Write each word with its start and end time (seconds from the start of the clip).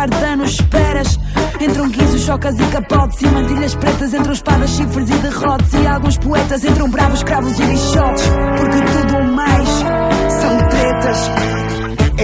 causar 0.00 0.08
danos. 0.08 0.50
Esperas. 0.52 1.18
Entram 1.60 1.90
15 1.90 2.18
chocas 2.20 2.58
e 2.58 2.64
capotes 2.68 3.20
e 3.20 3.26
mantilhas 3.26 3.74
pretas, 3.74 4.14
entram 4.14 4.32
espadas, 4.32 4.70
chifres 4.70 5.10
e 5.10 5.14
derrotes. 5.14 5.72
E 5.74 5.86
alguns 5.86 6.16
poetas 6.18 6.64
entram 6.64 6.88
bravos, 6.90 7.22
cravos 7.22 7.58
e 7.58 7.62
lixotes, 7.64 8.24
porque 8.56 8.80
tudo 8.92 9.16
ou 9.16 9.24
mais 9.24 9.68
são 9.68 10.68
tretas. 10.68 11.18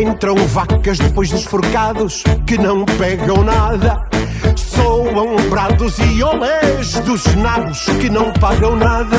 Entram 0.01 0.37
vacas 0.49 0.99
depois 0.99 1.31
dos 1.31 1.45
forcados 1.45 2.23
que 2.47 2.57
não 2.57 2.85
pegam 2.85 3.43
nada. 3.45 4.09
Soam 4.57 5.37
brados 5.51 5.99
e 5.99 6.23
olés 6.23 6.95
dos 7.01 7.25
nabos 7.37 7.85
que 8.01 8.09
não 8.09 8.33
pagam 8.35 8.77
nada. 8.77 9.17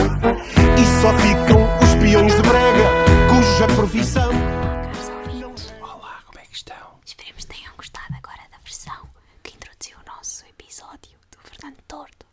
E 0.80 1.02
só 1.02 1.14
ficam 1.20 1.64
os 1.84 1.96
peões 1.96 2.36
de 2.36 2.42
brega, 2.42 2.90
cuja 3.30 3.76
profissão. 3.76 4.30
Caros 4.32 5.10
ouvintes, 5.10 5.74
Olá, 5.82 6.20
como 6.26 6.40
é 6.40 6.44
que 6.46 6.56
estão? 6.56 6.76
esperemos 7.06 7.46
que 7.46 7.56
tenham 7.56 7.74
gostado 7.76 8.14
agora 8.16 8.44
da 8.52 8.58
versão 8.64 9.10
que 9.42 9.56
introduziu 9.56 9.98
o 9.98 10.16
nosso 10.16 10.46
episódio 10.46 11.18
do 11.32 11.38
Fernando 11.50 11.78
Tordo, 11.88 12.26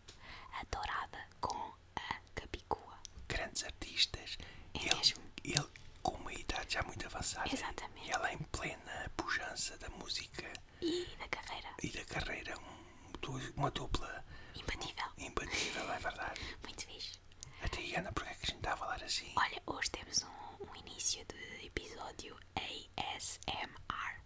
a 0.61 0.65
Dourada 0.71 1.19
com 1.41 1.57
a 1.97 2.15
Capicua. 2.35 2.95
Grandes 3.27 3.65
artistas. 3.65 4.37
É 4.75 4.79
ele, 4.87 4.97
mesmo. 4.97 5.17
ele 5.45 5.65
com 6.03 6.15
uma 6.17 6.33
idade 6.33 6.75
já 6.75 6.83
muito 6.83 7.07
avançada. 7.07 7.49
Exatamente. 7.51 7.95
E 8.07 8.11
ela 8.11 8.31
em 8.33 8.39
plena 8.53 9.11
pujança 9.17 9.79
da 9.79 9.89
música 9.99 10.45
E 10.83 11.07
da 11.19 11.27
carreira 11.29 11.69
e 11.83 11.89
da 11.91 12.05
carreira. 12.05 12.55
um- 12.59 13.19
du- 13.23 13.41
uma 13.57 13.71
dupla 13.71 14.11
imbatível. 14.55 15.05
imbatível, 15.19 15.83
é 15.91 15.99
verdade. 15.99 16.41
Muito 16.63 16.85
fixe. 16.87 17.19
Até 17.65 17.99
Ana, 17.99 18.13
porque 18.13 18.29
é 18.31 18.35
que 18.35 18.41
a 18.43 18.47
gente 18.51 18.57
está 18.57 18.75
a 18.75 18.77
falar 18.77 19.03
assim? 19.03 19.33
Olha, 19.37 19.54
hoje 19.67 19.91
temos 19.91 20.23
um, 20.23 20.67
um 20.71 20.77
início 20.77 21.25
de 21.27 21.67
episódio 21.67 22.37
ASMR. 22.57 24.21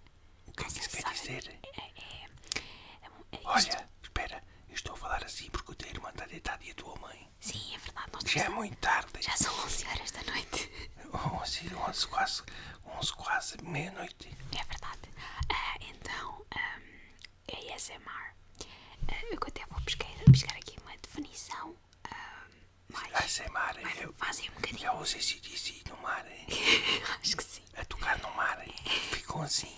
O 0.47 0.53
que 0.53 0.63
é 0.65 0.67
que 0.67 0.81
isso 0.81 0.91
quer 0.91 1.13
dizer? 1.13 1.61
É, 1.63 1.81
é, 1.81 2.25
é, 2.25 2.27
é 3.33 3.37
isto. 3.37 3.47
Olha, 3.47 3.89
espera, 4.03 4.43
eu 4.69 4.75
estou 4.75 4.95
a 4.95 4.97
falar 4.97 5.25
assim 5.25 5.49
porque 5.51 5.73
o 5.73 5.75
teu 5.75 5.89
irmão 5.91 6.11
está 6.11 6.27
deitado 6.27 6.65
e 6.65 6.71
a 6.71 6.75
tua 6.75 6.95
mãe. 7.01 7.31
Sim, 7.41 7.75
é 7.75 7.79
verdade. 7.79 8.11
Nós 8.13 8.23
Já 8.31 8.45
é 8.45 8.49
muito 8.49 8.77
tarde. 8.79 9.23
já 9.23 9.37
são 9.37 9.55
11 9.65 9.87
horas 9.87 10.11
da 10.11 10.23
noite. 10.25 10.71
11, 11.43 11.75
11 11.75 12.07
quase, 12.09 12.43
11 12.87 13.13
quase, 13.15 13.63
meia-noite. 13.63 14.29
É 14.53 14.65
verdade. 14.65 15.09
Ah, 15.51 15.77
então, 15.81 16.45
um, 16.55 17.75
ASMR. 17.75 18.35
Ah, 19.09 19.25
eu 19.31 19.39
até 19.47 19.65
vou 19.67 19.81
pescar, 19.83 20.09
pescar 20.31 20.57
aqui 20.57 20.77
uma 20.83 20.97
definição 20.99 21.75
mais. 22.93 23.13
ASMR 23.15 23.51
mais 23.83 23.99
é, 23.99 24.09
fácil 24.17 24.51
um 24.53 24.55
bocadinho. 24.57 24.87
é 24.87 24.93
os 24.95 25.15
ACDC 25.15 25.83
no 25.89 25.97
mar, 25.99 26.25
é? 26.27 26.47
Acho 27.21 27.37
que 27.37 27.45
sim. 27.45 27.63
a 27.77 27.85
tocar 27.85 28.19
no 28.19 28.31
mar. 28.35 28.59
Ficam 29.11 29.43
assim. 29.43 29.75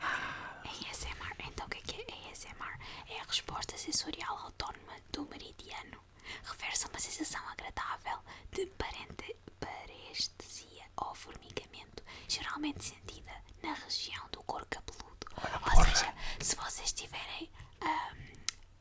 ASMR. 0.00 1.34
Então, 1.46 1.66
o 1.66 1.70
que 1.70 1.78
é 1.78 1.82
que 1.82 2.12
é 2.12 2.30
ASMR? 2.30 2.78
É 3.08 3.20
a 3.20 3.24
resposta 3.24 3.76
sensorial 3.76 4.36
autónoma 4.38 4.94
do 5.12 5.24
meridiano. 5.26 6.02
Refere-se 6.44 6.86
a 6.86 6.88
uma 6.88 6.98
sensação 6.98 7.40
agradável 7.48 8.18
de 8.52 8.66
parente, 8.66 9.36
parestesia 9.60 10.84
ou 10.96 11.14
formigamento, 11.14 12.02
geralmente 12.28 12.84
sentida 12.84 13.32
na 13.62 13.74
região 13.74 14.26
do 14.30 14.42
couro 14.44 14.66
cabeludo. 14.66 15.26
Ou 15.36 15.84
seja, 15.84 16.14
se 16.40 16.56
vocês 16.56 16.86
estiverem 16.88 17.50
ahm, 17.80 18.32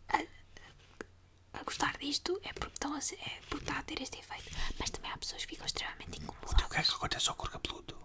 a, 0.10 0.24
a 1.54 1.64
gostar 1.64 1.98
disto, 1.98 2.40
é 2.44 2.52
porque, 2.54 2.74
estão 2.74 2.94
a, 2.96 3.02
se- 3.02 3.16
é 3.16 3.40
porque 3.50 3.64
está 3.66 3.80
a 3.80 3.84
ter 3.84 4.02
este 4.02 4.20
efeito. 4.20 4.50
Mas 4.80 4.90
também 4.90 5.12
há 5.12 5.18
pessoas 5.18 5.44
que 5.46 5.52
ficam 5.52 5.66
extremamente 5.66 6.20
O 6.20 6.24
incomodadas. 6.24 6.68
que 6.68 6.78
é 6.78 6.84
que 6.84 6.92
acontece 6.92 7.30
ao 7.30 7.36
corpo 7.36 7.60
cabeludo? 7.60 7.98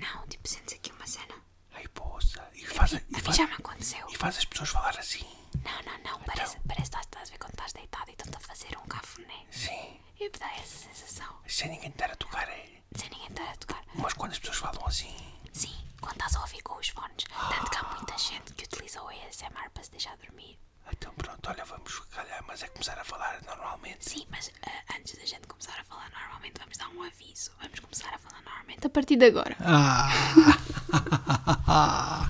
Não, 0.00 0.26
tipo, 0.26 0.48
sentes 0.48 0.74
aqui 0.74 0.92
uma 0.92 1.06
cena. 1.06 1.34
Ai, 1.72 1.86
poça. 1.88 2.48
E 2.54 2.64
faz, 2.66 2.94
A 2.94 2.98
e 2.98 3.04
mim 3.10 3.20
faz, 3.20 3.36
já 3.36 3.46
me 3.46 3.54
aconteceu. 3.54 4.06
e 4.10 4.16
faz 4.16 4.36
as 4.38 4.44
pessoas 4.44 4.68
falar 4.70 4.98
assim. 4.98 5.26
Não, 5.64 5.82
não, 5.82 5.98
não. 6.02 6.20
Parece, 6.24 6.58
parece 6.66 6.90
que 6.90 6.96
estás, 6.96 7.06
estás 7.06 7.28
a 7.28 7.32
ver 7.32 7.38
quando 7.38 7.52
estás 7.54 7.72
deitado 7.72 8.10
e 8.10 8.12
estão-te 8.12 8.36
a 8.36 8.40
fazer 8.40 8.76
um 8.78 8.86
cafuné. 8.86 9.46
Sim. 9.50 10.00
E 10.18 10.24
me 10.24 10.30
dá 10.38 10.52
essa 10.56 10.88
sensação. 10.88 11.36
Sem 11.48 11.70
ninguém 11.70 11.90
estar 11.90 12.10
a 12.10 12.16
tocar, 12.16 12.48
é. 12.48 12.82
Sem 12.96 13.08
ninguém 13.10 13.28
estar 13.28 13.48
a 13.50 13.56
tocar. 13.56 13.84
Mas 13.94 14.12
quando 14.14 14.32
as 14.32 14.38
pessoas 14.38 14.58
falam 14.58 14.86
assim. 14.86 15.16
Sim, 15.52 15.74
quando 16.00 16.14
estás 16.14 16.36
a 16.36 16.40
ouvir 16.40 16.62
com 16.62 16.74
os 16.76 16.88
fones. 16.88 17.24
Tanto 17.24 17.70
que 17.70 17.76
há 17.76 17.82
muita 17.96 18.18
gente 18.18 18.52
que 18.54 18.64
utiliza 18.64 19.02
o 19.02 19.08
ASMR 19.08 19.70
para 19.70 19.82
se 19.84 19.90
deixar 19.90 20.16
dormir. 20.18 20.58
Então 20.92 21.12
pronto, 21.16 21.40
olha, 21.48 21.64
vamos 21.64 21.98
calhar, 22.14 22.44
mas 22.46 22.62
é 22.62 22.68
começar 22.68 22.98
a 22.98 23.04
falar 23.04 23.40
normalmente. 23.46 23.96
Sim, 24.00 24.24
mas 24.30 24.50
ah, 24.66 24.94
antes 24.98 25.16
da 25.18 25.24
gente 25.24 25.46
começar 25.48 25.74
a 25.80 25.84
falar 25.84 26.08
normalmente, 26.10 26.54
vamos 26.60 26.76
dar 26.78 26.88
um 26.88 27.02
aviso. 27.02 27.50
Vamos 27.60 27.80
começar 27.80 28.08
a 28.14 28.18
falar 28.18 28.42
normalmente 28.44 28.86
a 28.86 28.90
partir 28.90 29.16
de 29.16 29.26
agora. 29.26 29.56
Ah! 29.60 30.10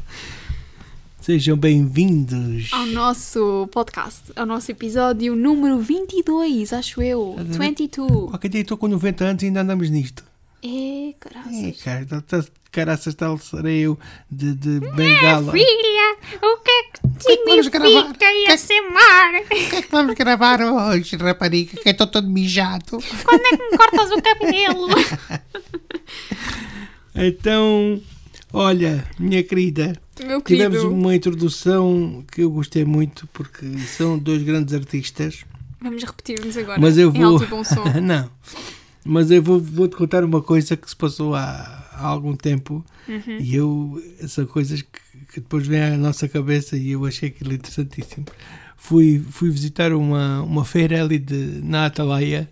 Sejam 1.20 1.56
bem-vindos. 1.56 2.70
Ao 2.72 2.84
nosso 2.86 3.66
podcast, 3.72 4.24
ao 4.36 4.44
nosso 4.44 4.70
episódio 4.70 5.34
número 5.34 5.78
22, 5.78 6.72
acho 6.72 7.00
eu. 7.00 7.36
22. 7.38 8.30
Qualquer 8.30 8.48
dia 8.48 8.60
estou 8.60 8.76
com 8.76 8.88
90 8.88 9.24
anos 9.24 9.42
e 9.42 9.46
ainda 9.46 9.62
andamos 9.62 9.88
nisto. 9.90 10.22
É, 10.62 11.08
É, 11.10 11.12
caraças. 11.14 11.82
cara, 11.82 12.06
tá- 12.06 12.20
tá- 12.22 12.44
caraças, 12.70 13.14
tal 13.14 13.38
serei 13.38 13.80
eu 13.80 13.98
de, 14.30 14.54
de 14.54 14.80
bengala. 14.80 15.52
Filha, 15.52 16.16
o 16.42 16.56
que 16.62 16.70
é 16.70 16.82
que 16.92 17.03
que 17.18 17.44
vamos 17.44 17.68
gravar? 17.68 17.88
significa 17.88 18.26
ASMR? 18.52 19.44
O 19.44 19.48
que 19.70 19.76
é 19.76 19.82
que 19.82 19.90
vamos 19.90 20.14
gravar 20.14 20.60
hoje, 20.62 21.16
rapariga? 21.16 21.80
Que 21.82 21.90
estou 21.90 22.06
todo 22.06 22.28
mijado. 22.28 22.98
Quando 23.24 23.46
é 23.46 23.56
que 23.56 23.70
me 23.70 23.76
cortas 23.78 24.10
o 24.10 24.22
cabelo? 24.22 24.88
Então, 27.14 28.00
olha, 28.52 29.06
minha 29.18 29.42
querida, 29.44 29.96
Meu 30.24 30.40
tivemos 30.42 30.82
uma 30.82 31.14
introdução 31.14 32.24
que 32.32 32.42
eu 32.42 32.50
gostei 32.50 32.84
muito 32.84 33.28
porque 33.32 33.78
são 33.78 34.18
dois 34.18 34.42
grandes 34.42 34.74
artistas. 34.74 35.44
Vamos 35.80 36.02
repetir-nos 36.02 36.56
agora. 36.56 36.80
Mas 36.80 36.98
eu 36.98 37.10
Em 37.10 37.20
vou. 37.20 37.32
alto 37.34 37.44
e 37.44 37.46
bom 37.46 37.62
som. 37.62 37.84
Não. 38.02 38.28
Mas 39.04 39.30
eu 39.30 39.42
vou, 39.42 39.60
vou-te 39.60 39.94
contar 39.96 40.24
uma 40.24 40.40
coisa 40.42 40.76
que 40.76 40.88
se 40.88 40.96
passou 40.96 41.34
há, 41.34 41.88
há 41.92 42.06
algum 42.06 42.34
tempo 42.34 42.84
Uhum. 43.06 43.36
e 43.38 43.54
eu. 43.54 44.02
São 44.26 44.46
coisas 44.46 44.80
que, 44.80 44.98
que 45.34 45.40
depois 45.40 45.66
vêm 45.66 45.82
à 45.82 45.96
nossa 45.96 46.28
cabeça 46.28 46.76
e 46.76 46.92
eu 46.92 47.04
achei 47.04 47.28
aquilo 47.28 47.52
interessantíssimo. 47.52 48.24
Fui, 48.76 49.20
fui 49.30 49.50
visitar 49.50 49.92
uma, 49.92 50.42
uma 50.42 50.64
feira 50.64 51.02
ali 51.02 51.18
de, 51.18 51.60
na 51.62 51.86
Atalaia 51.86 52.48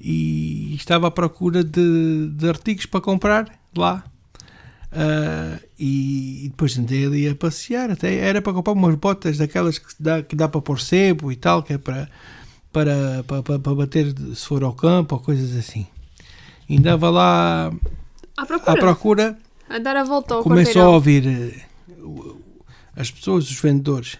e 0.00 0.74
estava 0.74 1.08
à 1.08 1.10
procura 1.10 1.62
de, 1.62 2.28
de 2.30 2.48
artigos 2.48 2.86
para 2.86 3.00
comprar 3.00 3.48
lá. 3.76 4.02
Ah, 4.92 5.58
e, 5.78 6.46
e 6.46 6.48
depois 6.48 6.76
andei 6.78 7.06
ali 7.06 7.28
a 7.28 7.34
passear. 7.34 7.90
Até 7.90 8.16
era 8.16 8.42
para 8.42 8.52
comprar 8.52 8.72
umas 8.72 8.94
botas 8.96 9.38
daquelas 9.38 9.78
que 9.78 9.86
dá, 10.00 10.22
que 10.22 10.34
dá 10.34 10.48
para 10.48 10.60
pôr 10.60 10.80
sebo 10.80 11.30
e 11.30 11.36
tal, 11.36 11.62
que 11.62 11.74
é 11.74 11.78
para, 11.78 12.08
para, 12.72 13.22
para, 13.26 13.58
para, 13.60 13.74
bater 13.74 14.12
se 14.34 14.46
for 14.46 14.64
ao 14.64 14.72
campo 14.72 15.14
ou 15.14 15.20
coisas 15.20 15.54
assim. 15.56 15.86
E 16.68 16.78
andava 16.78 17.10
lá 17.10 17.72
À 18.36 18.46
procura. 18.46 18.72
à 18.72 18.76
procura, 18.76 19.38
A 19.68 19.78
dar 19.78 19.96
a 19.96 20.04
volta 20.04 20.34
ao 20.34 20.42
começou 20.42 20.82
a 20.82 20.86
quarteirão. 20.86 20.94
ouvir 20.94 21.26
eh, 21.26 21.30
o- 21.34 21.60
o- 21.60 21.69
as 22.96 23.10
pessoas, 23.10 23.50
os 23.50 23.60
vendedores. 23.60 24.18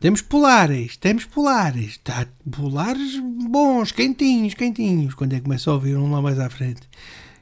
Temos 0.00 0.20
polares, 0.20 0.96
temos 0.96 1.24
polares. 1.24 1.98
Tá, 1.98 2.26
polares 2.50 3.18
bons, 3.48 3.90
quentinhos, 3.90 4.54
quentinhos. 4.54 5.14
Quando 5.14 5.32
é 5.32 5.36
que 5.36 5.44
começa 5.44 5.70
a 5.70 5.74
ouvir 5.74 5.96
um 5.96 6.10
lá 6.10 6.20
mais 6.20 6.38
à 6.38 6.50
frente? 6.50 6.82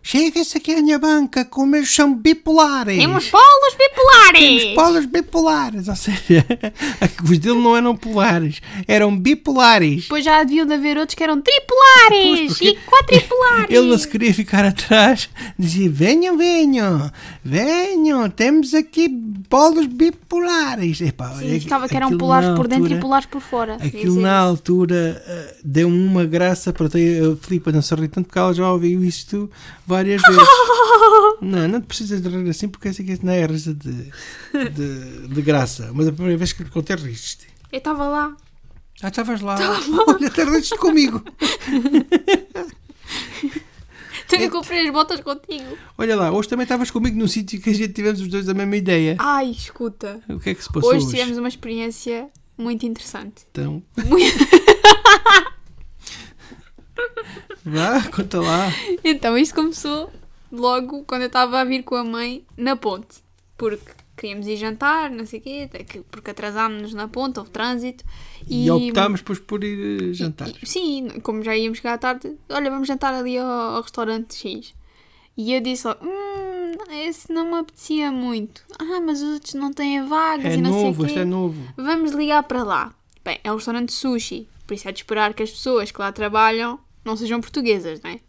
Chega-se 0.05 0.59
aqui 0.59 0.75
à 0.75 0.83
minha 0.83 0.99
banca, 0.99 1.45
como 1.45 1.77
eles 1.77 1.95
são 1.95 2.13
bipolares. 2.13 2.99
Temos 2.99 3.31
polos 3.31 3.77
bipolares. 3.79 4.63
Temos 4.63 4.75
polos 4.75 5.07
bipolares. 5.07 5.89
Ou 5.89 5.95
seja, 5.95 6.45
os 7.23 7.39
dele 7.39 7.61
não 7.61 7.77
eram 7.77 7.97
polares, 7.97 8.61
eram 8.89 9.17
bipolares. 9.17 10.03
Depois 10.03 10.25
já 10.25 10.43
deviam 10.43 10.67
de 10.67 10.75
haver 10.75 10.99
outros 10.99 11.15
que 11.15 11.23
eram 11.23 11.41
Pois, 11.41 11.55
Tripolares 11.55 12.61
e 12.61 12.75
quadripolares. 12.85 13.71
Ele 13.71 13.87
não 13.87 13.97
se 13.97 14.09
queria 14.09 14.35
ficar 14.35 14.65
atrás, 14.67 15.31
dizia: 15.57 15.89
venham, 15.89 16.37
venham, 16.37 17.11
venham, 17.45 18.29
temos 18.29 18.75
aqui 18.75 19.09
polos 19.53 19.87
bipolares. 19.87 21.03
Epá, 21.03 21.35
Sim, 21.35 21.51
é- 21.51 21.57
estava 21.57 21.87
que 21.87 21.95
eram 21.95 22.17
polares 22.17 22.49
por 22.57 22.67
dentro 22.67 22.91
e 22.91 22.99
polares 22.99 23.27
por 23.27 23.43
fora. 23.43 23.75
Aquilo 23.75 24.15
Quer 24.15 24.23
na 24.23 24.39
altura 24.39 25.23
eh, 25.27 25.57
deu-me 25.63 26.09
uma 26.09 26.25
graça 26.25 26.73
para 26.73 26.89
ter 26.89 27.23
a 27.23 27.37
Filipa 27.37 27.71
não 27.71 27.83
se 27.83 27.95
rir 27.95 28.09
tanto 28.09 28.29
porque 28.29 28.39
ela 28.39 28.55
já 28.55 28.73
ouviu 28.73 29.05
isto 29.05 29.51
várias 29.87 30.23
vezes. 30.27 30.43
não, 31.43 31.69
não 31.69 31.83
te 31.83 31.87
precisas 31.87 32.23
de 32.23 32.31
rir 32.31 32.49
assim 32.49 32.67
porque 32.67 32.89
essa 32.89 33.03
aqui 33.03 33.19
não 33.23 33.31
é 33.35 33.45
risa 33.45 33.75
de, 33.75 34.11
de, 34.71 35.29
de 35.29 35.43
graça. 35.43 35.91
Mas 35.93 36.09
a 36.09 36.13
primeira 36.13 36.39
vez 36.39 36.55
que 36.55 36.65
contei 36.65 36.97
riste. 36.97 37.47
Eu 37.71 37.77
estava 37.77 38.09
lá. 38.09 38.35
Ah, 39.03 39.09
estavas 39.09 39.43
lá. 39.43 39.57
Olha, 40.07 40.31
tardaste 40.31 40.79
comigo. 40.79 41.23
Eu 44.41 44.51
comprei 44.51 44.87
as 44.87 44.93
botas 44.93 45.21
contigo. 45.21 45.77
Olha 45.99 46.17
lá, 46.17 46.31
hoje 46.33 46.49
também 46.49 46.65
estavas 46.65 46.91
comigo 46.91 47.17
num 47.19 47.27
sítio 47.29 47.61
que 47.61 47.71
a 47.71 47.75
gente 47.75 47.93
tivemos 47.93 48.21
os 48.21 48.29
dois 48.29 48.49
a 48.49 48.55
mesma 48.55 48.77
ideia. 48.77 49.17
Ai, 49.19 49.51
escuta. 49.51 50.21
O 50.29 50.39
que 50.39 50.51
é 50.51 50.55
que 50.55 50.63
se 50.63 50.73
passou 50.73 50.91
Hoje 50.91 51.05
hoje? 51.07 51.17
tivemos 51.17 51.39
uma 51.39 51.49
experiência 51.49 52.29
muito 52.57 52.85
interessante. 52.87 53.45
Então, 53.51 53.83
Muito- 54.07 54.37
vá, 57.65 58.03
conta 58.15 58.41
lá. 58.41 58.69
Então, 59.05 59.37
isto 59.39 59.55
começou 59.55 60.11
logo 60.51 61.05
quando 61.05 61.23
eu 61.23 61.27
estava 61.29 61.61
a 61.61 61.65
vir 61.65 61.83
com 61.83 61.95
a 61.95 62.05
mãe 62.05 62.45
na 62.57 62.77
ponte. 62.77 63.23
Porque 63.57 63.91
queríamos 64.17 64.47
ir 64.47 64.57
jantar, 64.57 65.11
não 65.11 65.25
sei 65.27 65.41
o 65.41 65.43
quê, 65.43 65.71
porque 66.11 66.31
atrasámos-nos 66.31 66.95
na 66.95 67.09
ponte, 67.09 67.39
houve 67.39 67.51
trânsito. 67.51 68.05
E, 68.49 68.71
optámos 68.71 69.21
depois 69.21 69.39
por 69.39 69.63
ir 69.65 70.11
eh, 70.11 70.13
jantar. 70.13 70.49
e- 70.49 70.67
sim, 70.67 71.09
como 71.23 71.43
já 71.43 71.57
íamos 71.57 71.79
chegar 71.79 71.95
à 71.95 71.99
tarde, 71.99 72.37
olha, 72.49 72.71
vamos 72.71 72.87
jantar 72.89 73.15
ali 73.15 73.39
ao, 73.39 73.47
ao 73.49 73.83
restaurante 73.83 74.35
X. 74.37 74.75
E 75.37 75.55
eu 75.55 75.61
disse 75.63 75.89
hum, 75.89 76.73
esse 77.07 77.33
não 77.33 77.51
me 77.51 77.55
apetecia 77.59 78.13
muito. 78.13 78.63
Ah, 78.79 79.01
mas 79.01 79.23
os 79.23 79.35
outros 79.35 79.55
não 79.55 79.73
têm 79.73 80.05
vagas 80.07 80.45
É 80.53 80.57
e 80.57 80.61
não 80.61 80.71
novo, 80.71 81.03
sei 81.07 81.11
o 81.13 81.15
quê. 81.15 81.21
é 81.21 81.25
novo. 81.25 81.63
Vamos 81.77 82.13
ligar 82.13 82.43
para 82.43 82.63
lá. 82.63 82.95
Bem, 83.25 83.39
é 83.43 83.51
um 83.51 83.57
restaurante 83.57 83.93
sushi, 83.93 84.47
por 84.67 84.75
isso 84.75 84.89
é 84.89 84.93
de 84.93 84.99
esperar 84.99 85.33
que 85.33 85.43
as 85.43 85.51
pessoas 85.51 85.91
que 85.91 85.99
lá 86.01 86.11
trabalham 86.13 86.79
não 87.05 87.17
sejam 87.17 87.41
portuguesas, 87.41 88.01
não 88.03 88.11
é? 88.11 88.21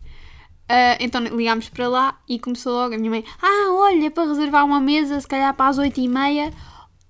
Ah, 0.67 0.97
então 0.99 1.21
ligámos 1.23 1.69
para 1.69 1.87
lá 1.87 2.19
e 2.27 2.39
começou 2.39 2.73
logo 2.73 2.95
a 2.95 2.97
minha 2.97 3.09
mãe: 3.09 3.25
Ah, 3.41 3.71
olha, 3.73 4.09
para 4.09 4.27
reservar 4.27 4.65
uma 4.65 4.79
mesa, 4.79 5.19
se 5.19 5.27
calhar 5.27 5.53
para 5.53 5.69
as 5.69 5.77
8h30. 5.77 6.53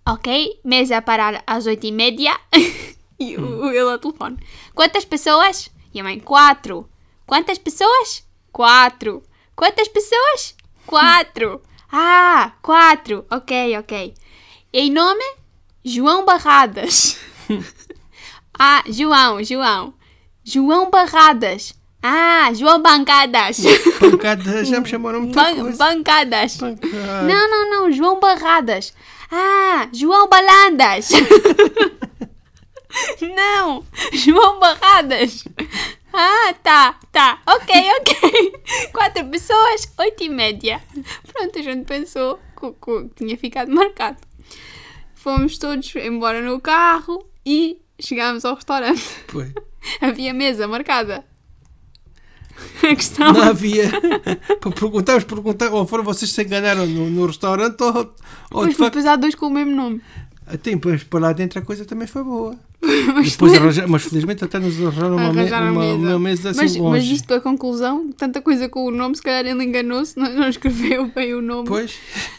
Ok, 0.08 0.60
mesa 0.64 1.02
para 1.02 1.44
as 1.46 1.66
8h30. 1.66 2.38
e 3.20 3.38
o, 3.38 3.70
ele 3.70 3.92
ao 3.92 4.00
telefone: 4.00 4.38
Quantas 4.74 5.06
pessoas? 5.06 5.70
E 5.94 6.00
a 6.00 6.04
mãe: 6.04 6.20
Quatro. 6.20 6.90
Quantas 7.26 7.58
pessoas? 7.58 8.28
Quatro. 8.52 9.24
Quantas 9.56 9.88
pessoas? 9.88 10.56
Quatro. 10.86 11.62
Ah, 11.96 12.54
quatro. 12.64 13.24
Ok, 13.30 13.78
ok. 13.78 14.16
Em 14.74 14.90
nome? 14.92 15.24
João 15.86 16.26
Barradas. 16.26 17.20
ah, 18.58 18.84
João, 18.88 19.44
João. 19.44 19.94
João 20.44 20.90
Barradas. 20.90 21.76
Ah, 22.06 22.52
João 22.54 22.82
Bancadas. 22.82 23.58
Pancada, 24.00 24.66
já 24.66 24.80
me 24.82 24.88
chamaram 24.90 25.22
muita 25.22 25.42
Ban- 25.42 25.56
coisa. 25.56 25.78
bancadas. 25.78 26.58
Pancada. 26.58 27.22
Não, 27.24 27.50
não, 27.50 27.70
não, 27.70 27.92
João 27.92 28.20
Barradas. 28.20 28.94
Ah, 29.32 29.88
João 29.94 30.28
Balandas. 30.28 31.10
não, 33.22 33.84
João 34.12 34.60
Barradas. 34.60 35.44
Ah, 36.12 36.54
tá, 36.62 37.00
tá. 37.12 37.42
Ok, 37.48 37.74
ok. 38.00 38.54
Quatro 38.92 39.26
pessoas, 39.30 39.92
oito 39.98 40.24
e 40.24 40.30
média. 40.30 40.82
Pronto, 41.32 41.58
a 41.58 41.62
gente 41.62 41.86
pensou 41.86 42.40
que, 42.60 42.72
que 42.72 43.10
tinha 43.16 43.38
ficado 43.38 43.72
marcado. 43.72 44.18
Fomos 45.16 45.58
todos 45.58 45.96
embora 45.96 46.42
no 46.42 46.60
carro 46.60 47.26
e 47.46 47.80
chegámos 48.00 48.44
ao 48.46 48.56
restaurante. 48.56 49.04
Pois. 49.32 49.52
Havia 50.02 50.34
mesa 50.34 50.68
marcada. 50.68 51.26
A 52.84 52.96
questão 52.96 53.32
Não 53.34 53.42
havia. 53.44 53.90
Para 54.60 54.72
perguntarmos, 54.72 55.24
perguntar, 55.24 55.70
ou 55.72 55.86
foram 55.88 56.04
vocês 56.04 56.30
que 56.30 56.36
se 56.36 56.44
enganaram 56.44 56.86
no, 56.86 57.10
no 57.10 57.26
restaurante 57.26 57.82
ou, 57.82 57.88
ou 57.96 58.04
Depois 58.50 58.70
de 58.70 58.76
foi 58.76 58.86
facto. 58.86 58.94
pesar 58.96 59.16
dois 59.16 59.36
com 59.36 59.48
o 59.48 59.50
mesmo 59.50 59.76
nome. 59.76 60.02
Até 60.46 60.72
depois 60.72 61.04
para 61.04 61.20
lá 61.22 61.34
dentro 61.34 61.60
a 61.60 61.62
coisa 61.62 61.86
também 61.86 62.06
foi 62.08 62.24
boa. 62.24 62.56
Depois 63.24 63.54
arranja- 63.54 63.88
mas 63.88 64.04
felizmente 64.04 64.44
até 64.44 64.60
nos 64.60 64.76
arranjaram 64.82 65.16
uma, 65.16 65.32
me- 65.32 65.40
Arranjaram 65.40 65.72
uma, 65.72 65.82
mesa. 65.82 65.96
uma 65.96 66.20
mesa 66.20 66.50
assim 66.50 66.60
mas, 66.62 66.76
longe. 66.76 66.92
mas 66.92 67.04
isto 67.16 67.26
para 67.28 67.38
a 67.38 67.42
conclusão, 67.42 68.12
tanta 68.12 68.42
coisa 68.42 68.68
com 68.68 68.86
o 68.86 68.92
nome, 68.92 69.16
se 69.16 69.22
calhar 69.22 69.46
ele 69.46 69.64
enganou-se, 69.64 70.20
não, 70.20 70.30
não 70.34 70.50
escreveu 70.50 71.10
bem 71.16 71.34
o 71.34 71.42
nome. 71.42 71.66
Pois. 71.68 71.94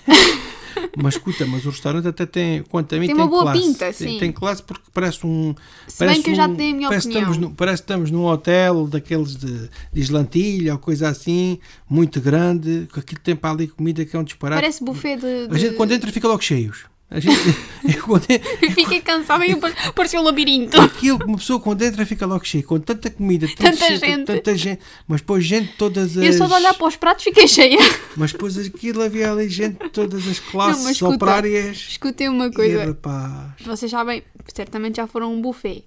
mas 0.96 1.14
escuta, 1.14 1.44
mas 1.46 1.64
o 1.66 1.70
restaurante 1.70 2.08
até 2.08 2.26
tem, 2.26 2.62
quanto 2.64 2.94
a 2.94 2.98
mim, 2.98 3.06
Tem 3.06 3.14
tem, 3.14 3.24
uma 3.24 3.30
boa 3.30 3.42
classe. 3.42 3.60
pinta, 3.60 3.78
Tem- 3.92 3.92
sim. 3.92 4.18
Tem, 4.18 4.32
classe 4.32 4.62
porque 4.62 4.84
parece 4.92 5.26
um. 5.26 5.54
Se 5.86 5.98
parece 5.98 6.16
bem 6.16 6.22
que 6.22 6.30
eu 6.30 6.34
já 6.34 6.46
um- 6.46 6.54
tenho 6.56 6.74
a 6.74 6.76
minha 6.76 6.88
parece 6.88 7.08
opinião. 7.08 7.30
Estamos 7.30 7.48
no, 7.50 7.54
parece 7.56 7.82
que 7.82 7.84
estamos 7.84 8.10
num 8.10 8.24
hotel 8.24 8.86
daqueles 8.86 9.36
de, 9.36 9.68
de 9.92 10.00
islantilha 10.00 10.72
ou 10.72 10.78
coisa 10.78 11.08
assim, 11.08 11.58
muito 11.88 12.20
grande, 12.20 12.88
com 12.92 13.00
aquilo 13.00 13.20
tem 13.20 13.34
para 13.36 13.50
ali 13.50 13.68
comida 13.68 14.04
que 14.04 14.14
é 14.16 14.18
um 14.18 14.24
disparate. 14.24 14.60
Parece 14.60 14.84
buffet 14.84 15.16
de. 15.16 15.26
A 15.54 15.58
gente 15.58 15.70
de- 15.70 15.76
quando 15.76 15.92
entra 15.92 16.10
fica 16.12 16.28
logo 16.28 16.40
cheios. 16.42 16.84
A 17.10 17.20
gente, 17.20 17.36
eu, 17.84 18.02
quando 18.02 18.24
en- 18.30 18.72
Fiquei 18.72 19.00
cansada 19.00 19.46
e 19.46 19.54
parecia 19.94 20.18
um 20.20 20.24
labirinto. 20.24 20.80
Aquilo 20.80 21.18
que 21.18 21.24
uma 21.24 21.36
pessoa 21.36 21.60
quando 21.60 21.82
entra 21.82 22.04
fica 22.06 22.26
logo 22.26 22.44
cheia, 22.44 22.64
com 22.64 22.80
tanta 22.80 23.08
comida, 23.10 23.46
Tanta 23.56 23.76
cheio, 23.76 23.98
gente. 24.00 24.24
tanta 24.24 24.56
gente, 24.56 24.80
mas 25.06 25.20
depois 25.20 25.44
gente 25.44 25.74
todas 25.76 26.16
as. 26.16 26.24
Eu 26.24 26.32
só 26.32 26.46
de 26.46 26.54
olhar 26.54 26.74
para 26.74 26.86
os 26.86 26.96
pratos 26.96 27.22
fiquei 27.24 27.46
cheia. 27.46 27.78
Mas 28.16 28.32
depois 28.32 28.56
aquilo 28.58 29.02
havia 29.02 29.30
ali 29.30 29.48
gente 29.48 29.82
de 29.84 29.90
todas 29.90 30.26
as 30.26 30.38
classes 30.40 30.82
Não, 30.84 30.90
escuta, 30.90 31.14
operárias. 31.14 31.76
Escutem 31.90 32.28
uma 32.28 32.46
E 32.46 32.52
coisa. 32.52 32.86
rapaz. 32.86 33.52
Vocês 33.64 33.90
sabem, 33.90 34.22
certamente 34.52 34.96
já 34.96 35.06
foram 35.06 35.26
a 35.26 35.30
um 35.30 35.40
buffet. 35.42 35.84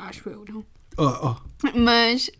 Acho 0.00 0.28
eu, 0.28 0.44
não? 0.48 0.64
Oh, 0.98 1.28
oh. 1.30 1.78
Mas 1.78 2.30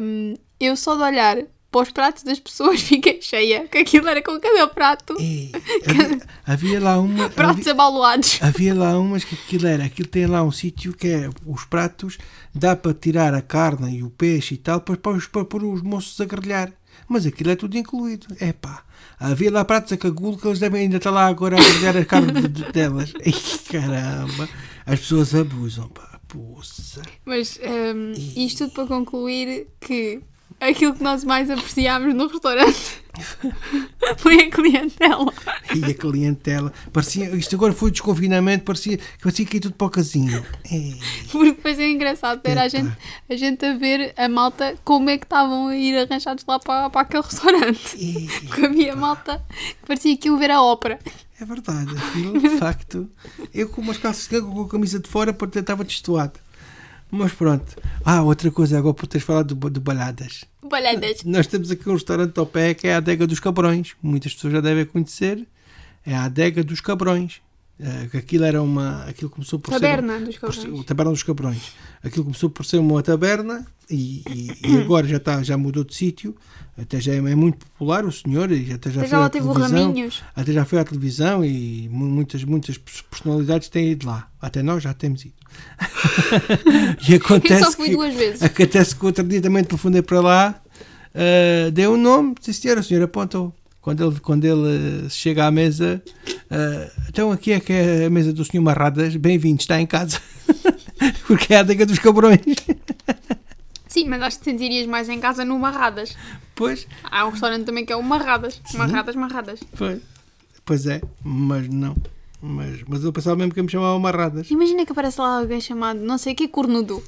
hum, 0.00 0.34
eu 0.60 0.76
só 0.76 0.94
de 0.94 1.02
olhar 1.02 1.38
para 1.70 1.82
os 1.82 1.90
pratos 1.90 2.22
das 2.22 2.38
pessoas 2.40 2.80
fiquei 2.82 3.20
cheia. 3.22 3.66
Que 3.68 3.78
aquilo 3.78 4.08
era 4.08 4.22
com 4.22 4.38
cada 4.40 4.66
prato. 4.68 5.16
Ei, 5.20 5.52
havia, 5.86 6.20
havia 6.46 6.80
lá 6.80 6.98
uma. 6.98 7.28
Pratos 7.30 7.60
Havia, 7.60 7.72
abaluados. 7.72 8.38
havia 8.42 8.74
lá 8.74 8.98
umas 8.98 9.24
que 9.24 9.34
aquilo 9.34 9.66
era. 9.66 9.84
Aquilo 9.84 10.08
tem 10.08 10.26
lá 10.26 10.42
um 10.42 10.50
sítio 10.52 10.92
que 10.92 11.08
é. 11.08 11.30
Os 11.46 11.64
pratos 11.64 12.18
dá 12.54 12.74
para 12.74 12.92
tirar 12.94 13.34
a 13.34 13.42
carne 13.42 13.98
e 13.98 14.02
o 14.02 14.10
peixe 14.10 14.54
e 14.54 14.58
tal, 14.58 14.78
depois 14.80 14.98
para, 14.98 15.18
para 15.28 15.44
pôr 15.44 15.64
os 15.64 15.82
moços 15.82 16.20
a 16.20 16.24
grelhar. 16.24 16.72
Mas 17.08 17.24
aquilo 17.26 17.50
é 17.50 17.56
tudo 17.56 17.76
incluído. 17.78 18.26
É 18.40 18.52
pá. 18.52 18.82
Havia 19.18 19.50
lá 19.50 19.64
pratos 19.64 19.92
a 19.92 19.96
cagulo 19.96 20.36
que 20.38 20.46
eles 20.46 20.58
devem 20.58 20.82
ainda 20.82 20.96
estar 20.96 21.10
lá 21.10 21.26
agora 21.26 21.56
a 21.56 21.62
grelhar 21.62 21.96
a 21.96 22.04
carne 22.04 22.32
de- 22.32 22.48
de- 22.48 22.72
delas. 22.72 23.12
Ei, 23.20 23.34
caramba. 23.70 24.48
As 24.86 25.00
pessoas 25.00 25.34
abusam, 25.34 25.88
pá. 25.88 26.08
Poça. 26.28 27.02
Mas 27.24 27.58
hum, 27.60 28.12
isto 28.36 28.58
tudo 28.68 28.72
para 28.74 28.86
concluir 28.86 29.66
que 29.80 30.20
aquilo 30.60 30.94
que 30.94 31.02
nós 31.02 31.24
mais 31.24 31.50
apreciámos 31.50 32.14
no 32.14 32.26
restaurante 32.28 33.00
foi 34.18 34.40
a 34.40 34.50
clientela. 34.50 35.32
E 35.74 35.84
a 35.84 35.94
clientela. 35.94 36.72
Parecia, 36.92 37.30
isto 37.34 37.56
agora 37.56 37.72
foi 37.72 37.90
desconfinamento, 37.90 38.64
parecia, 38.64 38.98
parecia 39.20 39.46
que 39.46 39.56
ia 39.56 39.60
tudo 39.60 39.74
para 39.74 39.86
o 39.86 39.90
casinho. 39.90 40.44
Ei, 40.70 40.96
Porque 41.30 41.52
depois 41.52 41.78
é 41.78 41.88
engraçado 41.88 42.40
ver 42.44 42.58
a 42.58 42.68
gente, 42.68 42.92
a 43.28 43.36
gente 43.36 43.64
a 43.64 43.74
ver 43.76 44.14
a 44.16 44.28
malta 44.28 44.76
como 44.84 45.10
é 45.10 45.18
que 45.18 45.24
estavam 45.24 45.68
a 45.68 45.76
ir 45.76 45.96
arranjados 45.96 46.44
lá 46.46 46.58
para, 46.58 46.90
para 46.90 47.00
aquele 47.00 47.22
restaurante. 47.22 47.96
ei. 47.96 48.28
Porque 48.46 48.66
havia 48.66 48.96
malta 48.96 49.44
que 49.80 49.86
parecia 49.86 50.16
que 50.16 50.28
iam 50.28 50.38
ver 50.38 50.50
a 50.50 50.62
ópera. 50.62 50.98
É 51.40 51.44
verdade, 51.44 51.90
aquilo 51.96 52.38
de 52.38 52.50
facto. 52.58 53.08
Eu 53.54 53.68
com 53.70 53.80
umas 53.80 53.96
calças 53.96 54.28
de 54.28 54.40
com 54.42 54.62
a 54.62 54.68
camisa 54.68 55.00
de 55.00 55.08
fora 55.08 55.32
porque 55.32 55.58
estava 55.58 55.82
destoado. 55.82 56.38
Mas 57.10 57.32
pronto. 57.32 57.76
Ah, 58.04 58.22
outra 58.22 58.50
coisa, 58.50 58.78
agora 58.78 58.94
por 58.94 59.06
teres 59.06 59.26
falado 59.26 59.54
de, 59.54 59.70
de 59.70 59.80
balhadas. 59.80 60.44
Balhadas. 60.62 61.24
Nós 61.24 61.46
temos 61.46 61.70
aqui 61.70 61.88
um 61.88 61.94
restaurante 61.94 62.38
ao 62.38 62.46
pé 62.46 62.74
que 62.74 62.86
é 62.86 62.94
a 62.94 62.98
Adega 62.98 63.26
dos 63.26 63.40
Cabrões. 63.40 63.94
Muitas 64.02 64.34
pessoas 64.34 64.52
já 64.54 64.60
devem 64.60 64.84
conhecer. 64.84 65.46
É 66.06 66.14
a 66.14 66.24
Adega 66.24 66.62
dos 66.62 66.80
Cabrões. 66.80 67.40
Eh, 67.82 68.08
que 68.10 68.16
aquilo 68.18 68.44
era 68.44 68.62
uma. 68.62 69.04
Aquilo 69.04 69.30
começou 69.30 69.58
por 69.58 69.72
ser. 69.72 69.80
Taberna 69.80 70.20
dos 70.20 70.36
por 70.36 70.52
ser- 70.54 70.62
cabrões. 70.62 70.80
o 70.80 70.84
Taberna 70.84 71.12
dos 71.12 71.22
Cabrões. 71.22 71.72
Aquilo 72.04 72.24
começou 72.24 72.50
por 72.50 72.66
ser 72.66 72.76
uma 72.78 73.02
taberna 73.02 73.66
e, 73.88 74.22
e- 74.28 74.52
e 74.68 74.76
agora 74.84 75.06
já, 75.08 75.16
está, 75.16 75.42
já 75.42 75.56
mudou 75.56 75.82
de 75.82 75.94
sítio. 75.94 76.36
Até 76.76 77.00
já 77.00 77.12
é, 77.12 77.16
é 77.16 77.34
muito 77.34 77.58
popular 77.58 78.04
o 78.04 78.12
senhor 78.12 78.50
e 78.52 78.72
até 78.72 78.90
já 78.90 79.00
Até 79.00 79.08
foi 79.08 79.08
já 79.08 79.18
lá 79.18 79.26
à 79.26 79.30
teve 79.30 79.46
o 79.48 79.52
televisão. 79.54 79.82
Raminhos. 79.88 80.22
Até 80.36 80.52
já 80.52 80.64
foi 80.64 80.78
à 80.78 80.84
televisão 80.84 81.44
e 81.44 81.88
mu- 81.90 82.06
muitas, 82.06 82.44
muitas 82.44 82.76
personalidades 82.78 83.68
têm 83.68 83.90
ido 83.92 84.06
lá. 84.06 84.28
Até 84.40 84.62
nós 84.62 84.82
já 84.82 84.92
temos 84.94 85.24
ido. 85.24 85.34
e 87.08 87.12
Eu 87.12 87.16
acontece 87.18 87.64
só 87.64 87.72
fui 87.72 87.86
que, 87.90 87.96
duas 87.96 88.14
vezes. 88.14 88.42
Acontece 88.42 88.94
que 88.96 89.04
outro 89.06 89.24
dia 89.24 89.40
também 89.40 89.64
telefonei 89.64 90.02
para 90.02 90.20
lá, 90.20 90.62
uh, 91.14 91.70
deu 91.70 91.92
um 91.94 91.96
nome, 92.00 92.34
disse 92.40 92.60
senhor, 92.62 92.78
o 92.78 92.82
senhor 92.82 93.02
apontou. 93.02 93.54
Quando 93.80 94.04
ele, 94.06 94.20
quando 94.20 94.44
ele 94.44 95.06
uh, 95.06 95.10
chega 95.10 95.46
à 95.46 95.50
mesa, 95.50 96.02
uh, 96.28 97.00
então 97.08 97.32
aqui 97.32 97.52
é 97.52 97.60
que 97.60 97.72
é 97.72 98.04
a 98.04 98.10
mesa 98.10 98.30
do 98.30 98.44
senhor 98.44 98.62
Marradas, 98.62 99.16
bem-vindo, 99.16 99.62
está 99.62 99.80
em 99.80 99.86
casa. 99.86 100.20
Porque 101.26 101.54
é 101.54 101.56
a 101.56 101.60
adega 101.60 101.86
dos 101.86 101.98
cabrões. 101.98 102.40
Sim, 103.88 104.06
mas 104.06 104.20
acho 104.20 104.36
que 104.36 104.44
te 104.44 104.50
sentirias 104.50 104.86
mais 104.86 105.08
em 105.08 105.18
casa 105.18 105.46
no 105.46 105.58
Marradas. 105.58 106.14
Pois, 106.54 106.86
Há 107.04 107.26
um 107.26 107.30
restaurante 107.30 107.64
também 107.64 107.86
que 107.86 107.92
é 107.92 107.96
o 107.96 108.02
Marradas. 108.02 108.60
Marradas, 108.74 109.16
Marradas. 109.16 109.60
pois, 109.76 110.02
pois 110.62 110.86
é, 110.86 111.00
mas 111.24 111.66
não. 111.66 111.96
Mas, 112.42 112.82
mas 112.86 113.02
eu 113.02 113.12
pensava 113.14 113.34
mesmo 113.36 113.54
que 113.54 113.60
eu 113.60 113.64
me 113.64 113.70
chamava 113.70 113.98
Marradas. 113.98 114.50
Imagina 114.50 114.84
que 114.84 114.92
aparece 114.92 115.18
lá 115.18 115.38
alguém 115.38 115.60
chamado, 115.60 116.00
não 116.00 116.18
sei 116.18 116.34
o 116.34 116.36
que, 116.36 116.48
Cornudo. 116.48 117.02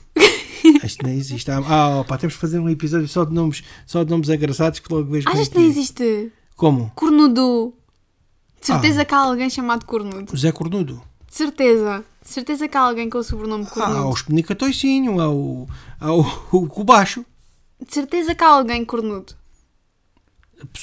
Isto 0.83 1.05
nem 1.05 1.19
existe. 1.19 1.50
Ah, 1.50 2.00
opa, 2.00 2.17
temos 2.17 2.35
que 2.35 2.41
fazer 2.41 2.59
um 2.59 2.69
episódio 2.71 3.09
só 3.09 3.26
de 3.26 3.35
nomes, 3.35 3.62
só 3.87 4.05
de 4.05 4.11
nomes 4.11 4.31
engraçados 4.31 4.79
que 4.79 4.91
logo 4.91 5.11
vejo 5.11 5.29
Achas 5.29 5.49
é 5.49 5.50
que 5.50 5.59
nem 5.59 5.67
é. 5.67 5.69
existe 5.69 6.33
Como? 6.62 6.92
Cornudo? 6.95 7.75
De 8.64 8.71
Ah. 8.71 8.75
certeza 8.75 9.04
que 9.04 9.12
há 9.12 9.19
alguém 9.19 9.50
chamado 9.50 9.85
Cornudo. 9.85 10.31
José 10.31 10.52
Cornudo. 10.52 11.02
De 11.28 11.35
certeza. 11.35 12.04
De 12.25 12.28
certeza 12.31 12.69
que 12.69 12.76
há 12.76 12.81
alguém 12.83 13.11
com 13.11 13.19
o 13.19 13.25
sobrenome 13.25 13.64
Há 13.64 13.71
cornudo. 13.71 14.07
o 14.09 14.14
Espenica 14.14 14.54
Toicinho, 14.54 15.21
há 15.21 15.28
o, 15.28 15.69
há 15.99 16.12
o, 16.12 16.21
o 16.52 16.69
Cubacho. 16.69 17.26
De 17.85 17.92
certeza 17.92 18.33
que 18.37 18.45
há 18.45 18.47
alguém 18.47 18.85
cornudo. 18.85 19.35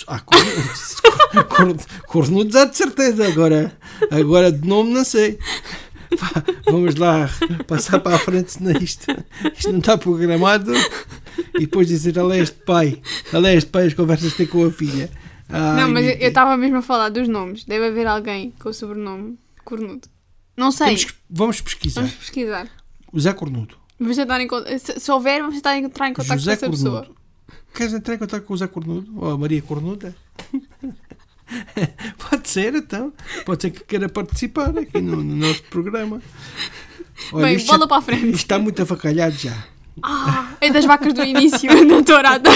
Há 0.08 0.20
cornudos, 0.20 0.96
cornudos, 1.48 1.86
cornudos 2.08 2.56
há 2.58 2.66
de 2.66 2.76
certeza. 2.76 3.26
Agora, 3.30 3.72
agora 4.12 4.52
de 4.52 4.68
nome 4.68 4.92
não 4.92 5.06
sei. 5.06 5.40
Pá, 6.20 6.44
vamos 6.70 6.96
lá 6.96 7.30
passar 7.68 8.02
para 8.02 8.18
a 8.18 8.20
frente, 8.20 8.52
senão 8.52 8.74
isto, 8.82 9.06
isto 9.56 9.72
não 9.72 9.80
está 9.80 9.98
programado. 9.98 10.74
E 11.56 11.60
depois 11.62 11.88
dizer, 11.88 12.18
ela 12.18 12.36
é 12.36 12.40
este 12.40 12.58
pai. 12.66 13.02
Ela 13.32 13.50
é 13.52 13.56
este 13.56 13.70
pai, 13.70 13.88
as 13.88 13.94
conversas 13.94 14.34
tem 14.34 14.46
com 14.46 14.66
a 14.66 14.72
filha. 14.72 15.10
Ai, 15.50 15.82
não, 15.82 15.90
mas 15.92 16.06
eu 16.06 16.28
estava 16.28 16.56
mesmo 16.56 16.78
a 16.78 16.82
falar 16.82 17.10
dos 17.10 17.28
nomes. 17.28 17.64
Deve 17.66 17.88
haver 17.88 18.08
alguém 18.08 18.52
com 18.60 18.70
o 18.70 18.74
sobrenome 18.74 19.38
cornudo. 19.66 20.08
Não 20.56 20.72
sei. 20.72 20.96
Que- 20.96 21.14
vamos 21.30 21.60
pesquisar. 21.62 22.02
Vamos 22.02 22.16
pesquisar. 22.16 22.68
O 23.12 23.20
Zé 23.20 23.34
Cornudo. 23.34 23.76
Vamos 24.00 24.16
tentar. 24.16 24.40
Se, 24.80 25.00
se 25.00 25.12
houver, 25.12 25.40
vamos 25.42 25.56
tentar 25.56 25.78
entrar 25.78 26.08
em 26.10 26.14
contato 26.14 26.38
José 26.38 26.56
com 26.58 26.66
essa 26.66 26.70
pessoa. 26.70 27.00
Cornudo. 27.00 27.20
Queres 27.74 27.94
entrar 27.94 28.16
em 28.16 28.18
contato 28.18 28.44
com 28.44 28.54
o 28.54 28.58
Zé 28.58 28.68
Cornudo? 28.68 29.12
Ou 29.16 29.32
a 29.32 29.38
Maria 29.38 29.62
Cornuda? 29.62 30.16
Pode 32.30 32.48
ser, 32.48 32.76
então. 32.76 33.12
Pode 33.46 33.62
ser 33.64 33.72
que 33.72 33.84
queira 33.84 34.08
participar 34.08 34.78
aqui 34.78 35.02
no, 35.02 35.16
no 35.18 35.36
nosso 35.36 35.64
programa. 35.64 36.22
Olha, 37.34 37.46
Bem, 37.58 37.66
bola 37.66 37.80
já- 37.80 37.88
para 37.88 37.98
a 37.98 38.02
frente. 38.02 38.26
Isto 38.26 38.36
está 38.38 38.60
muito 38.60 38.82
avacalhado 38.82 39.36
já. 39.36 39.66
Ah, 40.04 40.54
é 40.62 40.70
das 40.72 40.86
vacas 40.86 41.14
do 41.14 41.24
início 41.24 41.70
da 41.88 42.04
tourada. 42.04 42.50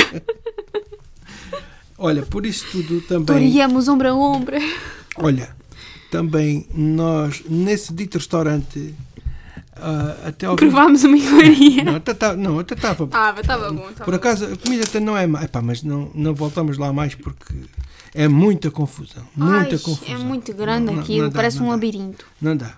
Olha, 2.03 2.21
por 2.23 2.45
isso 2.45 2.65
tudo 2.69 2.99
também. 2.99 3.25
Toreamos 3.25 3.87
ombro 3.87 4.09
a 4.09 4.13
ombro. 4.13 4.57
Olha, 5.15 5.55
também 6.11 6.67
nós, 6.75 7.41
nesse 7.49 7.93
dito 7.93 8.17
restaurante, 8.17 8.93
ah, 9.77 10.15
até 10.25 10.45
ao 10.45 10.57
Provámos 10.57 11.05
uma 11.05 11.17
iguaria. 11.17 11.81
Não, 11.81 11.95
até 11.95 12.13
tá- 12.13 12.35
não, 12.35 12.59
até 12.59 12.73
estava. 12.75 13.07
Ah, 13.13 13.33
estava 13.39 13.71
bom. 13.71 13.83
Tava 13.83 14.03
Por 14.03 14.13
acaso, 14.15 14.43
a 14.45 14.57
comida 14.57 14.83
até 14.83 14.99
não 14.99 15.17
é 15.17 15.25
má. 15.25 15.43
Epá, 15.43 15.61
mas 15.61 15.81
não, 15.81 16.11
não 16.13 16.33
voltamos 16.35 16.77
lá 16.77 16.91
mais 16.91 17.15
porque 17.15 17.53
é 18.13 18.27
muita 18.27 18.69
confusão. 18.69 19.23
Muita 19.33 19.75
Ai, 19.75 19.79
confusão. 19.79 20.13
É 20.13 20.17
muito 20.17 20.53
grande 20.53 20.91
Não, 20.91 20.99
aquilo, 20.99 21.23
não 21.23 21.29
dá, 21.29 21.35
parece 21.35 21.59
um 21.61 21.65
dá. 21.67 21.69
labirinto. 21.71 22.25
Não 22.41 22.57
dá. 22.57 22.73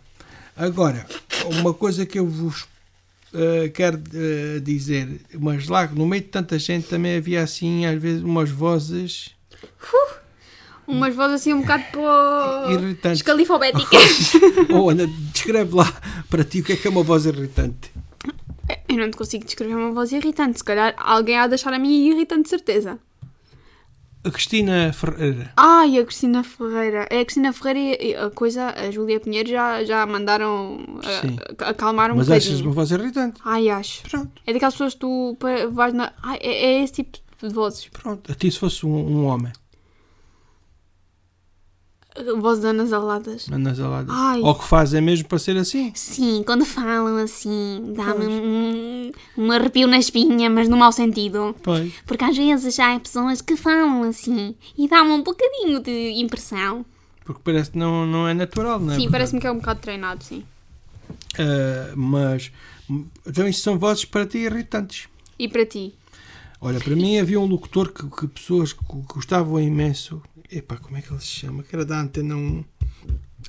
Agora, 0.55 1.03
uma 1.59 1.73
coisa 1.73 2.05
que 2.05 2.19
eu 2.19 2.27
vos 2.27 2.67
eh, 3.35 3.69
quero 3.69 4.01
eh, 4.13 4.59
dizer, 4.61 5.21
mas 5.39 5.67
lá 5.67 5.87
no 5.87 6.07
meio 6.07 6.23
de 6.23 6.29
tanta 6.29 6.57
gente 6.57 6.87
também 6.87 7.17
havia 7.17 7.43
assim, 7.43 7.85
às 7.85 8.01
vezes, 8.01 8.23
umas 8.23 8.49
vozes 8.49 9.35
Umas 10.87 11.15
vozes 11.15 11.41
assim 11.41 11.53
um 11.53 11.61
bocado 11.61 11.83
para 11.91 12.71
irritantes. 12.71 13.19
escalifobéticas. 13.19 14.33
Ou 14.69 14.89
Ana, 14.91 15.07
descreve 15.33 15.73
lá 15.75 15.91
para 16.29 16.43
ti 16.43 16.59
o 16.59 16.63
que 16.63 16.73
é 16.73 16.75
que 16.75 16.87
é 16.87 16.91
uma 16.91 17.01
voz 17.03 17.25
irritante. 17.25 17.91
Eu 18.87 18.97
não 18.97 19.09
te 19.09 19.17
consigo 19.17 19.45
descrever 19.45 19.75
uma 19.75 19.91
voz 19.91 20.11
irritante. 20.11 20.59
Se 20.59 20.63
calhar 20.63 20.93
alguém 20.97 21.37
há 21.37 21.47
de 21.47 21.55
achar 21.55 21.73
a 21.73 21.79
mim 21.79 22.07
irritante, 22.09 22.49
certeza. 22.49 22.99
A 24.25 24.31
Cristina 24.31 24.91
Ferreira. 24.91 25.51
Ai, 25.55 25.99
a 25.99 26.03
Cristina 26.03 26.43
Ferreira. 26.43 27.07
É 27.11 27.19
a 27.19 27.25
Cristina 27.25 27.53
Ferreira 27.53 28.03
e 28.03 28.15
a 28.15 28.29
coisa, 28.31 28.73
a 28.75 28.89
Júlia 28.89 29.19
Pinheiro 29.19 29.47
já, 29.47 29.83
já 29.83 30.03
mandaram 30.05 30.99
a, 31.61 31.69
acalmar 31.69 32.11
um 32.11 32.15
Mas 32.15 32.31
achas 32.31 32.59
uma 32.59 32.71
voz 32.71 32.89
irritante? 32.89 33.39
Ai, 33.45 33.69
acho. 33.69 34.01
Pronto, 34.09 34.31
É 34.47 34.51
daquelas 34.51 34.73
pessoas 34.73 34.93
que 34.93 34.99
tu 34.99 35.37
vais 35.71 35.93
na. 35.93 36.11
Ai, 36.23 36.39
é, 36.41 36.65
é 36.65 36.83
esse 36.83 36.93
tipo 36.93 37.19
de 37.39 37.53
vozes. 37.53 37.87
pronto. 37.89 38.31
A 38.31 38.35
ti 38.35 38.49
se 38.49 38.57
fosse 38.57 38.83
um, 38.85 38.89
um 38.95 39.25
homem, 39.25 39.51
Vozes 42.37 42.63
anasalhadas. 42.63 43.47
anasalada. 43.51 44.07
Ai. 44.09 44.39
Ou 44.39 44.55
que 44.55 44.63
faz 44.63 44.93
é 44.93 45.01
mesmo 45.01 45.27
para 45.27 45.37
ser 45.37 45.57
assim. 45.57 45.91
Sim, 45.93 46.43
quando 46.45 46.63
falam 46.63 47.17
assim, 47.17 47.93
dá-me 47.95 48.25
um, 48.27 49.11
um 49.37 49.51
arrepio 49.51 49.87
na 49.87 49.97
espinha, 49.97 50.49
mas 50.49 50.69
no 50.69 50.77
mau 50.77 50.91
sentido. 50.91 51.53
Pois. 51.61 51.93
Porque 52.05 52.23
às 52.23 52.37
vezes 52.37 52.75
já 52.75 52.95
há 52.95 52.99
pessoas 52.99 53.41
que 53.41 53.57
falam 53.57 54.03
assim 54.03 54.55
e 54.77 54.87
dá-me 54.87 55.11
um 55.11 55.21
bocadinho 55.23 55.81
de 55.81 56.13
impressão. 56.15 56.85
Porque 57.25 57.41
parece 57.43 57.71
que 57.71 57.77
não, 57.77 58.05
não 58.05 58.27
é 58.27 58.33
natural, 58.33 58.79
não 58.79 58.93
é? 58.93 58.95
Sim, 58.95 59.09
parece-me 59.09 59.41
que 59.41 59.47
é 59.47 59.51
um 59.51 59.57
bocado 59.57 59.81
treinado, 59.81 60.23
sim. 60.23 60.43
Ah, 61.37 61.93
mas 61.95 62.51
então 63.25 63.47
isto 63.47 63.61
são 63.61 63.77
vozes 63.77 64.05
para 64.05 64.25
ti 64.25 64.39
irritantes. 64.39 65.07
E 65.37 65.47
para 65.47 65.65
ti? 65.65 65.93
Olha, 66.61 66.79
para 66.79 66.95
mim 66.95 67.19
havia 67.19 67.39
um 67.39 67.45
locutor 67.45 67.91
que, 67.91 68.07
que 68.09 68.27
pessoas 68.27 68.73
que 68.73 68.83
gostavam 69.13 69.59
imenso. 69.59 70.21
Epá, 70.51 70.77
como 70.77 70.97
é 70.97 71.01
que 71.01 71.11
ele 71.11 71.19
se 71.19 71.27
chama? 71.27 71.63
Que 71.63 71.75
era 71.75 71.85
da 71.85 71.99
Antena 71.99 72.35
1. 72.35 72.63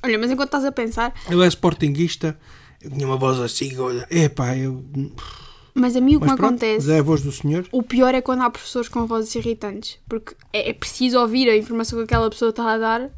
Olha, 0.03 0.19
mas 0.19 0.31
enquanto 0.31 0.47
estás 0.47 0.65
a 0.65 0.71
pensar, 0.71 1.13
Ele 1.29 1.43
é 1.43 1.47
sportinguista. 1.47 2.37
Eu 2.81 2.91
tinha 2.91 3.07
uma 3.07 3.17
voz 3.17 3.39
assim, 3.39 3.77
olha. 3.77 4.07
Epá, 4.09 4.55
eu. 4.55 4.83
mas 5.73 5.95
a 5.95 6.01
mim 6.01 6.15
o 6.15 6.19
que 6.19 6.27
me 6.27 6.33
acontece. 6.33 6.91
é 6.91 6.99
a 6.99 7.01
voz 7.01 7.21
do 7.21 7.31
senhor. 7.31 7.67
O 7.71 7.81
pior 7.81 8.13
é 8.13 8.21
quando 8.21 8.41
há 8.43 8.49
professores 8.49 8.87
com 8.87 9.05
vozes 9.07 9.33
irritantes. 9.35 9.97
Porque 10.07 10.35
é, 10.53 10.69
é 10.69 10.73
preciso 10.73 11.19
ouvir 11.19 11.49
a 11.49 11.57
informação 11.57 11.97
que 11.99 12.05
aquela 12.05 12.29
pessoa 12.29 12.49
está 12.49 12.71
a 12.71 12.77
dar 12.77 13.09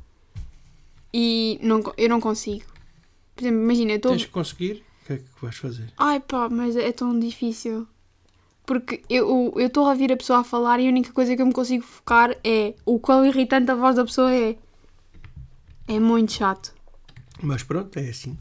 e 1.13 1.59
não, 1.61 1.81
eu 1.97 2.09
não 2.09 2.21
consigo. 2.21 2.65
Por 3.35 3.43
exemplo, 3.43 3.61
imagina, 3.61 3.91
eu 3.91 3.97
estou. 3.97 4.11
Tens 4.11 4.25
que 4.25 4.31
conseguir. 4.31 4.83
O 5.03 5.07
que 5.07 5.13
é 5.13 5.17
que 5.17 5.25
vais 5.41 5.55
fazer? 5.55 5.91
Ai 5.97 6.19
pá, 6.19 6.49
mas 6.49 6.75
é 6.75 6.91
tão 6.91 7.17
difícil. 7.19 7.87
Porque 8.69 9.01
eu 9.09 9.51
eu 9.55 9.65
estou 9.65 9.87
a 9.87 9.89
ouvir 9.89 10.11
a 10.11 10.15
pessoa 10.15 10.41
a 10.41 10.43
falar 10.43 10.79
e 10.79 10.85
a 10.85 10.89
única 10.89 11.11
coisa 11.11 11.35
que 11.35 11.41
eu 11.41 11.45
me 11.47 11.51
consigo 11.51 11.83
focar 11.83 12.37
é 12.43 12.75
o 12.85 12.99
quão 12.99 13.25
irritante 13.25 13.71
a 13.71 13.73
voz 13.73 13.95
da 13.95 14.05
pessoa 14.05 14.31
é. 14.31 14.55
É 15.87 15.99
muito 15.99 16.33
chato. 16.33 16.71
Mas 17.41 17.63
pronto, 17.63 17.97
é 17.97 18.09
assim. 18.09 18.37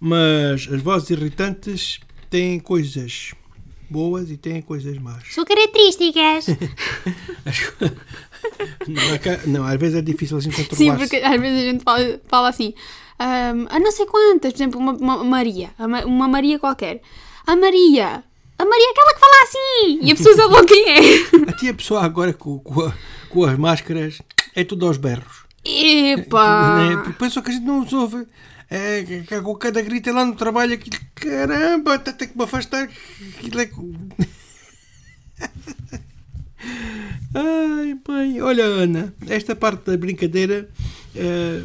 Mas 0.00 0.66
as 0.72 0.80
vozes 0.80 1.10
irritantes 1.10 2.00
têm 2.30 2.58
coisas 2.58 3.34
boas 3.90 4.30
e 4.30 4.38
têm 4.38 4.62
coisas 4.62 4.96
más. 4.96 5.24
São 5.30 5.44
características. 5.44 6.46
Não, 8.88 9.02
é 9.02 9.46
não, 9.46 9.66
às 9.66 9.78
vezes 9.78 9.96
é 9.96 10.00
difícil 10.00 10.38
assim 10.38 10.50
Sim, 10.50 10.64
controlar. 10.64 10.96
porque 10.96 11.16
às 11.16 11.38
vezes 11.38 11.60
a 11.60 11.70
gente 11.70 11.84
fala, 11.84 12.20
fala 12.26 12.48
assim, 12.48 12.72
ahm, 13.18 13.66
a 13.68 13.78
não 13.78 13.92
sei 13.92 14.06
quantas, 14.06 14.54
por 14.54 14.56
exemplo, 14.56 14.80
uma, 14.80 14.92
uma 14.92 15.22
Maria, 15.22 15.70
uma 16.06 16.28
Maria 16.28 16.58
qualquer. 16.58 17.02
A 17.46 17.54
Maria, 17.56 18.24
a 18.60 18.64
Maria 18.64 18.86
é 18.86 18.90
aquela 18.90 19.14
que 19.14 19.20
fala 19.20 19.42
assim, 19.44 19.98
e 20.02 20.12
a 20.12 20.16
pessoa 20.16 20.36
sabe 20.36 20.54
logo 20.54 20.66
quem 20.66 20.88
é. 20.88 21.50
A 21.50 21.52
ti 21.56 21.68
a 21.68 21.74
pessoa 21.74 22.04
agora 22.04 22.32
com, 22.32 22.58
com, 22.58 22.80
a- 22.86 22.94
com 23.28 23.44
as 23.44 23.58
máscaras 23.58 24.20
é 24.54 24.64
tudo 24.64 24.86
aos 24.86 24.96
berros. 24.96 25.44
Epa! 25.64 26.76
Né? 26.78 27.14
Pensa 27.18 27.42
que 27.42 27.50
a 27.50 27.52
gente 27.52 27.64
não 27.66 27.82
os 27.82 27.92
ouve. 27.92 28.26
É, 28.68 29.02
que- 29.02 29.22
que 29.22 29.40
com 29.40 29.54
cada 29.56 29.82
grito 29.82 30.08
é 30.08 30.12
lá 30.12 30.24
no 30.24 30.34
trabalho, 30.36 30.74
aquilo, 30.74 30.96
caramba, 31.14 31.94
até 31.94 32.12
tem 32.12 32.28
que 32.28 32.36
me 32.38 32.44
afastar. 32.44 32.88
Aquilo 33.38 33.60
é. 33.60 33.70
Ai, 37.34 37.98
mãe, 38.06 38.40
olha, 38.42 38.64
Ana, 38.64 39.14
esta 39.28 39.56
parte 39.56 39.86
da 39.90 39.96
brincadeira 39.96 40.68
eh, 41.16 41.62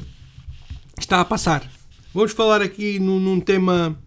está 0.97 1.19
a 1.21 1.25
passar. 1.25 1.69
Vamos 2.13 2.31
falar 2.31 2.61
aqui 2.61 2.99
num, 2.99 3.19
num 3.19 3.39
tema. 3.39 3.99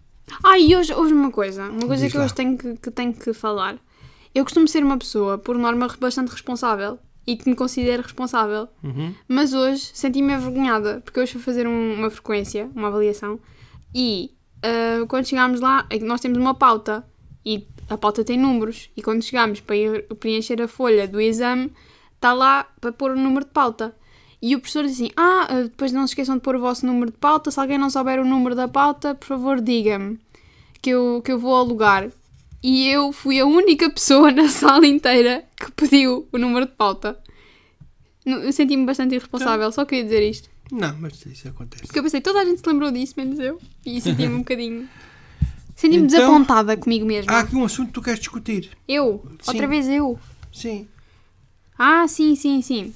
Ah, 0.43 0.57
e 0.59 0.75
hoje, 0.75 0.93
hoje 0.93 1.13
uma 1.13 1.31
coisa, 1.31 1.69
uma 1.69 1.87
coisa 1.87 2.03
Diz 2.03 2.11
que 2.11 2.17
lá. 2.17 2.25
hoje 2.25 2.33
tenho 2.33 2.57
que, 2.57 2.75
que 2.77 2.91
tenho 2.91 3.13
que 3.13 3.33
falar. 3.33 3.77
Eu 4.33 4.43
costumo 4.43 4.67
ser 4.67 4.83
uma 4.83 4.97
pessoa, 4.97 5.37
por 5.37 5.57
norma, 5.57 5.87
bastante 5.99 6.29
responsável 6.31 6.99
e 7.25 7.35
que 7.35 7.49
me 7.49 7.55
considero 7.55 8.03
responsável. 8.03 8.67
Uhum. 8.83 9.13
Mas 9.27 9.53
hoje 9.53 9.89
senti-me 9.93 10.33
envergonhada, 10.33 11.01
porque 11.03 11.19
hoje 11.19 11.33
fui 11.33 11.41
fazer 11.41 11.67
um- 11.67 11.93
uma 11.95 12.09
frequência, 12.09 12.69
uma 12.75 12.87
avaliação, 12.89 13.39
e 13.93 14.31
ah, 14.63 15.05
quando 15.07 15.25
chegámos 15.25 15.59
lá, 15.59 15.85
é 15.89 15.99
nós 15.99 16.21
temos 16.21 16.37
uma 16.37 16.53
pauta, 16.53 17.05
e 17.45 17.67
a 17.89 17.97
pauta 17.97 18.23
tem 18.23 18.37
números, 18.37 18.89
e 18.95 19.01
quando 19.01 19.23
chegámos 19.23 19.59
para 19.61 19.75
ir 19.75 20.03
preencher 20.19 20.61
a 20.61 20.67
folha 20.67 21.07
do 21.07 21.19
exame, 21.19 21.71
está 22.15 22.33
lá 22.33 22.65
para 22.79 22.91
pôr 22.91 23.11
o 23.11 23.15
número 23.15 23.45
de 23.45 23.51
pauta. 23.51 23.95
E 24.41 24.55
o 24.55 24.59
professor 24.59 24.83
disse 24.85 25.03
assim: 25.03 25.11
Ah, 25.17 25.47
ah, 25.49 25.61
depois 25.63 25.91
não 25.91 26.05
se 26.07 26.11
esqueçam 26.11 26.35
de 26.35 26.41
pôr 26.41 26.55
o 26.55 26.59
vosso 26.59 26.85
número 26.85 27.11
de 27.11 27.17
pauta, 27.17 27.51
se 27.51 27.59
alguém 27.59 27.77
não 27.77 27.89
souber 27.89 28.19
o 28.21 28.25
número 28.25 28.55
da 28.55 28.67
pauta, 28.67 29.13
por 29.15 29.25
favor 29.25 29.59
diga-me, 29.61 30.17
que 30.81 30.91
eu, 30.91 31.21
que 31.23 31.31
eu 31.31 31.39
vou 31.39 31.53
ao 31.53 31.65
lugar. 31.65 32.09
E 32.61 32.87
eu 32.87 33.11
fui 33.13 33.39
a 33.39 33.45
única 33.45 33.89
pessoa 33.89 34.31
na 34.33 34.47
sala 34.49 34.85
inteira 34.87 35.43
que 35.57 35.71
pediu 35.71 36.27
o 36.31 36.37
número 36.37 36.65
de 36.65 36.73
pauta. 36.73 37.17
Eu 38.25 38.51
senti-me 38.51 38.85
bastante 38.85 39.15
irresponsável, 39.15 39.71
só 39.71 39.85
queria 39.85 40.03
dizer 40.03 40.29
isto. 40.29 40.49
Não, 40.71 40.95
mas 40.99 41.25
isso 41.25 41.47
acontece. 41.47 41.83
Porque 41.83 41.97
eu 41.97 42.03
pensei, 42.03 42.21
toda 42.21 42.39
a 42.41 42.45
gente 42.45 42.59
se 42.59 42.67
lembrou 42.67 42.91
disso, 42.91 43.13
menos 43.17 43.39
eu. 43.39 43.59
E 43.85 43.99
senti-me 44.01 44.35
um 44.35 44.39
bocadinho. 44.39 44.87
Senti-me 45.75 46.05
Então- 46.05 46.19
desapontada 46.19 46.77
comigo 46.77 47.05
mesma. 47.05 47.31
Há 47.31 47.39
aqui 47.39 47.55
um 47.55 47.63
assunto 47.63 47.87
que 47.87 47.93
tu 47.93 48.01
queres 48.01 48.19
discutir. 48.19 48.69
Eu? 48.87 49.23
Sim. 49.41 49.51
Outra 49.51 49.67
vez 49.67 49.87
eu? 49.87 50.19
Sim. 50.53 50.87
Ah, 51.77 52.07
sim, 52.07 52.35
sim, 52.35 52.61
sim. 52.61 52.93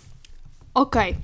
Ok. 0.75 1.15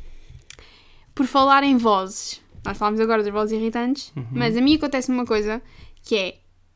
Por 1.20 1.28
falar 1.28 1.64
em 1.64 1.76
vozes, 1.76 2.40
nós 2.64 2.78
falámos 2.78 3.02
agora 3.02 3.22
das 3.22 3.34
vozes 3.34 3.52
irritantes, 3.60 4.14
Uhum. 4.16 4.24
mas 4.32 4.56
a 4.56 4.62
mim 4.62 4.76
acontece 4.76 5.12
uma 5.12 5.26
coisa 5.26 5.62
que 6.02 6.16
é 6.16 6.36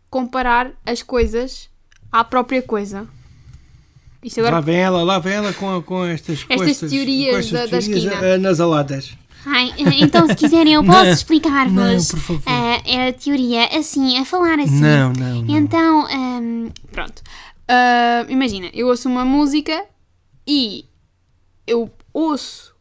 comparar 0.10 0.74
as 0.86 1.02
coisas 1.02 1.70
à 2.12 2.26
própria 2.26 2.62
coisa. 2.62 3.08
Isto 4.22 4.42
agora 4.42 4.56
Lá 4.56 4.60
vem 4.62 4.76
ela, 4.76 5.02
lá 5.02 5.18
vem 5.20 5.32
ela 5.36 5.54
com, 5.54 5.82
com 5.82 6.04
estas, 6.04 6.46
Estas 6.50 6.90
teorias 6.92 7.32
com 7.32 7.38
estas 7.38 7.52
da- 7.52 7.78
da 7.78 7.82
teorias 7.82 8.04
esquina. 8.04 8.34
anasaladas. 8.36 9.18
Ai, 9.46 9.74
então 10.02 10.28
se 10.28 10.36
quiserem 10.36 10.74
eu 10.74 10.84
posso 10.84 11.06
Não, 11.06 11.12
explicar-vos 11.12 11.74
não, 11.74 11.96
por 12.06 12.20
favor. 12.20 12.44
eh, 12.86 13.08
a 13.08 13.14
teoria 13.14 13.66
assim, 13.78 14.18
a 14.18 14.26
falar 14.26 14.60
assim. 14.60 14.82
Não, 14.82 15.14
não, 15.14 15.42
não. 15.42 15.58
Então, 15.58 16.10
ehm, 16.10 16.68
Pronto. 16.92 17.22
Ah, 17.68 18.26
imagina, 18.28 18.70
eu 18.74 18.88
ouço 18.88 19.08
uma 19.08 19.24
música 19.24 19.86
e 20.46 20.84
eu 21.66 21.90
ouço. 22.14 22.73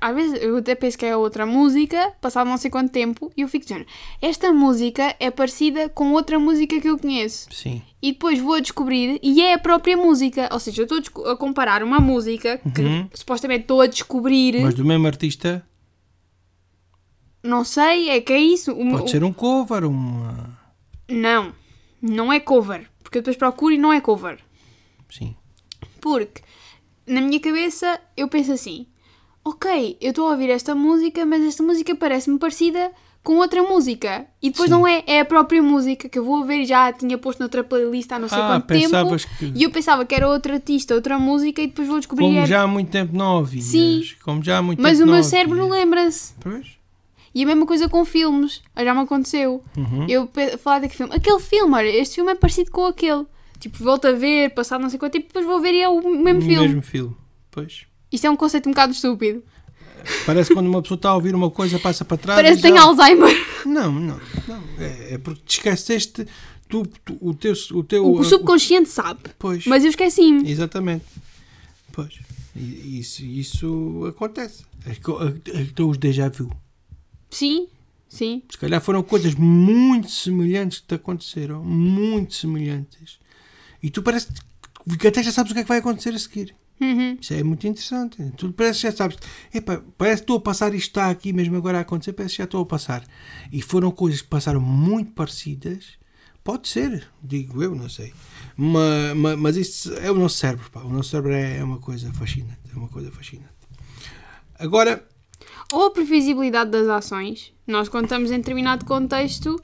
Às 0.00 0.14
vezes 0.14 0.42
eu 0.42 0.56
até 0.56 0.74
penso 0.74 0.96
que 0.98 1.06
é 1.06 1.16
outra 1.16 1.44
música, 1.46 2.12
passado 2.20 2.48
não 2.48 2.56
sei 2.56 2.70
quanto 2.70 2.90
tempo, 2.90 3.30
e 3.36 3.42
eu 3.42 3.48
fico 3.48 3.64
dizendo: 3.64 3.86
esta 4.20 4.52
música 4.52 5.14
é 5.20 5.30
parecida 5.30 5.88
com 5.88 6.12
outra 6.12 6.38
música 6.38 6.80
que 6.80 6.88
eu 6.88 6.98
conheço. 6.98 7.48
Sim. 7.52 7.82
E 8.02 8.12
depois 8.12 8.38
vou 8.38 8.54
a 8.54 8.60
descobrir 8.60 9.18
e 9.22 9.40
é 9.42 9.54
a 9.54 9.58
própria 9.58 9.96
música. 9.96 10.48
Ou 10.52 10.58
seja, 10.58 10.82
eu 10.82 10.98
estou 10.98 11.26
a 11.26 11.36
comparar 11.36 11.82
uma 11.82 11.98
música 12.00 12.58
que 12.74 12.80
Uhum. 12.82 13.08
supostamente 13.14 13.62
estou 13.62 13.80
a 13.80 13.86
descobrir. 13.86 14.60
Mas 14.62 14.74
do 14.74 14.84
mesmo 14.84 15.06
artista 15.06 15.64
Não 17.42 17.64
sei, 17.64 18.10
é 18.10 18.20
que 18.20 18.32
é 18.32 18.40
isso. 18.40 18.72
O- 18.72 18.90
pode 18.90 19.10
ser 19.10 19.24
um 19.24 19.32
cover, 19.32 19.84
uma. 19.84 20.58
Não, 21.08 21.52
não 22.00 22.32
é 22.32 22.38
cover. 22.38 22.88
Porque 23.02 23.18
eu 23.18 23.22
depois 23.22 23.36
procuro 23.36 23.74
e 23.74 23.78
não 23.78 23.92
é 23.92 24.00
cover. 24.00 24.38
Sim. 25.10 25.34
Porque 26.00 26.42
na 27.06 27.20
minha 27.20 27.40
cabeça 27.40 28.00
eu 28.16 28.28
penso 28.28 28.52
assim: 28.52 28.86
ok, 29.44 29.96
eu 30.00 30.10
estou 30.10 30.28
a 30.28 30.32
ouvir 30.32 30.50
esta 30.50 30.74
música, 30.74 31.24
mas 31.26 31.42
esta 31.42 31.62
música 31.62 31.94
parece-me 31.94 32.38
parecida 32.38 32.90
com 33.22 33.36
outra 33.36 33.62
música. 33.62 34.26
E 34.40 34.50
depois 34.50 34.68
Sim. 34.68 34.74
não 34.76 34.86
é, 34.86 35.02
é 35.06 35.20
a 35.20 35.24
própria 35.24 35.62
música 35.62 36.08
que 36.08 36.18
eu 36.18 36.24
vou 36.24 36.44
ver 36.44 36.60
e 36.62 36.64
já 36.66 36.92
tinha 36.92 37.18
posto 37.18 37.40
noutra 37.40 37.62
playlist 37.62 38.10
há 38.12 38.18
não 38.18 38.28
sei 38.28 38.38
Ah, 38.38 38.46
quanto 38.46 38.66
tempo. 38.66 39.16
que- 39.38 39.52
E 39.54 39.62
eu 39.62 39.70
pensava 39.70 40.04
que 40.06 40.14
era 40.14 40.26
outro 40.28 40.52
artista, 40.54 40.94
outra 40.94 41.18
música, 41.18 41.60
e 41.60 41.66
depois 41.66 41.86
vou 41.86 41.98
descobrir. 41.98 42.24
Como 42.24 42.38
era- 42.38 42.46
já 42.46 42.62
há 42.62 42.66
muito 42.66 42.90
tempo 42.90 43.14
não 43.16 43.36
ouvias. 43.38 43.64
Sim. 43.66 44.02
Como 44.24 44.42
já 44.42 44.58
há 44.58 44.62
muito 44.62 44.80
Mas 44.80 45.00
o 45.00 45.06
meu 45.06 45.22
cérebro 45.22 45.68
lembra-se. 45.68 46.32
Pois. 46.40 46.78
E 47.34 47.42
a 47.42 47.46
mesma 47.46 47.64
coisa 47.66 47.88
com 47.88 48.04
filmes. 48.04 48.62
Já 48.76 48.94
me 48.94 49.00
aconteceu. 49.00 49.62
Uhum. 49.76 50.06
Eu 50.08 50.28
falar 50.58 50.80
daquele 50.80 50.96
filme. 50.96 51.14
Aquele 51.14 51.40
filme, 51.40 51.74
olha, 51.74 51.88
este 51.88 52.16
filme 52.16 52.32
é 52.32 52.34
parecido 52.34 52.70
com 52.70 52.86
aquele. 52.86 53.24
Tipo, 53.60 53.84
volto 53.84 54.06
a 54.08 54.12
ver, 54.12 54.50
passado 54.54 54.80
não 54.80 54.88
sei 54.88 54.98
quanto 54.98 55.12
tempo, 55.12 55.26
depois 55.26 55.44
vou 55.44 55.60
ver 55.60 55.74
e 55.74 55.82
é 55.82 55.88
o 55.88 56.00
mesmo 56.00 56.40
O 56.40 56.42
filme. 56.42 56.66
mesmo 56.68 56.82
filme. 56.82 57.14
Pois. 57.50 57.86
Isto 58.12 58.26
é 58.26 58.30
um 58.30 58.36
conceito 58.36 58.68
um 58.68 58.72
bocado 58.72 58.92
estúpido. 58.92 59.42
Parece 60.24 60.48
que 60.48 60.54
quando 60.54 60.66
uma 60.66 60.80
pessoa 60.80 60.96
está 60.96 61.10
a 61.10 61.14
ouvir 61.14 61.34
uma 61.34 61.50
coisa, 61.50 61.78
passa 61.78 62.04
para 62.04 62.16
trás. 62.16 62.38
Parece 62.38 62.56
que 62.56 62.62
tem 62.62 62.74
já- 62.74 62.82
Alzheimer. 62.82 63.36
Não, 63.66 63.92
não, 63.92 64.20
não. 64.48 64.62
É, 64.78 65.14
é 65.14 65.18
porque 65.18 65.42
te 65.44 65.58
esqueceste 65.58 66.26
tu, 66.68 66.86
tu- 67.04 67.18
o 67.20 67.34
teu. 67.34 67.52
O, 67.72 67.84
teu, 67.84 68.06
O, 68.06 68.20
o 68.20 68.24
subconsciente 68.24 68.88
sabe. 68.88 69.20
Pois. 69.38 69.66
Mas 69.66 69.84
eu 69.84 69.90
esqueci-me. 69.90 70.50
Exatamente. 70.50 71.04
Pois. 71.92 72.18
Isso, 72.56 73.22
isso 73.24 74.06
acontece. 74.08 74.64
Co- 75.02 75.18
Então 75.54 75.90
os 75.90 75.98
déjà 75.98 76.28
vu. 76.30 76.50
Sim, 77.30 77.68
sim. 78.08 78.42
Se 78.50 78.56
calhar 78.58 78.80
foram 78.80 79.02
coisas 79.02 79.34
muito 79.34 80.10
semelhantes 80.10 80.80
que 80.80 80.86
te 80.88 80.94
aconteceram. 80.94 81.62
Muito 81.62 82.34
semelhantes. 82.34 83.18
E 83.82 83.90
tu 83.90 84.02
parece 84.02 84.28
que 84.98 85.06
até 85.06 85.22
já 85.22 85.30
sabes 85.30 85.52
o 85.52 85.54
que 85.54 85.60
é 85.60 85.62
que 85.62 85.68
vai 85.68 85.78
acontecer 85.78 86.14
a 86.14 86.18
seguir. 86.18 86.54
Uhum. 86.80 87.18
Isso 87.20 87.34
é 87.34 87.42
muito 87.42 87.66
interessante. 87.66 88.32
Tu 88.36 88.52
parece 88.52 88.80
que 88.80 88.86
já 88.86 88.96
sabes. 88.96 89.18
Epá, 89.52 89.82
parece 89.98 90.18
que 90.18 90.22
estou 90.24 90.38
a 90.38 90.40
passar 90.40 90.74
isto 90.74 90.86
está 90.88 91.10
aqui 91.10 91.32
mesmo 91.32 91.56
agora 91.56 91.78
a 91.78 91.80
acontecer. 91.82 92.12
Parece 92.14 92.36
que 92.36 92.38
já 92.38 92.44
estou 92.44 92.62
a 92.62 92.66
passar. 92.66 93.04
E 93.52 93.60
foram 93.60 93.90
coisas 93.90 94.22
que 94.22 94.28
passaram 94.28 94.60
muito 94.60 95.12
parecidas. 95.12 95.98
Pode 96.42 96.68
ser, 96.68 97.06
digo 97.22 97.62
eu, 97.62 97.74
não 97.74 97.88
sei. 97.88 98.14
Mas, 98.56 99.14
mas, 99.14 99.38
mas 99.38 99.56
isso 99.56 99.92
é 99.94 100.10
o 100.10 100.14
nosso 100.14 100.38
cérebro. 100.38 100.70
Pá. 100.70 100.80
O 100.80 100.88
nosso 100.88 101.10
cérebro 101.10 101.32
é, 101.32 101.58
é 101.58 101.64
uma 101.64 101.78
coisa 101.78 102.10
fascinante. 102.14 102.58
É 102.74 102.76
uma 102.76 102.88
coisa 102.88 103.10
fascinante. 103.10 103.50
Agora, 104.58 105.06
Ou 105.72 105.86
a 105.86 105.90
previsibilidade 105.90 106.70
das 106.70 106.88
ações. 106.88 107.52
Nós, 107.66 107.88
quando 107.88 108.04
estamos 108.04 108.30
em 108.30 108.38
determinado 108.38 108.84
contexto, 108.86 109.60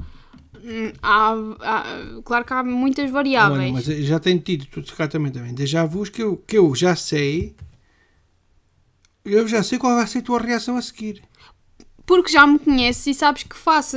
há, 1.03 1.33
há- 1.61 2.23
claro 2.25 2.45
que 2.45 2.53
há 2.53 2.63
muitas 2.63 3.11
variáveis. 3.11 3.61
olha, 3.63 3.73
mas 3.73 3.85
já 3.85 4.19
tenho 4.19 4.39
tido 4.41 4.67
tudo 4.67 4.89
secretamente 4.89 5.35
também. 5.39 5.55
Déjà 5.55 5.85
vus 5.85 6.09
que 6.09 6.23
eu, 6.23 6.37
que 6.47 6.59
eu 6.59 6.75
já 6.75 6.95
sei. 6.97 7.55
Eu 9.25 9.47
já 9.49 9.63
sei 9.63 9.79
qual 9.79 9.97
vai 9.97 10.07
ser 10.07 10.19
a 10.19 10.23
tua 10.23 10.41
reação 10.41 10.77
a 10.77 10.83
seguir. 10.83 11.23
Porque 12.07 12.31
já 12.31 12.47
me 12.47 12.59
conheces 12.61 13.07
e 13.09 13.15
sabes 13.15 13.43
que 13.43 13.57
faço. 13.57 13.97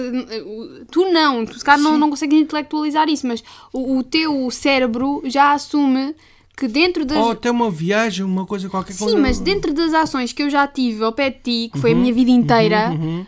Tu 0.90 1.12
não, 1.12 1.46
tu 1.46 1.60
se 1.60 1.64
calhar 1.64 1.80
não, 1.80 1.96
não 1.98 2.10
consegues 2.10 2.40
intelectualizar 2.42 3.08
isso, 3.08 3.28
mas 3.28 3.44
o, 3.72 3.98
o 4.00 4.04
teu 4.04 4.50
cérebro 4.50 5.22
já 5.26 5.54
assume 5.54 6.16
que 6.58 6.68
dentro 6.68 7.06
das. 7.06 7.20
Ou 7.20 7.32
até 7.32 7.52
uma 7.52 7.70
viagem, 7.70 8.26
uma 8.26 8.48
coisa 8.48 8.68
qualquer 8.68 8.94
Sim, 8.94 9.06
quando- 9.06 9.20
mas 9.20 9.40
dentro 9.40 9.72
das 9.76 9.94
ações 9.94 10.34
que 10.34 10.42
eu 10.42 10.50
já 10.50 10.68
tive 10.68 11.04
ao 11.04 11.14
pé 11.14 11.30
de 11.30 11.38
ti, 11.40 11.70
que 11.72 11.78
foi 11.80 11.92
a 11.92 11.96
minha 11.96 12.12
vida 12.12 12.32
inteira, 12.32 12.90
Uhum. 12.90 13.26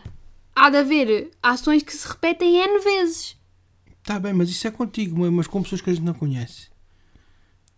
Há 0.55 0.69
de 0.69 0.77
haver 0.77 1.31
ações 1.41 1.83
que 1.83 1.95
se 1.95 2.07
repetem 2.07 2.57
N 2.57 2.79
vezes. 2.79 3.35
Tá 4.03 4.19
bem, 4.19 4.33
mas 4.33 4.49
isso 4.49 4.67
é 4.67 4.71
contigo, 4.71 5.29
mas- 5.31 5.47
com 5.47 5.61
pessoas 5.61 5.81
que 5.81 5.89
a 5.89 5.93
gente 5.93 6.03
não 6.03 6.13
conhece. 6.13 6.67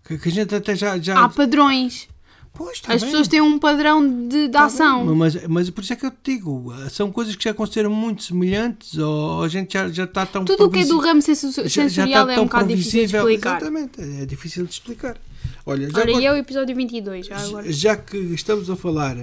Que, 0.06 0.18
que 0.18 0.30
a 0.30 0.32
gente 0.32 0.54
até 0.56 0.76
já. 0.76 0.98
já... 0.98 1.24
Há 1.24 1.30
padrões. 1.30 2.08
pois, 2.54 2.80
tá 2.82 2.94
As 2.94 3.02
bem. 3.02 3.10
pessoas 3.12 3.28
têm 3.28 3.42
um 3.42 3.58
padrão 3.60 4.28
de, 4.28 4.48
de 4.48 4.50
Tá 4.50 4.66
ação. 4.66 5.06
bem, 5.08 5.16
Mas, 5.16 5.48
mas 5.48 5.70
por 5.70 5.84
isso 5.84 5.94
é 5.94 5.96
que 5.96 6.06
eu 6.06 6.12
te 6.12 6.18
digo, 6.36 6.74
são 6.90 7.12
coisas 7.12 7.36
que 7.36 7.44
já 7.44 7.52
aconteceram 7.52 7.90
muito 7.90 8.24
semelhantes 8.24 8.98
ou 8.98 9.44
a 9.44 9.48
gente 9.48 9.74
já, 9.74 9.88
já 9.90 10.04
está 10.06 10.26
tão. 10.26 10.46
Tudo 10.46 10.66
o 10.66 10.70
que 10.72 10.80
é 10.80 10.86
do 10.86 10.98
ramo 11.00 11.22
senso- 11.22 11.52
já- 11.52 11.64
já 11.64 11.70
sensorial 11.90 12.24
está 12.30 12.34
é 12.34 12.40
um 12.40 12.44
bocado 12.46 12.68
difícil 12.68 13.06
de 13.08 13.16
explicar. 13.18 13.58
Exatamente, 13.62 14.02
é 14.02 14.26
difícil 14.26 14.66
de 14.66 14.72
explicar. 14.74 15.18
Olha, 15.66 15.90
já, 15.90 15.98
Ora, 16.00 16.10
agora- 16.10 16.22
e 16.22 16.26
é 16.26 16.32
o 16.32 16.36
episódio 16.36 16.76
22, 16.76 17.26
já 17.28 17.38
agora. 17.38 17.72
já 17.72 17.96
que 17.98 18.18
estamos 18.18 18.70
a 18.70 18.76
falar 18.76 19.16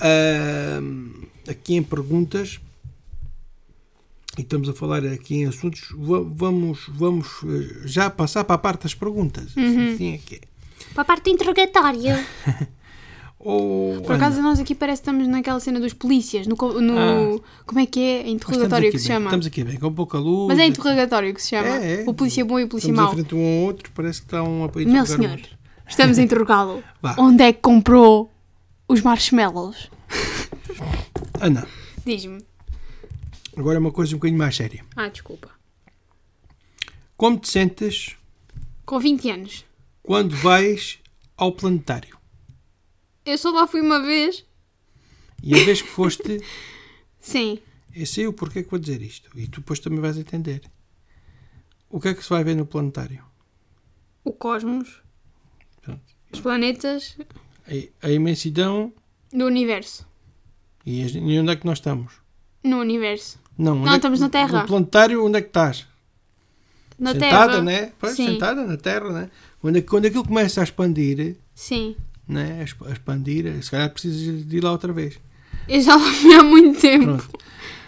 ahm, 0.00 1.10
aqui 1.48 1.74
em 1.76 1.82
perguntas 1.82 2.60
e 4.36 4.42
estamos 4.42 4.68
a 4.68 4.72
falar 4.72 5.04
aqui 5.04 5.36
em 5.36 5.46
assuntos, 5.46 5.88
va- 5.96 6.22
vamos, 6.24 6.80
vamos 6.88 7.26
eh, 7.44 7.82
já 7.86 8.08
passar 8.10 8.44
para 8.44 8.54
a 8.54 8.58
parte 8.58 8.82
das 8.84 8.94
perguntas. 8.94 9.54
Uhum. 9.56 9.94
Assim 9.94 10.14
é 10.14 10.18
que 10.18 10.36
é. 10.36 10.40
Para 10.94 11.02
a 11.02 11.04
parte 11.04 11.24
do 11.24 11.30
interrogatório. 11.30 12.14
Ou, 13.40 14.00
Por 14.02 14.16
acaso 14.16 14.42
nós 14.42 14.58
aqui 14.58 14.74
parece 14.74 15.00
que 15.00 15.08
estamos 15.08 15.28
naquela 15.28 15.60
cena 15.60 15.78
dos 15.78 15.92
polícias, 15.92 16.46
no, 16.48 16.56
no- 16.80 16.98
Ah. 17.36 17.62
como 17.64 17.78
é 17.80 17.86
que 17.86 18.00
é? 18.00 18.16
Estamos 18.18 18.34
Interrogatório 18.34 18.90
que 18.90 18.98
se 18.98 19.06
bem, 19.08 19.14
chama. 19.16 19.26
Estamos 19.26 19.46
aqui 19.46 19.64
bem, 19.64 19.76
com 19.78 19.92
pouca 19.92 20.18
luz. 20.18 20.48
Mas 20.48 20.58
é 20.58 20.66
interrogatório 20.66 21.32
que 21.34 21.40
se 21.42 21.50
chama. 21.50 21.68
É, 21.68 22.02
é. 22.02 22.04
O 22.06 22.12
polícia 22.14 22.44
bom 22.44 22.58
e 22.58 22.64
o 22.64 22.68
polícia 22.68 22.90
Estamos 22.90 23.04
mau. 23.04 23.14
frente 23.14 23.34
um 23.36 23.38
ao 23.44 23.64
outro, 23.66 23.92
parece 23.94 24.20
que 24.20 24.26
está 24.26 24.42
um 24.42 24.64
a 24.64 24.70
Meu 24.74 25.06
senhor, 25.06 25.40
estamos 25.88 26.18
a 26.18 26.22
interrogá-lo. 26.22 26.82
Onde 27.16 27.44
é 27.44 27.52
que 27.52 27.60
comprou 27.60 28.28
os 28.88 29.00
marshmallows? 29.02 29.88
Ana, 31.40 31.66
Diz-me. 32.04 32.44
agora 33.56 33.76
é 33.76 33.80
uma 33.80 33.92
coisa 33.92 34.14
um 34.14 34.18
bocadinho 34.18 34.38
mais 34.38 34.56
séria. 34.56 34.84
Ah, 34.96 35.08
desculpa. 35.08 35.50
Como 37.16 37.38
te 37.38 37.48
sentes 37.48 38.16
Com 38.84 38.98
20 38.98 39.30
anos. 39.30 39.64
quando 40.02 40.34
vais 40.36 40.98
ao 41.36 41.52
planetário? 41.52 42.16
Eu 43.24 43.36
só 43.38 43.50
lá 43.50 43.66
fui 43.66 43.80
uma 43.80 44.00
vez. 44.02 44.44
E 45.42 45.54
a 45.54 45.64
vez 45.64 45.82
que 45.82 45.88
foste, 45.88 46.40
Sim. 47.20 47.58
eu 47.94 48.06
sei 48.06 48.26
o 48.26 48.32
porquê 48.32 48.62
que 48.62 48.70
vou 48.70 48.78
dizer 48.78 49.02
isto. 49.02 49.30
E 49.38 49.46
tu 49.46 49.60
depois 49.60 49.78
também 49.78 50.00
vais 50.00 50.16
entender. 50.16 50.62
O 51.90 52.00
que 52.00 52.08
é 52.08 52.14
que 52.14 52.22
se 52.22 52.30
vai 52.30 52.42
ver 52.44 52.54
no 52.56 52.66
planetário? 52.66 53.24
O 54.24 54.32
cosmos. 54.32 55.02
Pronto. 55.82 56.02
Os 56.32 56.40
planetas 56.40 57.16
A, 58.02 58.06
a 58.06 58.10
imensidão 58.10 58.92
do 59.32 59.44
universo. 59.46 60.06
E, 60.90 61.18
e 61.34 61.38
onde 61.40 61.52
é 61.52 61.56
que 61.56 61.66
nós 61.66 61.78
estamos? 61.78 62.12
No 62.64 62.78
universo. 62.78 63.38
Não, 63.56 63.74
Não, 63.76 63.86
é 63.86 63.90
que- 63.90 63.96
estamos 63.96 64.20
na 64.20 64.28
Terra. 64.28 64.60
No 64.62 64.66
planetário, 64.66 65.24
onde 65.24 65.38
é 65.38 65.40
que 65.42 65.48
estás? 65.48 65.86
Na 66.98 67.12
sentada, 67.12 67.52
Terra. 67.52 67.62
né? 67.62 67.92
Pois, 67.98 68.14
Sim. 68.16 68.26
sentada 68.26 68.64
na 68.64 68.76
Terra, 68.76 69.10
né? 69.10 69.30
Quando, 69.60 69.82
quando 69.82 70.06
aquilo 70.06 70.24
começa 70.24 70.60
a 70.60 70.64
expandir, 70.64 71.36
Sim. 71.54 71.94
né? 72.26 72.58
a 72.60 72.64
exp- 72.64 72.86
a 72.86 72.90
expandir, 72.92 73.62
se 73.62 73.70
calhar 73.70 73.90
precisas 73.90 74.44
de 74.46 74.56
ir 74.56 74.64
lá 74.64 74.72
outra 74.72 74.92
vez. 74.92 75.18
Eu 75.68 75.80
já 75.80 75.94
lá 75.96 76.10
fui 76.12 76.34
há 76.34 76.42
muito 76.42 76.80
tempo. 76.80 77.04
Pronto. 77.04 77.28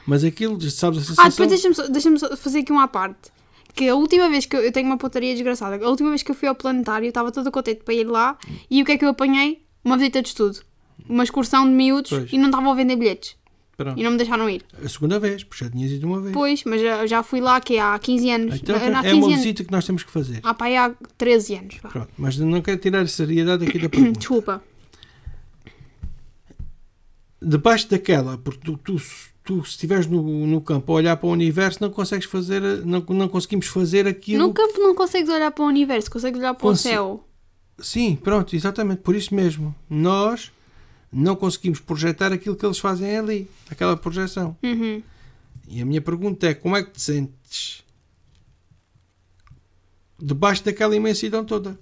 Mas 0.07 0.25
aquilo, 0.25 0.61
sabes 0.71 0.99
a 0.99 1.03
Ah, 1.03 1.05
sensação? 1.05 1.31
depois 1.31 1.49
deixa-me 1.49 1.75
só, 1.75 1.89
deixa 1.89 2.37
fazer 2.37 2.61
aqui 2.61 2.73
uma 2.73 2.85
à 2.85 2.89
parte. 2.89 3.31
Que 3.75 3.89
a 3.89 3.95
última 3.95 4.29
vez 4.29 4.47
que 4.47 4.57
eu, 4.57 4.61
eu 4.61 4.73
tenho 4.73 4.87
uma 4.87 4.97
pontaria 4.99 5.33
desgraçada, 5.33 5.85
a 5.85 5.89
última 5.89 6.09
vez 6.11 6.23
que 6.23 6.31
eu 6.31 6.35
fui 6.35 6.49
ao 6.49 6.55
planetário, 6.55 7.07
eu 7.07 7.11
estava 7.11 7.31
toda 7.31 7.51
contente 7.51 7.83
para 7.85 7.95
ir 7.95 8.05
lá 8.05 8.37
e 8.69 8.83
o 8.83 8.85
que 8.85 8.93
é 8.93 8.99
que 8.99 9.05
eu 9.05 9.09
apanhei? 9.11 9.63
Uma 9.85 9.97
visita 9.97 10.21
de 10.21 10.29
estudo. 10.29 10.61
Uma 11.09 11.25
excursão 11.25 11.65
de 11.65 11.73
miúdos 11.73 12.11
Pois. 12.11 12.33
e 12.33 12.39
não 12.39 12.47
estavam 12.47 12.71
a 12.73 12.75
vender 12.75 12.97
bilhetes. 12.97 13.37
Pronto. 13.77 13.99
E 13.99 14.03
não 14.05 14.11
me 14.11 14.19
deixaram 14.19 14.49
ir. 14.51 14.63
A 14.85 14.89
segunda 14.91 15.19
vez, 15.19 15.43
porque 15.43 15.65
já 15.65 15.71
tinhas 15.71 15.91
ido 15.91 16.07
uma 16.07 16.21
vez. 16.21 16.35
Pois, 16.35 16.65
mas 16.65 16.83
já, 16.83 17.07
já 17.07 17.23
fui 17.23 17.41
lá 17.41 17.59
que 17.63 17.79
há 17.79 17.99
15 17.99 18.31
anos. 18.31 18.55
Então, 18.57 18.79
Não, 18.79 18.97
há 18.99 19.01
é 19.01 19.03
15 19.05 19.15
uma 19.17 19.27
anos. 19.29 19.37
visita 19.39 19.65
que 19.65 19.73
nós 19.73 19.87
temos 19.87 20.03
que 20.03 20.11
fazer. 20.11 20.41
Ah, 20.43 20.53
pá, 20.53 20.67
aí 20.67 20.77
há 20.77 20.95
13 21.17 21.55
anos. 21.55 21.77
vá. 21.83 21.89
Pronto. 21.89 22.09
Mas 22.19 22.37
não 22.37 22.61
quero 22.61 22.77
tirar 22.79 23.01
a 23.01 23.07
seriedade 23.07 23.67
aqui 23.67 23.79
da 23.79 23.89
pergunta. 23.89 24.19
Desculpa. 24.21 24.63
Debaixo 27.43 27.89
daquela, 27.89 28.37
porque 28.37 28.61
tu, 28.63 28.77
tu, 28.77 28.97
tu 29.43 29.65
se 29.65 29.71
estiveres 29.71 30.07
no, 30.07 30.47
no 30.47 30.61
campo 30.61 30.93
a 30.93 30.97
olhar 30.97 31.17
para 31.17 31.27
o 31.27 31.33
universo, 31.33 31.79
não 31.81 31.89
consegues 31.89 32.27
fazer, 32.27 32.61
não, 32.85 33.01
não 33.09 33.29
conseguimos 33.29 33.67
fazer 33.67 34.07
aquilo. 34.07 34.47
No 34.47 34.53
campo 34.53 34.79
não 34.79 34.95
consegues 34.95 35.31
olhar 35.31 35.51
para 35.51 35.65
o 35.65 35.67
universo, 35.69 36.11
consegues 36.11 36.39
olhar 36.39 36.53
para 36.53 36.67
o 36.69 36.77
céu. 36.77 37.25
Sim, 37.79 38.15
pronto, 38.15 38.55
exatamente, 38.55 39.01
por 39.01 39.17
isso 39.17 39.35
mesmo. 39.35 39.75
Nós 39.89 40.53
não 41.13 41.35
conseguimos 41.37 41.81
projetar 41.81 42.33
aquilo 42.33 42.57
que 42.57 42.65
eles 42.65 42.79
fazem 42.79 43.17
ali, 43.17 43.51
aquela 43.71 43.97
projeção. 43.97 44.57
Uhum. 44.63 45.03
E 45.69 45.81
a 45.81 45.87
minha 45.87 46.01
pergunta 46.01 46.47
é: 46.49 46.55
como 46.55 46.77
é 46.77 46.83
que 46.83 46.91
te 46.93 47.01
sentes 47.03 47.85
debaixo 50.19 50.65
daquela 50.65 50.95
imensidão 50.95 51.45
toda? 51.45 51.79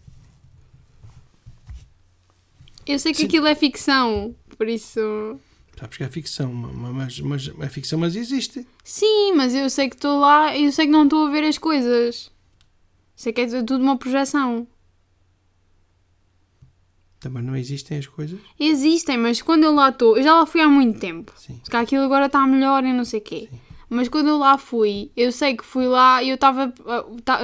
Eu 2.87 2.99
sei 2.99 3.13
que 3.13 3.19
Sim. 3.19 3.27
aquilo 3.27 3.47
é 3.47 3.55
ficção, 3.55 4.35
por 4.57 4.67
isso. 4.69 5.39
Sabes 5.79 5.97
que 5.97 6.03
é 6.05 6.09
ficção, 6.09 6.53
ma- 6.53 6.91
mas, 6.93 7.21
mas 7.21 7.51
é 7.61 7.69
ficção, 7.69 7.99
mas 7.99 8.17
existe. 8.17 8.67
Sim, 8.83 9.33
mas 9.37 9.55
eu 9.55 9.69
sei 9.71 9.89
que 9.89 9.95
estou 9.97 10.19
lá 10.19 10.57
e 10.57 10.65
eu 10.65 10.73
sei 10.73 10.87
que 10.87 10.93
não 10.93 11.05
estou 11.05 11.27
a 11.27 11.31
ver 11.31 11.45
as 11.45 11.59
coisas. 11.59 12.31
Sei 13.15 13.33
que 13.33 13.43
é 13.43 13.47
tudo 13.47 13.77
uma 13.79 13.97
projeção. 13.99 14.67
Também 17.21 17.43
não 17.43 17.57
existem 17.57 17.99
as 17.99 18.07
coisas. 18.07 18.39
Existem, 18.59 19.17
mas 19.19 19.43
quando 19.43 19.65
eu 19.65 19.75
lá 19.75 19.89
estou, 19.89 20.17
eu 20.17 20.23
já 20.23 20.35
lá 20.35 20.47
fui 20.47 20.61
há 20.61 20.69
muito 20.69 21.01
tempo. 21.01 21.33
Sim. 21.37 21.61
Calhar 21.69 21.83
aquilo 21.83 22.03
agora 22.05 22.27
está 22.27 22.47
melhor 22.47 22.85
e 22.85 22.93
não 22.93 23.05
sei 23.05 23.21
o 23.21 23.23
quê. 23.23 23.49
Mas 23.91 24.09
quando 24.09 24.29
eu 24.29 24.39
lá 24.39 24.59
fui, 24.59 25.11
eu 25.17 25.33
sei 25.33 25.57
que 25.57 25.65
fui 25.65 25.87
lá 25.87 26.23
e 26.23 26.29
eu 26.29 26.35
estava 26.35 26.73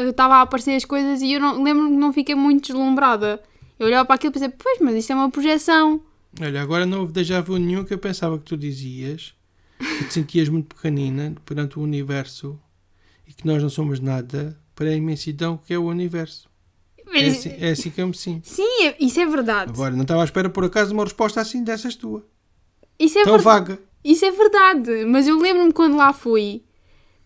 estava 0.08 0.36
a 0.36 0.40
aparecer 0.42 0.76
as 0.76 0.84
coisas 0.84 1.22
e 1.22 1.32
eu 1.32 1.40
não 1.40 1.62
lembro 1.62 1.88
que 1.88 1.96
não 1.96 2.12
fiquei 2.12 2.34
muito 2.34 2.66
deslumbrada. 2.66 3.42
Eu 3.78 3.86
olhava 3.86 4.04
para 4.04 4.14
aquilo 4.14 4.30
e 4.30 4.34
pensei, 4.34 4.50
pois, 4.50 4.78
mas 4.80 4.94
isto 4.94 5.12
é 5.12 5.14
uma 5.14 5.30
projeção. 5.30 6.00
Olha, 6.40 6.60
agora 6.60 6.84
não 6.84 7.00
houve 7.00 7.12
déjà 7.12 7.40
vu 7.40 7.56
nenhum 7.56 7.84
que 7.84 7.94
eu 7.94 7.98
pensava 7.98 8.38
que 8.38 8.44
tu 8.44 8.56
dizias 8.56 9.34
que 9.78 10.04
te 10.04 10.14
sentias 10.14 10.48
muito 10.48 10.74
pequenina 10.74 11.34
perante 11.44 11.78
o 11.78 11.82
universo 11.82 12.58
e 13.26 13.32
que 13.32 13.46
nós 13.46 13.62
não 13.62 13.70
somos 13.70 13.98
nada 13.98 14.58
para 14.74 14.88
a 14.88 14.94
imensidão 14.94 15.56
que 15.56 15.72
é 15.72 15.78
o 15.78 15.86
universo. 15.86 16.48
É 17.12 17.26
assim, 17.28 17.54
é 17.58 17.70
assim 17.70 17.90
que 17.90 18.00
eu 18.00 18.08
me 18.08 18.14
sinto. 18.16 18.48
Sim, 18.48 18.86
é- 18.86 18.96
isso 18.98 19.20
é 19.20 19.26
verdade. 19.26 19.70
Agora, 19.70 19.94
não 19.94 20.02
estava 20.02 20.22
à 20.22 20.24
espera 20.24 20.48
por 20.48 20.64
acaso 20.64 20.88
de 20.88 20.94
uma 20.94 21.04
resposta 21.04 21.40
assim 21.40 21.62
dessas 21.62 21.94
tua. 21.94 22.24
Isso 22.98 23.18
é 23.18 23.24
Tão 23.24 23.34
verdade. 23.36 23.44
vaga. 23.70 23.78
Isso 24.04 24.24
é 24.24 24.30
verdade, 24.30 25.04
mas 25.06 25.26
eu 25.26 25.38
lembro-me 25.38 25.72
quando 25.72 25.96
lá 25.96 26.12
fui 26.12 26.62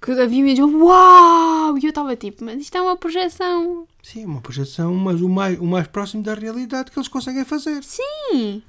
que 0.01 0.13
havia 0.13 0.43
mesmo 0.45 0.85
uau! 0.87 1.77
E 1.77 1.85
eu 1.85 1.89
estava 1.89 2.15
tipo, 2.15 2.45
mas 2.45 2.61
isto 2.61 2.77
é 2.77 2.81
uma 2.81 2.97
projeção. 2.97 3.87
Sim, 4.03 4.23
é 4.23 4.27
uma 4.27 4.41
projeção, 4.41 4.95
mas 4.95 5.21
o 5.21 5.29
mais, 5.29 5.59
o 5.59 5.65
mais 5.65 5.89
próximo 5.89 6.23
da 6.23 6.35
realidade 6.35 6.91
que 6.91 6.99
eles 6.99 7.09
conseguem 7.09 7.45
fazer. 7.45 7.83
Sim, 7.83 8.63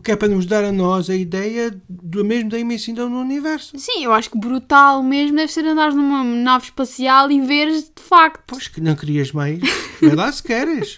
que 0.00 0.12
é 0.12 0.16
para 0.16 0.28
nos 0.28 0.46
dar 0.46 0.64
a 0.64 0.72
nós 0.72 1.08
a 1.10 1.14
ideia 1.16 1.74
do 1.88 2.24
mesmo 2.24 2.50
da 2.50 2.58
imensidão 2.58 3.08
no 3.08 3.20
universo. 3.20 3.72
sim, 3.78 4.04
eu 4.04 4.12
acho 4.12 4.30
que 4.30 4.38
brutal 4.38 5.02
mesmo 5.02 5.36
deve 5.36 5.52
ser 5.52 5.64
andar 5.66 5.92
numa 5.92 6.22
nave 6.24 6.66
espacial 6.66 7.30
e 7.30 7.40
veres 7.40 7.84
de 7.84 8.02
facto. 8.02 8.42
Pois 8.46 8.68
que 8.68 8.80
não 8.80 8.94
querias 8.94 9.32
mais. 9.32 9.58
Vai 10.00 10.14
lá 10.16 10.30
se 10.32 10.42
queres. 10.42 10.96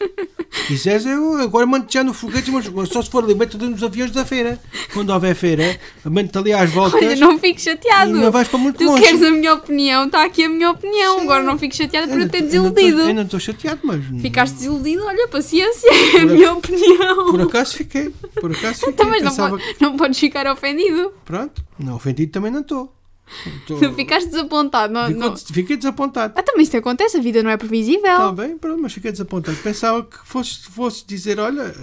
Se 0.51 0.67
quiseres, 0.69 1.05
eu 1.05 1.35
agora 1.43 1.67
mando 1.67 1.87
já 1.91 2.03
no 2.05 2.15
foguete, 2.15 2.51
mas 2.51 2.65
só 2.89 3.03
se 3.03 3.11
for 3.11 3.25
ali, 3.25 3.35
mete 3.35 3.57
nos 3.57 3.83
aviões 3.83 4.11
da 4.13 4.25
feira. 4.25 4.59
Quando 4.93 5.11
houver 5.11 5.35
feira, 5.35 5.79
mando-te 6.05 6.39
ali 6.39 6.53
às 6.53 6.71
voltas 6.71 7.03
Olha, 7.03 7.17
não 7.17 7.39
fico 7.39 7.61
chateado. 7.61 8.13
não 8.13 8.31
vais 8.31 8.47
para 8.49 8.59
muito 8.59 8.79
Tu 8.79 8.85
longe. 8.85 9.03
queres 9.03 9.23
a 9.23 9.31
minha 9.31 9.53
opinião, 9.55 10.07
está 10.07 10.25
aqui 10.25 10.45
a 10.45 10.49
minha 10.49 10.71
opinião. 10.71 11.21
Agora 11.21 11.43
não 11.43 11.59
fico 11.59 11.75
chateada 11.75 12.07
por 12.09 12.21
eu 12.21 12.29
ter 12.29 12.43
desiludido. 12.43 13.01
Eu 13.01 13.15
não 13.15 13.23
estou 13.23 13.41
chateado, 13.41 13.81
mas. 13.85 14.01
Ficaste 14.23 14.55
desiludido, 14.55 15.05
olha, 15.05 15.27
paciência, 15.29 15.89
é 16.17 16.21
a 16.21 16.27
minha 16.27 16.53
opinião. 16.53 17.31
Por 17.33 17.41
acaso 17.43 17.75
fiquei. 17.77 18.11
Por 18.41 18.53
acaso 18.53 18.75
fiquei. 18.81 18.84
Então, 18.89 19.07
mas 19.11 19.23
não, 19.37 19.59
não 19.81 19.97
podes 19.97 20.19
ficar 20.19 20.47
ofendido. 20.51 21.13
Pronto, 21.25 21.65
não 21.79 21.95
ofendido 21.97 22.33
também 22.33 22.51
não 22.51 22.61
estou. 22.61 22.95
Tô- 23.67 23.79
Tu 23.79 23.93
ficaste 23.95 24.29
desapontado. 24.29 24.93
Não, 24.93 25.07
Ficou- 25.07 25.31
não. 25.31 25.37
Fiquei 25.37 25.77
desapontado. 25.77 26.35
Ah, 26.37 26.43
também 26.43 26.63
isto 26.63 26.77
acontece, 26.77 27.17
a 27.17 27.21
vida 27.21 27.43
não 27.43 27.51
é 27.51 27.57
previsível. 27.57 28.05
Está 28.05 28.33
bem, 28.33 28.59
pronto, 28.59 28.83
mas 28.83 28.93
fiquei 28.93 29.11
desapontado. 29.11 29.57
Pensava 29.59 30.03
que 30.05 30.19
fosses, 30.25 30.59
fosses 30.67 31.05
dizer: 31.07 31.39
olha, 31.41 31.75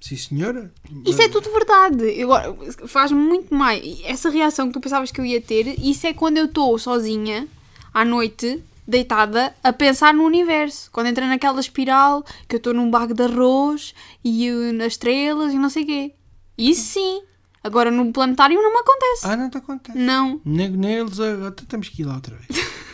sim 0.00 0.16
senhora. 0.16 0.70
Isso 1.06 1.22
é 1.22 1.28
tudo 1.28 1.50
verdade. 1.50 2.22
Agora, 2.22 2.54
faz 2.86 3.10
muito 3.10 3.54
mais. 3.54 4.00
Essa 4.04 4.28
reação 4.28 4.66
que 4.66 4.74
tu 4.74 4.80
pensavas 4.80 5.10
que 5.10 5.18
eu 5.20 5.24
ia 5.24 5.40
ter, 5.40 5.78
isso 5.80 6.06
é 6.06 6.12
quando 6.12 6.36
eu 6.36 6.44
estou 6.44 6.78
sozinha, 6.78 7.48
à 7.92 8.04
noite, 8.04 8.62
deitada, 8.86 9.54
a 9.62 9.72
pensar 9.72 10.12
no 10.14 10.24
universo. 10.24 10.90
Quando 10.92 11.06
entra 11.08 11.26
naquela 11.26 11.60
espiral, 11.60 12.22
que 12.48 12.56
eu 12.56 12.58
estou 12.58 12.74
num 12.74 12.90
bago 12.90 13.14
de 13.14 13.22
arroz 13.22 13.94
e 14.24 14.50
nas 14.72 14.92
estrelas 14.94 15.52
e 15.52 15.58
não 15.58 15.70
sei 15.70 15.82
o 15.84 15.86
quê. 15.86 16.14
Isso 16.56 16.92
sim. 16.94 17.22
Agora 17.62 17.90
no 17.90 18.12
planetário 18.12 18.60
não 18.60 18.72
me 18.72 18.78
acontece. 18.78 19.26
Ah, 19.26 19.36
não 19.36 19.48
te 19.48 19.56
acontece. 19.56 19.96
Não. 19.98 20.40
Nem, 20.44 20.68
nem 20.70 20.92
eles. 20.94 21.18
ah, 21.18 21.48
Até 21.48 21.64
temos 21.64 21.88
que 21.88 22.02
ir 22.02 22.04
lá 22.04 22.14
outra 22.16 22.36
vez. 22.36 22.74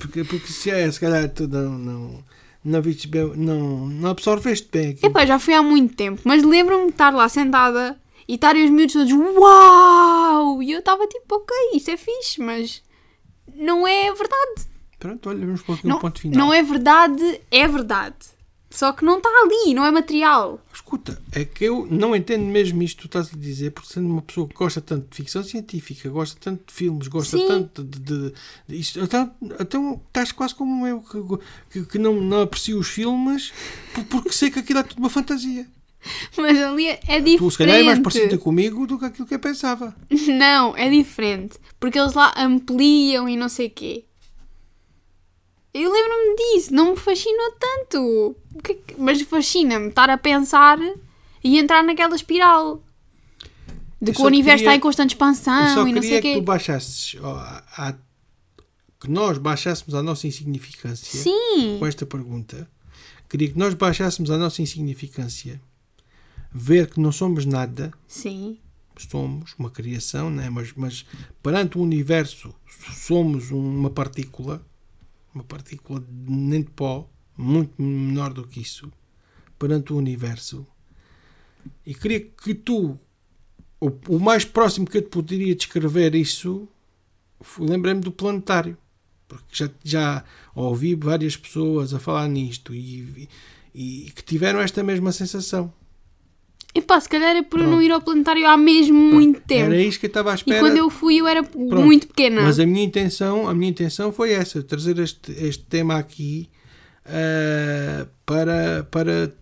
Porque, 0.00 0.24
porque 0.24 0.48
se, 0.48 0.70
é, 0.70 0.90
se 0.90 0.98
calhar 0.98 1.28
tu 1.30 1.46
não. 1.46 1.70
Não, 1.78 2.24
não, 2.64 2.82
viste 2.82 3.06
bem, 3.06 3.24
não, 3.36 3.86
não 3.86 4.10
absorveste 4.10 4.68
bem 4.70 4.90
aqui. 4.90 5.06
Epá, 5.06 5.24
já 5.24 5.38
foi 5.38 5.54
há 5.54 5.62
muito 5.62 5.94
tempo, 5.94 6.20
mas 6.24 6.42
lembro-me 6.42 6.86
de 6.86 6.90
estar 6.90 7.14
lá 7.14 7.28
sentada 7.28 7.98
e 8.26 8.34
estarem 8.34 8.64
os 8.64 8.70
miúdos 8.70 8.92
todos 8.94 9.12
uau! 9.12 10.62
E 10.62 10.72
eu 10.72 10.80
estava 10.80 11.06
tipo, 11.06 11.36
ok, 11.36 11.56
isto 11.74 11.90
é 11.90 11.96
fixe, 11.96 12.40
mas 12.42 12.82
não 13.54 13.86
é 13.86 14.12
verdade. 14.12 14.66
Pronto, 14.98 15.28
olha, 15.28 15.44
vamos 15.46 15.62
pôr 15.62 15.74
aqui 15.74 15.86
um 15.86 15.90
Não, 15.90 15.98
ponto 16.00 16.20
final. 16.20 16.38
não 16.46 16.52
é 16.52 16.62
verdade, 16.62 17.40
é 17.50 17.68
verdade. 17.68 18.16
Só 18.70 18.92
que 18.92 19.02
não 19.02 19.16
está 19.16 19.30
ali, 19.30 19.72
não 19.72 19.82
é 19.86 19.90
material. 19.90 20.60
Escuta, 20.74 21.22
é 21.32 21.42
que 21.42 21.64
eu 21.64 21.86
não 21.90 22.14
entendo 22.14 22.44
mesmo 22.44 22.82
isto 22.82 22.96
que 22.96 23.02
tu 23.02 23.06
estás 23.18 23.32
a 23.32 23.36
dizer, 23.38 23.70
porque 23.70 23.90
sendo 23.90 24.08
uma 24.10 24.20
pessoa 24.20 24.46
que 24.46 24.54
gosta 24.54 24.78
tanto 24.82 25.08
de 25.08 25.16
ficção 25.16 25.42
científica, 25.42 26.10
gosta 26.10 26.38
tanto 26.38 26.64
de 26.66 26.74
filmes, 26.74 27.08
gosta 27.08 27.38
Sim. 27.38 27.46
tanto 27.46 27.82
de, 27.82 27.98
de, 27.98 28.32
de 28.68 28.76
isto, 28.76 29.00
então, 29.00 29.30
então 29.58 30.02
estás 30.08 30.32
quase 30.32 30.54
como 30.54 30.86
eu, 30.86 31.00
que, 31.00 31.18
que, 31.80 31.86
que 31.92 31.98
não, 31.98 32.20
não 32.20 32.42
aprecio 32.42 32.78
os 32.78 32.88
filmes 32.88 33.54
por- 33.94 34.04
porque 34.04 34.32
sei 34.32 34.50
que 34.50 34.58
aquilo 34.58 34.80
é 34.80 34.82
tudo 34.82 34.98
uma 34.98 35.08
fantasia. 35.10 35.66
Mas 36.36 36.58
ali 36.58 36.88
é 36.88 37.00
é 37.08 37.20
diferente. 37.20 37.38
Tu, 37.38 37.50
se 37.50 37.58
calhar, 37.58 37.76
é 37.76 37.82
mais 37.82 37.98
parecida 38.00 38.36
comigo 38.36 38.86
do 38.86 38.98
que 38.98 39.04
aquilo 39.06 39.26
que 39.26 39.34
eu 39.34 39.38
pensava. 39.40 39.96
Não, 40.28 40.76
é 40.76 40.90
diferente. 40.90 41.56
Porque 41.80 41.98
eles 41.98 42.12
lá 42.12 42.34
ampliam 42.36 43.26
e 43.28 43.34
não 43.36 43.48
sei 43.48 43.68
o 43.68 43.70
quê. 43.70 44.04
Eu 45.74 45.92
lembro-me 45.92 46.36
disso, 46.36 46.72
não 46.74 46.92
me 46.92 46.96
fascinou 46.96 47.52
tanto. 47.52 48.36
Que 48.62 48.72
é 48.72 48.74
que- 48.74 48.94
Mas 48.98 49.20
fascina-me 49.22 49.88
estar 49.88 50.08
a 50.10 50.16
pensar 50.18 50.78
e 51.44 51.58
entrar 51.58 51.82
naquela 51.84 52.16
espiral. 52.16 52.82
De 54.00 54.12
que 54.12 54.22
o 54.22 54.26
universo 54.26 54.58
queria- 54.58 54.70
está 54.70 54.76
em 54.76 54.80
constante 54.80 55.10
expansão 55.10 55.86
e 55.88 55.92
não 55.92 56.00
sei 56.02 56.18
o 56.18 56.22
que 56.22 56.32
quê. 56.34 56.34
tu 56.40 56.42
baixasses, 56.42 57.16
à- 57.22 57.94
que 59.00 59.10
nós 59.10 59.38
baixássemos 59.38 59.94
a 59.94 60.02
nossa 60.02 60.26
insignificância 60.26 61.20
Sim, 61.20 61.76
com 61.78 61.86
esta 61.86 62.06
pergunta. 62.06 62.68
Queria 63.28 63.48
que 63.50 63.58
nós 63.58 63.74
baixássemos 63.74 64.30
a 64.30 64.38
nossa 64.38 64.62
insignificância, 64.62 65.60
ver 66.52 66.88
que 66.90 67.00
não 67.00 67.12
somos 67.12 67.44
nada, 67.44 67.92
sim. 68.06 68.58
somos 68.96 69.54
uma 69.58 69.70
criação, 69.70 70.30
né? 70.30 70.48
mas, 70.48 70.72
mas 70.74 71.04
perante 71.42 71.76
o 71.76 71.82
universo 71.82 72.54
somos 72.94 73.50
uma 73.50 73.90
partícula, 73.90 74.64
uma 75.34 75.44
partícula 75.44 76.02
nem 76.08 76.62
de 76.62 76.70
pó, 76.70 77.08
muito 77.36 77.80
menor 77.80 78.32
do 78.32 78.46
que 78.46 78.60
isso, 78.60 78.90
perante 79.58 79.92
o 79.92 79.96
universo. 79.96 80.66
E 81.84 81.94
queria 81.94 82.20
que 82.20 82.54
tu, 82.54 82.98
o, 83.80 83.92
o 84.08 84.18
mais 84.18 84.44
próximo 84.44 84.86
que 84.86 84.98
eu 84.98 85.02
te 85.02 85.08
poderia 85.08 85.54
descrever 85.54 86.14
isso, 86.14 86.68
lembrei-me 87.58 88.00
do 88.00 88.12
planetário. 88.12 88.76
Porque 89.26 89.44
já, 89.52 89.70
já 89.84 90.24
ouvi 90.54 90.94
várias 90.94 91.36
pessoas 91.36 91.92
a 91.92 91.98
falar 91.98 92.26
nisto 92.28 92.74
e, 92.74 93.28
e, 93.74 94.06
e 94.06 94.10
que 94.10 94.24
tiveram 94.24 94.58
esta 94.60 94.82
mesma 94.82 95.12
sensação. 95.12 95.72
Epá, 96.78 97.00
se 97.00 97.08
calhar 97.08 97.34
é 97.36 97.42
por 97.42 97.58
eu 97.58 97.64
não 97.64 97.72
Pronto. 97.72 97.84
ir 97.84 97.92
ao 97.92 98.00
planetário 98.00 98.46
há 98.46 98.56
mesmo 98.56 98.96
muito 98.98 99.40
tempo. 99.40 99.64
Era 99.72 99.82
isto 99.82 100.00
que 100.00 100.06
eu 100.06 100.08
estava 100.08 100.30
à 100.30 100.34
E 100.34 100.36
espera. 100.36 100.60
quando 100.60 100.76
eu 100.76 100.88
fui 100.88 101.16
eu 101.16 101.26
era 101.26 101.42
Pronto. 101.42 101.76
muito 101.76 102.06
pequena. 102.06 102.42
Mas 102.42 102.58
a 102.60 102.66
minha 102.66 102.84
intenção, 102.84 103.48
a 103.48 103.54
minha 103.54 103.70
intenção 103.70 104.12
foi 104.12 104.32
essa, 104.32 104.62
trazer 104.62 104.98
este, 104.98 105.32
este 105.32 105.64
tema 105.64 105.96
aqui 105.98 106.48
ah, 107.04 108.06
para, 108.24 108.86
para 108.90 109.32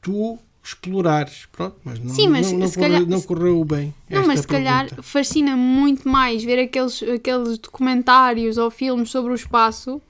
tu 0.00 0.38
explorares. 0.62 1.46
Pronto, 1.52 1.76
mas 1.84 1.98
não, 2.00 2.14
Sim, 2.14 2.28
mas 2.28 2.50
não, 2.50 2.58
não 2.60 2.70
correu, 2.70 2.82
calhar- 2.90 3.06
não 3.08 3.20
correu 3.22 3.64
bem. 3.64 3.94
Não, 4.10 4.26
mas 4.26 4.40
se 4.40 4.46
calhar 4.48 4.88
fascina 5.02 5.56
muito 5.56 6.08
mais 6.08 6.42
ver 6.42 6.58
aqueles, 6.58 7.02
aqueles 7.02 7.58
documentários 7.58 8.56
ou 8.58 8.70
filmes 8.70 9.10
sobre 9.10 9.32
o 9.32 9.34
espaço 9.34 10.00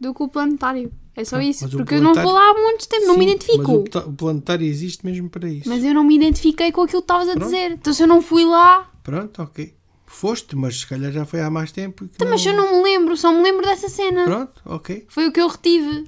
do 0.00 0.12
que 0.12 0.22
o 0.22 0.28
planetário. 0.28 0.92
É 1.16 1.24
só 1.24 1.36
Ah, 1.36 1.44
isso. 1.44 1.68
Porque 1.70 1.94
eu 1.94 2.02
não 2.02 2.14
vou 2.14 2.32
lá 2.32 2.50
há 2.50 2.54
muito 2.54 2.86
tempo, 2.88 3.06
não 3.06 3.14
me 3.16 3.24
Sim, 3.24 3.30
identifico. 3.30 3.58
Mas 3.72 3.76
o, 3.80 3.84
pla- 3.84 4.04
o 4.06 4.12
planetário 4.12 4.66
existe 4.66 5.04
mesmo 5.06 5.30
para 5.30 5.48
isso. 5.48 5.68
Mas 5.68 5.82
eu 5.82 5.94
não 5.94 6.04
me 6.04 6.14
identifiquei 6.14 6.70
com 6.70 6.82
aquilo 6.82 7.00
que 7.00 7.04
estavas 7.04 7.28
a 7.28 7.32
Pronto. 7.32 7.44
dizer. 7.46 7.72
Então 7.72 7.92
se 7.92 8.02
eu 8.02 8.06
não 8.06 8.20
fui 8.20 8.44
lá. 8.44 8.90
Pronto, 9.02 9.42
ok. 9.42 9.72
Foste, 10.06 10.54
mas 10.54 10.80
se 10.80 10.86
calhar 10.86 11.10
já 11.10 11.24
foi 11.24 11.40
há 11.40 11.48
mais 11.50 11.72
tempo. 11.72 12.04
que 12.06 12.12
Então, 12.16 12.28
mas 12.28 12.44
eu 12.44 12.54
não 12.56 12.76
me 12.76 12.82
lembro, 12.82 13.16
só 13.16 13.32
me 13.32 13.42
lembro 13.42 13.64
dessa 13.64 13.88
cena. 13.88 14.24
Pronto, 14.24 14.60
ok. 14.64 15.04
Foi 15.08 15.26
o 15.26 15.32
que 15.32 15.40
eu 15.40 15.48
retive. 15.48 16.04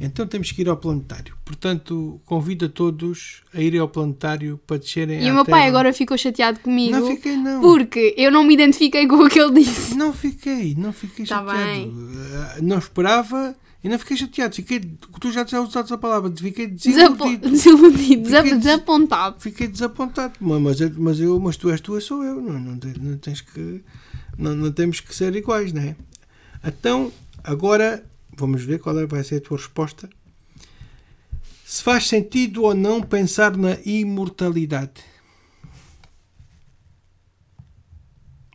Então 0.00 0.26
temos 0.26 0.50
que 0.50 0.60
ir 0.62 0.68
ao 0.68 0.76
planetário. 0.76 1.36
Portanto, 1.44 2.20
convido 2.24 2.64
a 2.66 2.68
todos 2.68 3.42
a 3.54 3.60
irem 3.60 3.78
ao 3.80 3.88
planetário 3.88 4.58
para 4.66 4.78
descerem 4.78 5.24
E 5.24 5.30
o 5.30 5.34
meu 5.34 5.44
pai 5.44 5.60
Terra. 5.60 5.68
agora 5.68 5.92
ficou 5.92 6.18
chateado 6.18 6.58
comigo. 6.60 6.96
Não 6.96 7.06
fiquei, 7.06 7.36
não. 7.36 7.60
Porque 7.60 8.12
eu 8.16 8.30
não 8.32 8.42
me 8.44 8.54
identifiquei 8.54 9.06
com 9.06 9.16
o 9.16 9.28
que 9.28 9.38
ele 9.38 9.60
disse. 9.62 9.94
Não 9.94 10.12
fiquei, 10.12 10.74
não 10.76 10.92
fiquei 10.92 11.24
Tá 11.26 11.36
chateado. 11.44 11.68
bem. 11.68 11.92
Ah, 12.34 12.56
Não 12.60 12.78
esperava 12.78 13.54
E 13.84 13.88
não 13.88 13.98
fiquei 13.98 14.16
chateado, 14.16 14.54
fiquei. 14.54 14.80
Tu 14.80 15.30
já 15.30 15.44
usaste 15.60 15.92
a 15.92 15.98
palavra, 15.98 16.32
fiquei 16.34 16.66
desiludido. 16.68 17.50
desiludido, 17.50 18.24
Fiquei 18.30 18.42
des- 18.54 18.58
desapontado. 18.62 19.36
Fiquei 19.40 19.68
desapontado. 19.68 20.32
Mas, 20.40 20.80
mas, 20.96 21.20
eu- 21.20 21.38
mas, 21.38 21.56
tu 21.58 21.68
és 21.68 21.80
tu, 21.82 21.94
eu 21.94 22.00
sou 22.00 22.24
eu. 22.24 22.40
Não, 22.40 22.58
não, 22.58 22.78
não 23.00 23.18
tens 23.18 23.42
que. 23.42 23.82
Não, 24.38 24.56
não 24.56 24.72
temos 24.72 25.00
que 25.00 25.14
ser 25.14 25.36
iguais, 25.36 25.70
não 25.74 25.82
é? 25.82 25.94
Então, 26.66 27.12
agora 27.44 28.02
vamos 28.34 28.64
ver 28.64 28.78
qual 28.80 28.98
é, 28.98 29.04
vai 29.06 29.22
ser 29.22 29.36
a 29.36 29.40
tua 29.42 29.58
resposta. 29.58 30.08
Se 31.66 31.82
faz 31.82 32.08
sentido 32.08 32.62
ou 32.62 32.74
não 32.74 33.02
pensar 33.02 33.54
na 33.56 33.76
imortalidade? 33.84 35.02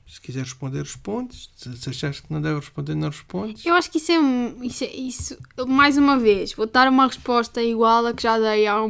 Se 0.09 0.19
quiser 0.19 0.43
responder, 0.43 0.79
respondes. 0.79 1.49
Se, 1.55 1.89
achares 1.89 2.19
que 2.19 2.33
não 2.33 2.41
deve 2.41 2.59
responder, 2.59 2.95
não 2.95 3.09
respondes. 3.09 3.63
Eu 3.63 3.75
acho 3.75 3.91
que 3.91 3.99
isso 3.99 4.11
é, 4.11 4.19
um- 4.19 4.63
isso 4.63 4.83
é- 4.83 4.95
isso, 4.95 5.37
mais 5.67 5.97
uma 5.97 6.17
vez, 6.17 6.51
vou 6.53 6.65
dar 6.65 6.87
uma 6.89 7.05
resposta 7.05 7.61
igual 7.61 8.05
a 8.07 8.13
que 8.13 8.23
já 8.23 8.39
dei 8.39 8.65
ao, 8.65 8.89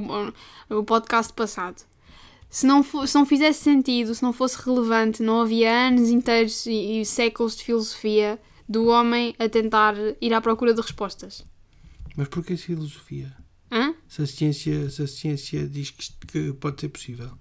ao- 0.69 0.83
podcast 0.85 1.33
passado. 1.33 1.83
Se 2.49 2.65
não, 2.65 2.81
fo- 2.81 3.05
se 3.05 3.15
não 3.15 3.25
fizesse 3.25 3.61
sentido, 3.61 4.15
se 4.15 4.23
não 4.23 4.31
fosse 4.31 4.57
relevante, 4.63 5.21
não 5.21 5.41
havia 5.41 5.87
anos 5.89 6.09
inteiros 6.09 6.65
e, 6.65 7.01
e 7.01 7.05
séculos 7.05 7.55
de 7.57 7.63
filosofia 7.65 8.39
do 8.67 8.85
homem 8.87 9.35
a 9.37 9.49
tentar 9.49 9.95
ir 10.21 10.33
à 10.33 10.39
procura 10.39 10.73
de 10.73 10.81
respostas. 10.81 11.43
Mas 12.15 12.27
porquê 12.29 12.55
filosofia? 12.55 13.35
Hã? 13.71 13.93
Se 14.07 14.21
a 14.21 14.25
ciência, 14.25 14.89
se 14.89 15.03
a 15.03 15.07
ciência 15.07 15.67
diz 15.67 15.91
que, 15.91 16.09
que 16.27 16.53
pode 16.53 16.79
ser 16.81 16.89
possível. 16.89 17.31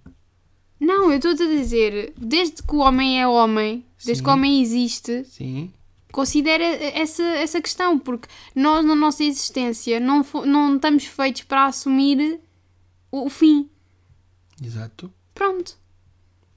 Não, 0.81 1.11
eu 1.11 1.17
estou 1.17 1.33
a 1.33 1.35
dizer, 1.35 2.12
desde 2.17 2.62
que 2.62 2.75
o 2.75 2.79
homem 2.79 3.21
é 3.21 3.27
homem, 3.27 3.85
desde 3.97 4.17
Sim. 4.17 4.23
que 4.23 4.31
o 4.31 4.33
homem 4.33 4.62
existe, 4.62 5.25
Sim. 5.25 5.73
considera 6.12 6.64
essa, 6.64 7.23
essa 7.23 7.61
questão, 7.61 7.99
porque 7.99 8.29
nós, 8.55 8.85
na 8.85 8.95
nossa 8.95 9.25
existência, 9.25 9.99
não, 9.99 10.25
não 10.47 10.77
estamos 10.77 11.05
feitos 11.05 11.43
para 11.43 11.67
assumir 11.67 12.41
o, 13.11 13.27
o 13.27 13.31
fim. 13.31 13.69
Exato. 14.62 15.12
Pronto. 15.35 15.77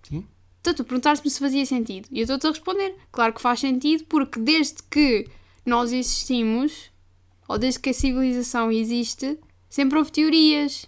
Sim. 0.04 0.26
Então 0.60 0.74
tu 0.74 0.84
perguntaste-me 0.84 1.30
se 1.30 1.40
fazia 1.40 1.66
sentido. 1.66 2.08
E 2.12 2.20
eu 2.20 2.24
estou-te 2.24 2.48
a 2.48 2.50
responder. 2.52 2.96
Claro 3.12 3.34
que 3.34 3.42
faz 3.42 3.60
sentido, 3.60 4.06
porque 4.06 4.40
desde 4.40 4.84
que 4.84 5.28
nós 5.66 5.92
existimos, 5.92 6.92
ou 7.48 7.58
desde 7.58 7.80
que 7.80 7.90
a 7.90 7.94
civilização 7.94 8.72
existe, 8.72 9.38
sempre 9.70 9.98
houve 9.98 10.12
teorias. 10.12 10.86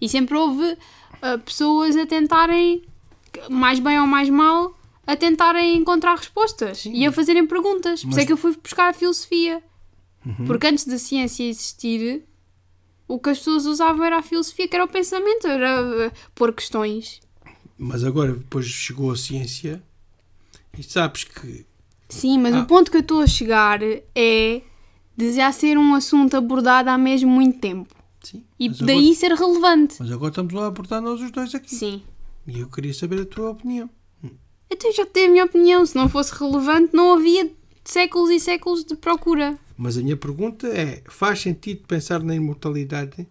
E 0.00 0.08
sempre 0.08 0.36
houve 0.36 0.76
ah, 1.22 1.38
pessoas 1.38 1.96
a 1.96 2.04
tentarem, 2.06 2.82
mais 3.48 3.78
bem 3.78 3.98
ou 4.00 4.06
mais 4.06 4.28
mal, 4.28 4.76
a 5.06 5.16
tentarem 5.16 5.76
encontrar 5.76 6.16
respostas 6.16 6.84
e 6.86 7.06
a 7.06 7.12
fazerem 7.12 7.46
perguntas. 7.46 8.02
Por 8.02 8.10
isso 8.10 8.18
é 8.18 8.22
Mas- 8.22 8.26
que 8.26 8.32
eu 8.32 8.36
fui 8.36 8.56
buscar 8.62 8.90
a 8.90 8.92
filosofia. 8.92 9.62
Porque 10.46 10.66
antes 10.68 10.84
da 10.84 10.98
ciência 10.98 11.42
existir, 11.42 12.22
o 13.08 13.18
que 13.18 13.30
as 13.30 13.38
pessoas 13.38 13.66
usavam 13.66 14.04
era 14.04 14.18
a 14.18 14.22
filosofia, 14.22 14.68
que 14.68 14.76
era 14.76 14.84
o 14.84 14.88
pensamento, 14.88 15.46
era 15.48 16.06
ah, 16.08 16.12
pôr 16.34 16.52
questões. 16.52 17.20
Mas 17.76 18.04
agora, 18.04 18.32
depois 18.32 18.66
chegou 18.66 19.10
a 19.10 19.16
ciência 19.16 19.82
e 20.78 20.82
sabes 20.84 21.24
que. 21.24 21.66
Sim, 22.08 22.38
mas 22.38 22.54
Ah. 22.54 22.60
o 22.60 22.66
ponto 22.66 22.90
que 22.90 22.96
eu 22.98 23.00
estou 23.00 23.20
a 23.20 23.26
chegar 23.26 23.80
é 24.14 24.62
de 25.16 25.32
já 25.32 25.50
ser 25.50 25.76
um 25.76 25.92
assunto 25.94 26.36
abordado 26.36 26.88
há 26.90 26.96
mesmo 26.96 27.28
muito 27.30 27.58
tempo. 27.58 27.92
Sim. 28.22 28.44
E 28.58 28.68
mas 28.68 28.78
daí 28.78 28.98
Agora, 28.98 29.14
ser 29.14 29.32
relevante. 29.32 29.96
mas 29.98 30.12
agora 30.12 30.30
estamos 30.30 30.52
lá 30.52 30.64
a 30.64 30.66
abordar 30.68 31.00
nós 31.02 31.20
os 31.20 31.30
dois 31.30 31.54
aqui. 31.54 31.74
Sim. 31.74 32.02
E 32.46 32.60
eu 32.60 32.68
queria 32.68 32.94
saber 32.94 33.20
a 33.20 33.26
tua 33.26 33.50
opinião. 33.50 33.88
Então 34.70 34.88
eu 34.90 34.96
já 34.96 35.04
tenho 35.04 35.28
a 35.28 35.32
minha 35.32 35.44
opinião. 35.44 35.84
Se 35.84 35.94
não 35.94 36.08
fosse 36.08 36.34
relevante, 36.34 36.94
não 36.94 37.12
havia 37.12 37.50
séculos 37.84 38.30
e 38.30 38.40
séculos 38.40 38.84
de 38.84 38.96
procura. 38.96 39.58
Mas 39.76 39.98
a 39.98 40.00
minha 40.00 40.16
pergunta 40.16 40.66
é: 40.66 41.02
faz 41.08 41.40
sentido 41.40 41.86
pensar 41.86 42.22
na 42.22 42.34
imortalidade? 42.34 43.28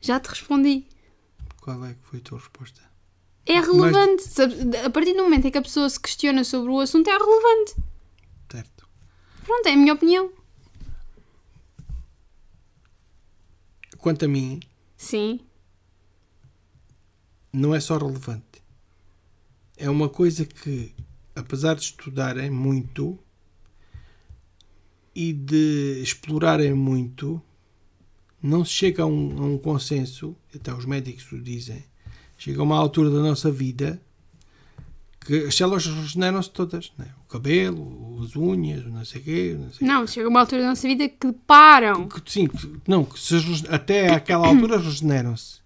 Já 0.00 0.20
te 0.20 0.28
respondi. 0.28 0.86
Qual 1.60 1.82
é 1.84 1.94
que 1.94 2.00
foi 2.02 2.18
a 2.18 2.22
tua 2.22 2.38
resposta? 2.38 2.80
É 3.46 3.58
relevante. 3.58 4.22
Sabe, 4.22 4.54
A 4.84 4.90
partir 4.90 5.14
do 5.14 5.22
momento 5.22 5.46
em 5.46 5.50
que 5.50 5.58
a 5.58 5.62
pessoa 5.62 5.88
se 5.88 5.98
questiona 5.98 6.44
sobre 6.44 6.70
o 6.70 6.78
assunto, 6.78 7.08
é 7.08 7.12
relevante. 7.16 7.74
Certo. 8.50 8.88
Pronto, 9.44 9.66
é 9.66 9.72
a 9.72 9.76
minha 9.76 9.94
opinião. 9.94 10.30
Quanto 14.00 14.24
a 14.24 14.28
mim, 14.28 14.60
Sim. 14.96 15.40
não 17.52 17.74
é 17.74 17.80
só 17.80 17.98
relevante. 17.98 18.62
É 19.76 19.90
uma 19.90 20.08
coisa 20.08 20.44
que, 20.44 20.94
apesar 21.34 21.74
de 21.74 21.82
estudarem 21.82 22.50
muito 22.50 23.18
e 25.14 25.32
de 25.32 26.00
explorarem 26.02 26.72
muito, 26.72 27.42
não 28.42 28.64
se 28.64 28.72
chega 28.72 29.02
a 29.02 29.06
um, 29.06 29.42
a 29.42 29.44
um 29.46 29.58
consenso, 29.58 30.34
até 30.54 30.72
os 30.72 30.86
médicos 30.86 31.30
o 31.32 31.40
dizem, 31.40 31.84
chega 32.38 32.60
a 32.60 32.64
uma 32.64 32.78
altura 32.78 33.10
da 33.10 33.20
nossa 33.20 33.50
vida 33.50 34.00
que 35.24 35.44
as 35.46 35.54
células 35.54 35.86
regeneram-se 35.86 36.50
todas. 36.50 36.92
Né? 36.98 37.06
O 37.24 37.28
cabelo, 37.28 38.20
as 38.24 38.34
unhas, 38.34 38.84
o 38.84 38.88
não 38.90 39.04
sei 39.04 39.20
o 39.20 39.24
quê, 39.24 39.56
não 39.58 39.72
sei 39.72 39.86
Não, 39.86 40.06
chega 40.06 40.28
uma 40.28 40.40
altura 40.40 40.62
da 40.62 40.68
nossa 40.68 40.88
vida 40.88 41.08
que 41.08 41.32
param. 41.46 42.08
que, 42.08 42.20
sim, 42.30 42.46
que- 42.46 42.76
não, 42.88 43.04
que 43.04 43.18
se 43.20 43.34
até 43.68 44.12
aquela 44.12 44.46
altura 44.48 44.78
regeneram-se. 44.78 45.60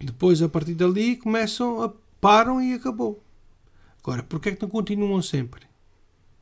Depois, 0.00 0.42
a 0.42 0.48
partir 0.48 0.74
dali, 0.74 1.16
começam 1.16 1.82
a 1.82 1.92
param 2.20 2.60
e 2.62 2.74
acabou. 2.74 3.22
Agora, 4.02 4.22
porquê 4.22 4.50
é 4.50 4.52
que 4.52 4.62
não 4.62 4.68
continuam 4.68 5.22
sempre? 5.22 5.62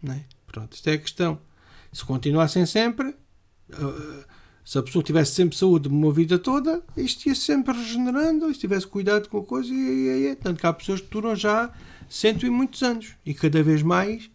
Não 0.02 0.14
é? 0.14 0.24
Pronto, 0.46 0.74
esta 0.74 0.90
é 0.90 0.94
a 0.94 0.98
questão. 0.98 1.38
Se 1.92 2.04
continuassem 2.04 2.64
sempre, 2.66 3.14
ah, 3.72 4.24
se 4.64 4.78
a 4.78 4.82
pessoa 4.82 5.02
tivesse 5.02 5.32
sempre 5.34 5.56
saúde 5.56 5.88
uma 5.88 6.12
vida 6.12 6.38
toda, 6.38 6.82
isto 6.96 7.26
ia 7.26 7.34
sempre 7.34 7.76
regenerando, 7.76 8.50
e 8.50 8.54
se 8.54 8.60
tivesse 8.60 8.86
cuidado 8.86 9.28
com 9.28 9.38
a 9.38 9.44
coisa, 9.44 9.72
ia, 9.72 9.92
ia, 9.92 10.16
ia. 10.28 10.36
Tanto 10.36 10.58
que 10.60 10.66
há 10.66 10.72
pessoas 10.72 11.00
que 11.00 11.10
duram 11.10 11.34
já 11.36 11.70
cento 12.10 12.44
e 12.44 12.50
muitos 12.50 12.82
anos. 12.82 13.14
E 13.24 13.32
cada 13.32 13.62
vez 13.62 13.82
mais 13.82 14.30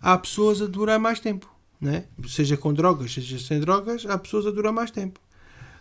há 0.00 0.18
pessoas 0.18 0.60
a 0.60 0.66
durar 0.66 0.98
mais 0.98 1.20
tempo. 1.20 1.48
Né? 1.80 2.06
Seja 2.26 2.56
com 2.56 2.74
drogas, 2.74 3.12
seja 3.14 3.38
sem 3.38 3.60
drogas, 3.60 4.04
há 4.04 4.18
pessoas 4.18 4.46
a 4.46 4.50
durar 4.50 4.72
mais 4.72 4.90
tempo. 4.90 5.20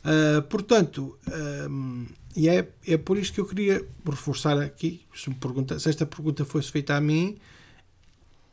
Ah, 0.07 0.41
portanto, 0.43 1.17
ahm, 1.27 2.05
e 2.35 2.47
é, 2.47 2.69
é 2.87 2.97
por 2.97 3.17
isso 3.17 3.33
que 3.33 3.41
eu 3.41 3.45
queria 3.45 3.85
reforçar 4.05 4.57
aqui, 4.61 5.01
se, 5.13 5.29
pergunta, 5.33 5.77
se 5.79 5.89
esta 5.89 6.05
pergunta 6.05 6.45
fosse 6.45 6.71
feita 6.71 6.95
a 6.95 7.01
mim, 7.01 7.37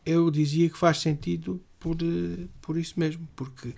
eu 0.04 0.30
dizia 0.30 0.68
que 0.68 0.76
faz 0.76 0.98
sentido 0.98 1.62
por, 1.78 1.96
eh, 2.02 2.46
por 2.60 2.76
isso 2.76 2.98
mesmo, 2.98 3.28
porque 3.36 3.74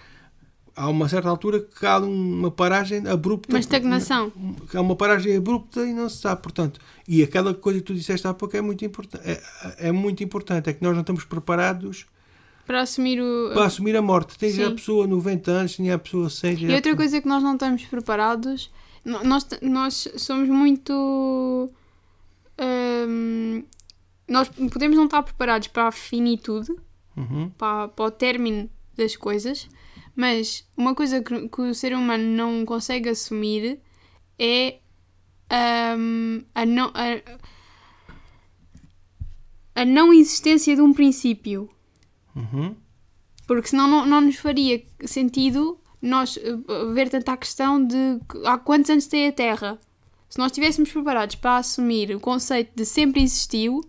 há 0.77 0.89
uma 0.89 1.09
certa 1.09 1.29
altura 1.29 1.61
que 1.61 1.87
há 1.87 1.99
uma 1.99 2.51
paragem 2.51 3.07
abrupta. 3.09 3.53
Uma 3.53 3.59
estagnação. 3.59 4.31
Há 4.75 4.81
uma 4.81 4.95
paragem 4.95 5.37
abrupta 5.37 5.85
e 5.87 5.93
não 5.93 6.09
se 6.09 6.19
sabe, 6.19 6.43
portanto. 6.43 6.79
E 7.09 7.23
aquela 7.23 7.55
coisa 7.55 7.79
que 7.81 7.87
tu 7.87 7.95
disseste 7.95 8.27
há 8.29 8.35
pouco 8.35 8.57
é 8.57 8.61
muito 8.61 8.85
importante. 8.85 9.27
É, 9.27 9.89
é 9.89 9.93
muito 9.93 10.23
importante, 10.23 10.69
é 10.69 10.73
que 10.73 10.83
nós 10.83 10.93
não 10.95 11.01
estamos 11.01 11.25
preparados 11.25 12.05
Para 12.67 12.83
assumir 12.83 13.21
o. 13.21 13.51
para 13.55 13.65
assumir 13.65 13.97
a 13.97 14.03
morte. 14.03 14.39
Tens 14.39 14.59
a 14.61 14.71
pessoa 14.71 15.07
90 15.07 15.51
anos, 15.51 15.75
tinha 15.77 15.95
a 15.95 15.99
pessoa 15.99 16.29
100. 16.29 16.65
E 16.65 16.75
outra 16.75 16.95
coisa 16.95 17.21
que 17.21 17.27
nós 17.29 17.43
não 17.43 17.55
estamos 17.55 17.85
preparados, 17.87 18.71
nós, 19.05 19.47
nós 19.63 20.09
somos 20.19 20.49
muito. 20.49 21.71
hum, 23.09 23.63
nós 24.29 24.49
podemos 24.49 24.97
não 24.97 25.05
estar 25.05 25.23
preparados 25.23 25.69
para 25.69 25.89
a 25.89 25.93
finitude, 25.93 26.75
Uhum. 27.17 27.49
para, 27.57 27.89
para 27.89 28.05
o 28.05 28.11
término 28.11 28.69
das 28.97 29.17
coisas, 29.17 29.69
mas 30.17 30.67
uma 30.75 30.95
coisa 30.95 31.23
que, 31.23 31.49
que 31.49 31.61
o 31.61 31.75
ser 31.75 31.95
humano 31.95 32.25
não 32.25 32.65
consegue 32.65 33.11
assumir 33.11 33.79
é 34.39 34.79
hum, 35.99 36.43
a, 36.55 36.65
não, 36.65 36.91
a, 36.95 37.41
a 39.83 39.85
não 39.85 40.13
existência 40.13 40.75
de 40.75 40.81
um 40.81 40.95
princípio. 40.95 41.69
Uhum. 42.35 42.75
Porque 43.47 43.69
senão 43.69 43.87
não, 43.87 44.07
não 44.07 44.21
nos 44.23 44.37
faria 44.37 44.83
sentido 45.05 45.79
nós 46.01 46.37
eh, 46.39 46.57
ver 46.95 47.11
tanta 47.11 47.33
a 47.33 47.37
questão 47.37 47.85
de 47.85 48.19
há 48.45 48.59
quantos 48.59 48.91
anos 48.91 49.07
tem 49.07 49.29
a 49.29 49.33
Terra. 49.33 49.79
Se 50.29 50.39
nós 50.39 50.51
estivéssemos 50.51 50.91
preparados 50.91 51.37
para 51.37 51.59
assumir 51.59 52.15
o 52.15 52.21
conceito 52.21 52.73
de 52.75 52.85
sempre 52.85 53.23
existiu, 53.23 53.81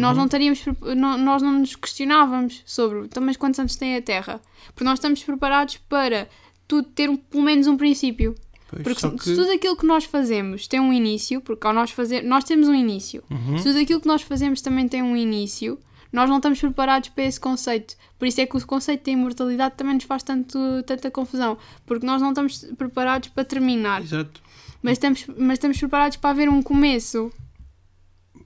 nós 0.00 0.16
não 0.16 0.24
estaríamos 0.26 0.62
não- 0.96 1.18
nós 1.18 1.42
não 1.42 1.52
nos 1.52 1.74
questionávamos 1.76 2.62
sobre 2.66 3.00
então, 3.00 3.22
mas 3.22 3.36
quantos 3.36 3.58
anos 3.60 3.76
tem 3.76 3.96
a 3.96 4.02
Terra. 4.02 4.40
Porque 4.68 4.84
nós 4.84 4.98
estamos 4.98 5.22
preparados 5.22 5.76
para 5.88 6.28
tudo 6.66 6.88
ter 6.88 7.08
um- 7.10 7.16
pelo 7.16 7.42
menos 7.42 7.66
um 7.66 7.76
princípio. 7.76 8.34
Pois, 8.68 8.82
Porque 8.82 9.00
se, 9.00 9.10
que- 9.10 9.34
tudo 9.36 9.50
aquilo 9.52 9.76
que 9.76 9.86
nós 9.86 10.04
fazemos 10.04 10.66
tem 10.66 10.80
um 10.80 10.92
início, 10.92 11.40
porque 11.40 11.66
ao 11.66 11.72
nós 11.72 11.90
fazer, 11.90 12.22
nós 12.22 12.44
temos 12.44 12.66
um 12.68 12.74
início. 12.74 13.22
Uhum. 13.30 13.58
Se 13.58 13.64
tudo 13.64 13.78
aquilo 13.78 14.00
que 14.00 14.06
nós 14.08 14.22
fazemos 14.22 14.60
também 14.60 14.88
tem 14.88 15.02
um 15.02 15.14
início, 15.16 15.78
nós 16.12 16.28
não 16.30 16.36
estamos 16.38 16.60
preparados 16.60 17.08
para 17.10 17.24
esse 17.24 17.38
conceito. 17.38 17.94
Por 18.18 18.26
isso 18.26 18.40
é 18.40 18.46
que 18.46 18.56
o 18.56 18.66
conceito 18.66 19.04
de 19.04 19.10
imortalidade 19.10 19.74
também 19.76 19.94
nos 19.94 20.04
faz 20.04 20.22
tanto, 20.22 20.58
tanta 20.86 21.10
confusão, 21.10 21.58
porque 21.84 22.06
nós 22.06 22.22
não 22.22 22.30
estamos 22.30 22.64
preparados 22.78 23.28
para 23.28 23.44
terminar, 23.44 24.00
Exato. 24.02 24.40
mas 24.82 24.92
estamos, 24.92 25.26
mas 25.36 25.52
estamos 25.54 25.78
preparados 25.78 26.16
para 26.16 26.30
haver 26.30 26.48
um 26.48 26.62
começo. 26.62 27.30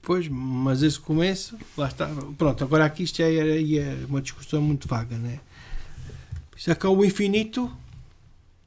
Pois, 0.01 0.27
mas 0.27 0.81
esse 0.81 0.99
começo, 0.99 1.57
lá 1.77 1.87
está. 1.87 2.09
Pronto, 2.37 2.63
agora 2.63 2.85
aqui 2.85 3.03
isto 3.03 3.17
já 3.17 3.29
era 3.29 3.57
ia 3.57 4.05
uma 4.07 4.21
discussão 4.21 4.61
muito 4.61 4.87
vaga, 4.87 5.17
né? 5.17 5.39
Já 6.57 6.75
que 6.75 6.85
há 6.85 6.89
o 6.89 7.05
infinito, 7.05 7.71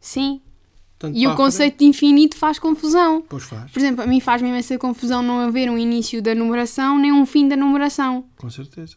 Sim. 0.01 0.41
tanto 0.99 1.17
E 1.17 1.27
o 1.27 1.35
conceito 1.35 1.79
de 1.79 1.85
infinito 1.85 2.37
faz 2.37 2.59
confusão. 2.59 3.23
Pois 3.29 3.45
faz, 3.45 3.71
Por 3.71 3.79
exemplo, 3.79 4.03
a 4.03 4.07
mim 4.07 4.21
faz-me 4.21 4.49
imensa 4.49 4.79
confusão 4.79 5.23
não 5.23 5.41
haver 5.41 5.71
um 5.71 5.77
início 5.77 6.23
da 6.23 6.35
numeração 6.35 6.99
nem 6.99 7.13
um 7.13 7.27
fim 7.27 7.49
da 7.49 7.57
numeração. 7.57 8.25
com 8.37 8.49
certeza. 8.49 8.97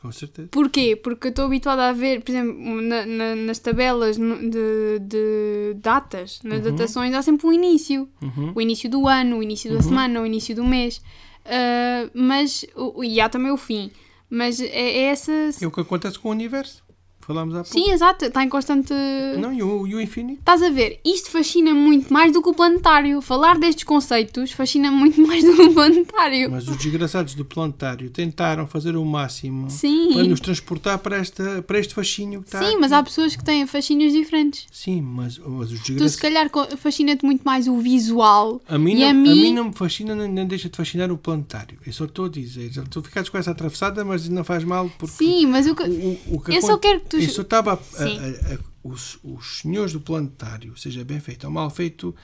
Com 0.00 0.12
certeza. 0.12 0.48
Porquê? 0.52 0.94
Porque 0.94 1.26
eu 1.26 1.30
estou 1.30 1.46
habituada 1.46 1.88
a 1.88 1.92
ver, 1.92 2.22
por 2.22 2.30
exemplo, 2.30 2.80
na- 2.82 3.04
na- 3.06 3.34
nas 3.34 3.58
tabelas 3.58 4.16
de, 4.16 4.98
de 5.00 5.74
datas, 5.82 6.40
nas 6.44 6.62
datações, 6.62 7.12
há 7.14 7.22
sempre 7.22 7.46
um 7.46 7.52
início. 7.52 8.08
Uhum. 8.22 8.52
O 8.54 8.60
início 8.60 8.88
do 8.88 9.08
ano, 9.08 9.38
o 9.38 9.42
início 9.42 9.72
da 9.72 9.82
semana, 9.82 10.20
o 10.20 10.26
início 10.26 10.54
do 10.54 10.64
mês. 10.64 11.02
Ah, 11.44 12.08
mas, 12.14 12.64
e 13.02 13.20
há 13.20 13.28
também 13.28 13.50
o 13.50 13.56
fim. 13.56 13.90
Mas 14.30 14.60
é, 14.60 14.66
é 14.68 15.02
essa... 15.04 15.32
É 15.60 15.66
o 15.66 15.70
que 15.70 15.80
acontece 15.80 16.18
com 16.18 16.28
o 16.28 16.32
universo. 16.32 16.84
Falámos 17.28 17.54
há 17.54 17.62
pouco. 17.62 17.78
Sim, 17.78 17.90
exato, 17.92 18.24
está 18.24 18.42
em 18.42 18.48
constante... 18.48 18.92
Não, 19.38 19.52
e 19.52 19.62
o, 19.62 19.86
e 19.86 19.94
o 19.94 20.00
infinito? 20.00 20.38
Estás 20.40 20.62
a 20.62 20.70
ver? 20.70 20.98
Isto 21.04 21.30
fascina 21.30 21.74
muito 21.74 22.10
mais 22.10 22.32
do 22.32 22.40
que 22.42 22.48
o 22.48 22.54
planetário. 22.54 23.20
Falar 23.20 23.58
destes 23.58 23.84
conceitos 23.84 24.50
fascina 24.52 24.90
muito 24.90 25.20
mais 25.20 25.44
do 25.44 25.54
que 25.54 25.62
o 25.62 25.74
planetário. 25.74 26.50
Mas 26.50 26.66
os 26.66 26.76
desgraçados 26.78 27.34
do 27.34 27.44
planetário 27.44 28.08
tentaram 28.08 28.66
fazer 28.66 28.96
o 28.96 29.04
máximo 29.04 29.68
Sim. 29.70 30.14
para 30.14 30.24
nos 30.24 30.40
transportar 30.40 30.98
para, 31.00 31.18
esta, 31.18 31.62
para 31.62 31.78
este 31.78 31.92
fascínio 31.94 32.40
que 32.40 32.48
está. 32.48 32.64
Sim, 32.64 32.78
mas 32.80 32.92
há 32.92 33.02
pessoas 33.02 33.36
que 33.36 33.44
têm 33.44 33.66
fascínios 33.66 34.14
diferentes. 34.14 34.66
Sim, 34.72 35.02
mas, 35.02 35.36
mas 35.38 35.70
os 35.70 35.80
Tu, 35.80 35.84
se 35.86 35.92
desgraçados. 35.92 36.16
calhar, 36.16 36.50
fascina-te 36.78 37.26
muito 37.26 37.42
mais 37.42 37.68
o 37.68 37.76
visual. 37.78 38.62
A 38.66 38.78
mim, 38.78 38.92
e 38.94 39.00
não, 39.00 39.06
a 39.06 39.10
a 39.10 39.14
mim... 39.14 39.42
mim 39.42 39.52
não 39.52 39.64
me 39.64 39.74
fascina 39.74 40.14
nem, 40.14 40.28
nem 40.28 40.46
deixa 40.46 40.70
de 40.70 40.76
fascinar 40.78 41.12
o 41.12 41.18
planetário. 41.18 41.78
Eu 41.86 41.92
só 41.92 42.06
estou 42.06 42.24
a 42.24 42.28
dizer. 42.30 42.70
Tu 42.88 43.02
ficaste 43.02 43.30
com 43.30 43.36
essa 43.36 43.50
atravessada, 43.50 44.02
mas 44.02 44.26
não 44.30 44.42
faz 44.44 44.64
mal 44.64 44.90
porque. 44.98 45.14
Sim, 45.14 45.44
mas 45.46 45.66
o 45.66 45.74
que... 45.74 45.82
o- 45.82 45.86
o- 46.30 46.36
o 46.36 46.40
que 46.40 46.54
Eu 46.56 46.62
só 46.62 46.78
quero 46.78 47.00
que 47.00 47.06
tu- 47.06 47.17
Eu 47.24 47.30
só 47.30 47.42
estava. 47.42 47.72
a- 47.72 47.74
a- 47.74 48.54
a- 48.54 48.58
os, 48.84 49.18
os 49.22 49.58
senhores 49.60 49.92
do 49.92 50.00
planetário, 50.00 50.76
seja 50.76 51.04
bem 51.04 51.20
feito 51.20 51.44
ou 51.44 51.50
mal 51.50 51.68
feito, 51.68 52.14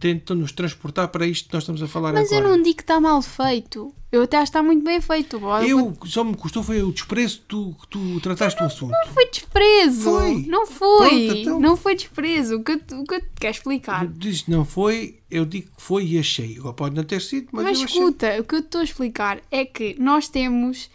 tentam 0.00 0.36
nos 0.36 0.52
transportar 0.52 1.08
para 1.08 1.26
isto 1.26 1.48
que 1.48 1.54
nós 1.54 1.64
estamos 1.64 1.82
a 1.82 1.88
falar 1.88 2.12
Mas 2.12 2.30
eu 2.30 2.38
agora. 2.38 2.56
não 2.56 2.62
digo 2.62 2.76
que 2.76 2.82
está 2.82 3.00
mal 3.00 3.20
feito. 3.20 3.92
Eu 4.12 4.22
até 4.22 4.36
acho 4.38 4.44
que 4.44 4.56
está 4.56 4.62
muito 4.62 4.82
bem 4.84 5.00
feito. 5.02 5.38
Bora, 5.40 5.66
Eu, 5.66 5.94
só 6.06 6.22
me 6.24 6.34
custou 6.36 6.62
foi 6.62 6.82
o 6.82 6.92
desprezo 6.92 7.40
que 7.40 7.46
tu, 7.46 7.76
que 7.80 7.88
tu 7.88 8.20
trataste 8.20 8.58
do 8.60 8.64
assunto. 8.66 8.92
Não 8.92 9.12
foi 9.12 9.28
desprezo. 9.28 10.02
Foi. 10.04 10.46
Não 10.46 10.66
foi. 10.66 11.08
Pronto, 11.08 11.36
então. 11.40 11.60
Não 11.60 11.76
foi 11.76 11.94
desprezo. 11.96 12.56
O 12.56 12.64
que, 12.64 12.72
eu 12.72 12.76
o 13.00 13.04
que 13.04 13.14
eu 13.16 13.20
te 13.20 13.28
quero 13.40 13.54
explicar. 13.56 14.06
Diz 14.06 14.42
que 14.42 14.50
não 14.50 14.64
foi, 14.64 15.18
eu 15.30 15.44
digo 15.44 15.66
que 15.76 15.82
foi 15.82 16.06
e 16.06 16.18
achei. 16.18 16.56
Agora 16.58 16.74
pode 16.74 16.94
não 16.96 17.04
ter 17.04 17.20
sido, 17.20 17.48
mas, 17.52 17.64
Mas 17.64 17.78
eu 17.80 17.84
achei. 17.84 17.98
escuta, 18.00 18.40
o 18.40 18.44
que 18.44 18.54
eu 18.54 18.62
te 18.62 18.66
estou 18.66 18.80
a 18.80 18.84
explicar 18.84 19.40
é 19.50 19.64
que 19.66 19.94
nós 19.98 20.28
temos 20.28 20.88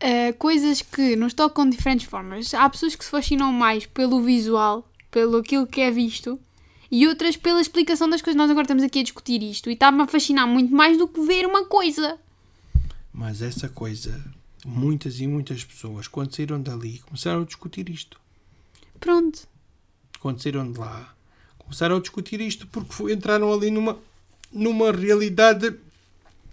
ah, 0.00 0.32
coisas 0.38 0.80
que 0.82 1.16
nos 1.16 1.34
tocam 1.34 1.68
de 1.68 1.76
diferentes 1.76 2.06
formas. 2.06 2.54
Há 2.54 2.68
pessoas 2.68 2.94
que 2.94 3.04
se 3.04 3.10
fascinam 3.10 3.52
mais 3.52 3.86
pelo 3.86 4.22
visual, 4.22 4.88
pelo 5.10 5.38
aquilo 5.38 5.66
que 5.66 5.80
é 5.80 5.90
visto, 5.90 6.38
e 6.90 7.06
outras 7.06 7.36
pela 7.36 7.60
explicação 7.60 8.08
das 8.08 8.22
coisas. 8.22 8.36
Nós 8.36 8.50
agora 8.50 8.64
estamos 8.64 8.84
aqui 8.84 9.00
a 9.00 9.02
discutir 9.02 9.42
isto 9.42 9.70
e 9.70 9.74
está-me 9.74 10.02
a 10.02 10.06
fascinar 10.06 10.46
muito 10.46 10.74
mais 10.74 10.96
do 10.96 11.08
que 11.08 11.20
ver 11.20 11.46
uma 11.46 11.64
coisa. 11.64 12.18
Mas 13.12 13.42
essa 13.42 13.68
coisa, 13.68 14.24
muitas 14.64 15.20
e 15.20 15.26
muitas 15.26 15.64
pessoas, 15.64 16.06
quando 16.06 16.34
saíram 16.34 16.62
dali, 16.62 16.98
começaram 17.00 17.42
a 17.42 17.44
discutir 17.44 17.88
isto. 17.90 18.20
Pronto. 19.00 19.46
Quando 20.20 20.40
saíram 20.40 20.70
de 20.70 20.78
lá, 20.78 21.14
começaram 21.58 21.96
a 21.96 22.00
discutir 22.00 22.40
isto 22.40 22.66
porque 22.68 23.12
entraram 23.12 23.52
ali 23.52 23.70
numa, 23.70 23.98
numa 24.52 24.92
realidade 24.92 25.74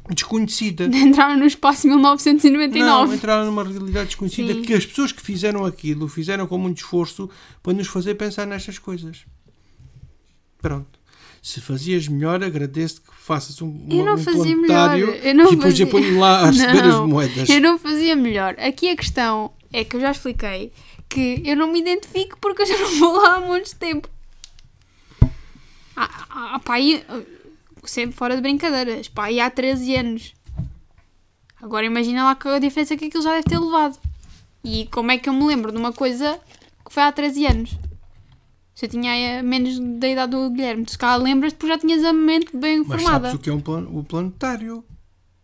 desconhecida. 0.10 0.86
Entraram 0.86 1.38
no 1.38 1.46
espaço 1.46 1.88
1999. 1.88 2.80
Não, 2.86 3.14
entraram 3.14 3.46
numa 3.46 3.64
realidade 3.64 4.08
desconhecida 4.08 4.54
Sim. 4.54 4.62
que 4.62 4.74
as 4.74 4.86
pessoas 4.86 5.12
que 5.12 5.22
fizeram 5.22 5.66
aquilo 5.66 6.08
fizeram 6.08 6.46
com 6.48 6.58
muito 6.58 6.78
esforço 6.78 7.30
para 7.64 7.74
nos 7.74 7.88
fazer 7.88 8.16
pensar 8.16 8.46
nestas 8.46 8.78
coisas. 8.78 9.26
Pronto. 10.62 11.00
Se 11.42 11.62
fazias 11.62 12.08
melhor, 12.08 12.44
agradeço 12.44 13.02
que 13.02 13.10
faças 13.20 13.62
um, 13.62 13.88
Eu 13.90 14.04
não 14.04 14.16
um 14.16 14.18
fazia 14.18 14.56
melhor. 14.58 14.98
Eu 14.98 15.36
não 15.36 15.46
e 15.46 15.56
depois 15.56 15.62
fazia- 15.74 15.86
eu 15.86 15.90
ponho 15.90 16.20
lá 16.20 16.40
a 16.42 16.46
receber 16.50 16.82
Não, 16.88 17.04
as 17.04 17.10
moedas. 17.10 17.50
Eu 17.50 17.62
não 17.62 17.78
fazia 17.78 18.16
melhor. 18.16 18.56
Aqui 18.60 18.90
a 18.90 18.96
questão 18.96 19.52
é 19.72 19.84
que 19.84 19.96
eu 19.96 20.00
já 20.02 20.12
expliquei 20.12 20.72
que 21.08 21.44
eu 21.46 21.56
não 21.56 21.72
me 21.72 21.80
identifico 21.80 22.38
porque 22.42 22.64
eu 22.64 22.66
já 22.66 22.78
não 22.80 23.00
vou 23.00 23.14
lá 23.22 23.36
há 23.36 23.40
muito 23.42 23.76
tempo. 23.76 24.10
Ah, 25.96 26.10
ah, 26.56 26.60
pá, 26.66 26.76
sempre 27.90 28.16
fora 28.16 28.36
de 28.36 28.42
brincadeiras. 28.42 29.08
Pá, 29.08 29.26
aí 29.26 29.40
há 29.40 29.50
13 29.50 29.96
anos. 29.96 30.34
Agora 31.62 31.86
imagina 31.86 32.24
lá 32.24 32.38
a 32.44 32.60
diferença 32.60 32.96
que 32.96 33.06
aquilo 33.06 33.24
já 33.24 33.32
deve 33.32 33.44
ter 33.46 33.60
levado. 33.60 33.98
E 34.64 34.88
como 34.88 35.12
é 35.12 35.18
que 35.18 35.30
eu 35.30 35.34
me 35.34 35.46
lembro 35.46 35.72
de 35.72 35.78
uma 35.78 35.94
coisa 35.94 36.40
que 36.86 36.94
foi 36.94 37.04
há 37.04 37.12
13 37.12 37.46
anos? 37.46 37.78
Se 38.74 38.86
eu 38.86 38.90
tinha 38.90 39.16
eh, 39.16 39.42
menos 39.42 39.80
da 39.80 40.08
idade 40.08 40.32
do 40.32 40.50
Guilherme, 40.50 40.86
se 40.88 40.98
calhar 40.98 41.18
lembras-te 41.18 41.56
porque 41.56 41.74
já 41.74 41.80
tinhas 41.80 42.04
a 42.04 42.12
mente 42.12 42.56
bem 42.56 42.80
Mas 42.80 43.02
formada. 43.02 43.30
sabes 43.30 43.34
o 43.34 43.40
que 43.40 43.50
é 43.50 43.54
um 43.54 44.00
o 44.00 44.04
planetário? 44.04 44.84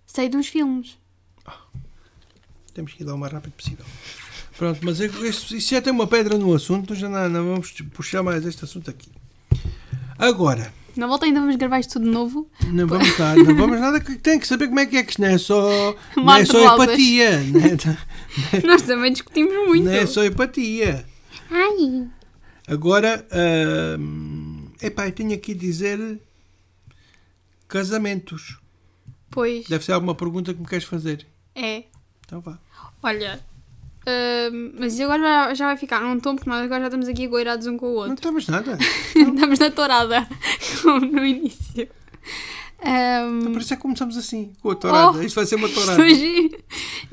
Sei 0.05 0.27
dos 0.27 0.47
filmes. 0.47 0.97
Temos 2.73 2.93
que 2.93 3.03
ir 3.03 3.05
lá 3.05 3.13
o 3.13 3.17
mais 3.17 3.31
rápido 3.31 3.53
possível. 3.53 3.85
Pronto, 4.57 4.79
mas 4.83 4.99
é 5.01 5.05
isso 5.05 5.57
já 5.59 5.81
tem 5.81 5.91
uma 5.91 6.07
pedra 6.07 6.37
no 6.37 6.53
assunto, 6.53 6.93
já 6.93 7.09
não, 7.09 7.29
não 7.29 7.45
vamos 7.45 7.71
puxar 7.93 8.21
mais 8.21 8.45
este 8.45 8.63
assunto 8.63 8.89
aqui. 8.89 9.09
Agora, 10.17 10.73
Na 10.95 11.07
volta 11.07 11.25
ainda 11.25 11.39
vamos 11.39 11.55
gravar 11.55 11.79
isto 11.79 11.93
tudo 11.93 12.05
de 12.05 12.11
novo. 12.11 12.49
não 12.71 12.85
vamos 12.87 13.17
dar, 13.17 13.35
não 13.37 13.55
vamos 13.55 13.79
nada 13.79 13.99
tem 13.99 14.39
que 14.39 14.47
saber 14.47 14.67
como 14.67 14.79
é 14.79 14.85
que 14.85 14.97
é 14.97 15.03
que 15.03 15.11
isto 15.11 15.21
não 15.21 15.27
é 15.29 15.37
só, 15.37 15.95
não 16.17 16.33
é 16.35 16.45
só 16.45 16.75
empatia, 16.75 17.39
não 17.47 17.61
é, 17.61 18.67
Nós 18.67 18.81
também 18.81 19.11
discutimos 19.11 19.53
muito. 19.67 19.85
não 19.85 19.91
é 19.93 20.05
só 20.05 20.23
empatia. 20.25 21.05
Ai, 21.49 22.07
Agora, 22.67 23.25
hum, 23.99 24.67
epá, 24.81 25.07
eu 25.07 25.11
tenho 25.11 25.33
aqui 25.33 25.51
a 25.51 25.55
dizer 25.55 26.19
casamentos. 27.67 28.57
Pois, 29.29 29.67
Deve 29.67 29.83
ser 29.85 29.93
alguma 29.93 30.13
pergunta 30.15 30.53
que 30.53 30.59
me 30.59 30.67
queres 30.67 30.85
fazer. 30.85 31.25
é. 31.55 31.83
Então 32.25 32.39
vá. 32.39 32.57
Olha, 33.03 33.41
hum, 34.07 34.73
mas 34.79 34.93
isso 34.93 35.03
agora 35.03 35.53
já- 35.53 35.67
vai 35.67 35.77
ficar 35.77 36.01
num 36.01 36.19
tom, 36.19 36.35
porque 36.35 36.49
nós 36.49 36.63
agora 36.63 36.81
já 36.81 36.87
estamos 36.87 37.07
aqui 37.07 37.25
agoirados 37.25 37.67
um 37.67 37.77
com 37.77 37.87
o 37.87 37.89
Não 37.89 37.97
outro. 37.97 38.13
estamos 38.15 38.47
nada. 38.47 38.77
estamos 39.15 39.59
na 39.59 39.71
tourada, 39.71 40.27
como 40.81 40.99
no 41.05 41.25
início. 41.25 41.87
Hum, 42.83 43.51
Por 43.53 43.61
isso 43.61 43.73
é 43.73 43.75
que 43.75 43.81
começamos 43.83 44.17
assim, 44.17 44.53
com 44.61 44.71
a 44.71 44.75
tourada. 44.75 45.17
Oh, 45.19 45.21
Isto 45.21 45.35
vai 45.35 45.45
ser 45.45 45.55
uma 45.55 45.69
tourada. 45.69 46.01
Hoje... 46.01 46.51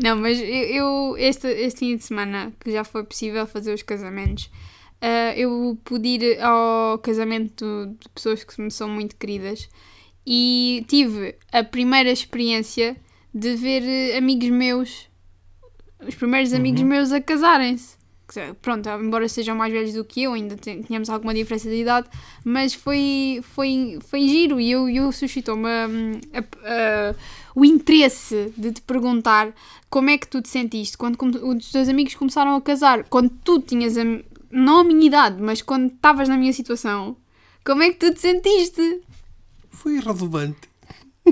Não, 0.03 0.17
mas 0.17 0.39
eu, 0.41 0.47
eu- 0.47 1.17
este, 1.19 1.47
este 1.49 1.81
fim 1.81 1.97
de 1.97 2.05
semana, 2.05 2.53
que 2.61 2.73
já 2.73 2.85
foi 2.85 3.05
possível 3.05 3.47
fazer 3.47 3.75
os 3.75 3.83
casamentos, 3.83 4.51
ah, 5.03 5.35
eu 5.37 5.79
pude 5.85 6.09
ir 6.09 6.41
ao 6.43 6.99
casamento 6.99 7.65
de 8.01 8.09
pessoas 8.15 8.43
que 8.45 8.61
me 8.63 8.71
são 8.71 8.89
muito 8.89 9.15
queridas 9.17 9.69
e 10.27 10.85
tive 10.89 11.35
a 11.53 11.63
primeira 11.63 12.11
experiência 12.11 12.97
de 13.35 13.55
ver 13.57 13.83
eh, 13.85 14.17
amigos 14.17 14.49
meus, 14.49 15.07
os 16.07 16.15
primeiros 16.15 16.53
amigos 16.53 16.83
meus 16.83 17.13
a 17.13 17.21
casarem-se. 17.21 17.97
Pronto, 18.61 18.87
embora 18.91 19.27
sejam 19.27 19.57
mais 19.57 19.73
velhos 19.73 19.95
do 19.95 20.05
que 20.05 20.25
eu, 20.25 20.35
ainda 20.35 20.55
tínhamos 20.55 21.09
alguma 21.09 21.33
diferença 21.33 21.69
de 21.71 21.77
idade, 21.77 22.09
mas 22.45 22.75
foi, 22.75 23.41
foi, 23.43 23.99
foi 24.07 24.29
giro 24.29 24.61
e 24.61 24.71
eu, 24.71 24.87
eu 24.87 25.11
suscitou-me 25.11 25.67
o 27.55 27.65
interesse 27.65 28.53
de 28.57 28.73
te 28.73 28.83
perguntar 28.83 29.53
como 29.89 30.11
é 30.11 30.19
que 30.19 30.29
tu 30.29 30.43
te 30.43 30.49
sentiste 30.51 30.97
quando 30.99 31.17
os 31.49 31.71
teus 31.73 31.89
amigos 31.89 32.15
começaram 32.15 32.55
a 32.55 32.61
casar, 32.61 33.05
quando 33.05 33.31
tu 33.43 33.61
tinhas 33.61 33.97
a, 33.97 34.03
não 34.51 34.81
a 34.81 34.85
minha 34.85 35.07
idade, 35.07 35.41
mas 35.41 35.63
quando 35.63 35.87
estavas 35.93 36.29
na 36.29 36.37
minha 36.37 36.53
situação, 36.53 37.17
como 37.65 37.83
é 37.83 37.89
que 37.91 37.97
tu 37.97 38.13
te 38.13 38.21
sentiste? 38.21 39.01
Foi 39.71 39.95
irrelevante. 39.97 40.69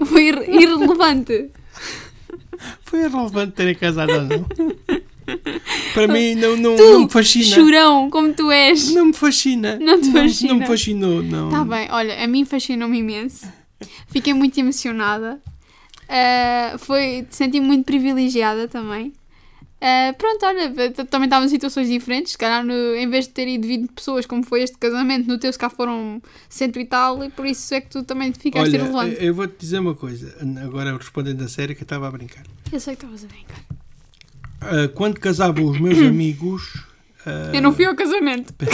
Foi 0.06 0.28
ir- 0.28 0.48
irrelevante. 0.48 1.50
Foi 2.82 3.00
irrelevante 3.00 3.52
terem 3.52 3.74
casado 3.74 4.12
ou 4.12 4.22
não. 4.22 4.46
Para 5.92 6.06
mim 6.06 6.34
não, 6.36 6.56
não, 6.56 6.76
Tu, 6.76 6.82
não 6.84 7.00
me 7.04 7.10
fascina. 7.10 7.54
chorão, 7.56 8.08
como 8.10 8.32
tu 8.32 8.50
és. 8.50 8.92
Não 8.94 9.06
me 9.06 9.12
fascina. 9.12 9.76
Não 9.80 10.00
te 10.00 10.12
fascina. 10.12 10.52
Não, 10.52 10.60
me 10.60 10.66
fascinou, 10.66 11.22
não. 11.22 11.50
Tá 11.50 11.64
bem, 11.64 11.88
olha, 11.90 12.22
a 12.22 12.26
mim 12.28 12.44
fascinou-me 12.44 12.98
imenso. 12.98 13.46
Fiquei 14.08 14.32
muito 14.32 14.58
emocionada. 14.58 15.40
Ah, 16.08 16.76
foi, 16.78 17.26
senti-me 17.30 17.66
muito 17.66 17.84
privilegiada 17.84 18.68
também. 18.68 19.12
Ah, 19.80 20.14
pronto, 20.16 20.44
olha, 20.46 20.70
também 21.08 21.26
estavam 21.26 21.44
em 21.46 21.50
situações 21.50 21.88
diferentes. 21.88 22.32
Se 22.32 22.38
calhar, 22.38 22.64
no- 22.64 22.94
em 22.96 23.08
vez 23.10 23.26
de 23.26 23.32
ter 23.32 23.46
ido 23.46 23.66
20 23.68 23.92
pessoas, 23.92 24.24
como 24.24 24.42
foi 24.42 24.62
este 24.62 24.76
casamento, 24.78 25.28
no 25.28 25.38
teu 25.38 25.52
se 25.52 25.58
cá 25.58 25.68
foram 25.68 26.20
cento 26.48 26.78
e 26.80 26.84
tal, 26.86 27.22
e 27.22 27.30
por 27.30 27.44
isso 27.46 27.74
é 27.74 27.80
que 27.82 27.90
tu 27.90 28.02
também 28.02 28.32
ficaste 28.32 28.68
Olha, 28.68 28.76
irrelevante. 28.76 29.16
eu 29.24 29.34
vou-te 29.34 29.54
dizer 29.58 29.78
uma 29.78 29.94
coisa. 29.94 30.34
Agora 30.64 30.96
respondendo 30.96 31.42
a 31.42 31.48
sério 31.48 31.76
que 31.76 31.82
eu 31.82 31.84
estava 31.84 32.08
a 32.08 32.10
brincar. 32.10 32.42
Eu 32.72 32.80
sei 32.80 32.96
que 32.96 33.04
estavas 33.04 33.24
a 33.24 33.28
brincar. 33.28 33.60
Ah, 34.62 34.88
quando 34.94 35.20
casavam 35.20 35.66
os 35.66 35.78
meus 35.78 35.98
amigos. 36.06 36.85
Ah, 37.26 37.50
Eu 37.52 37.60
não 37.60 37.74
fui 37.74 37.84
ao 37.84 37.94
casamento. 37.94 38.54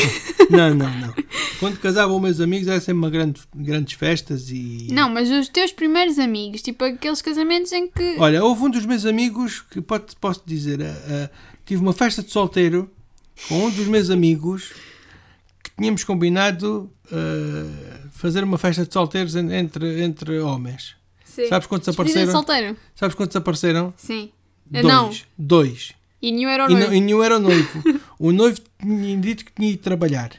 Não, 0.50 0.74
não, 0.74 0.90
não. 1.00 1.14
Quando 1.58 1.78
casavam 1.78 2.20
meus 2.20 2.38
amigos 2.38 2.68
era 2.68 2.78
sempre 2.78 2.98
uma 2.98 3.08
grande, 3.08 3.40
grandes 3.56 3.94
festas 3.94 4.50
e. 4.50 4.88
Não, 4.90 5.08
mas 5.08 5.30
os 5.30 5.48
teus 5.48 5.72
primeiros 5.72 6.18
amigos, 6.18 6.60
tipo 6.60 6.84
aqueles 6.84 7.22
casamentos 7.22 7.72
em 7.72 7.88
que. 7.88 8.16
Olha, 8.18 8.44
houve 8.44 8.64
um 8.64 8.68
dos 8.70 8.84
meus 8.84 9.06
amigos 9.06 9.62
que 9.62 9.80
pode, 9.80 10.14
posso 10.20 10.42
dizer, 10.44 10.82
ah, 10.82 10.94
ah, 11.08 11.30
tive 11.64 11.80
uma 11.80 11.94
festa 11.94 12.22
de 12.22 12.30
solteiro 12.30 12.90
com 13.48 13.64
um 13.64 13.70
dos 13.70 13.86
meus 13.86 14.10
amigos 14.10 14.72
que 15.64 15.70
tínhamos 15.78 16.04
combinado 16.04 16.92
eh, 17.10 18.00
fazer 18.10 18.44
uma 18.44 18.58
festa 18.58 18.84
de 18.84 18.92
solteiros 18.92 19.34
en- 19.34 19.50
entre, 19.52 20.02
entre 20.02 20.38
homens. 20.40 20.96
Sim. 21.24 21.46
Sabes 21.48 21.66
quantos 21.66 21.88
apareceram? 21.88 22.30
solteiro? 22.32 22.76
Sabes 22.94 23.14
quantos 23.14 23.36
apareceram? 23.36 23.94
Sim. 23.96 24.30
Dois. 24.70 24.84
Não. 24.84 25.10
Dois. 25.38 25.92
E 26.22 26.30
nenhum 26.30 26.48
era 26.48 26.64
o 26.66 26.70
E, 26.70 26.72
noivo. 26.74 26.86
não, 26.88 26.94
e 26.96 27.00
nenhum 27.00 27.22
era 27.22 27.36
o 27.36 27.40
noivo. 27.40 27.82
o 28.18 28.30
noivo 28.32 28.60
tinha 28.80 29.16
dito 29.18 29.44
que 29.44 29.52
tinha 29.52 29.70
ido 29.72 29.82
trabalhar. 29.82 30.30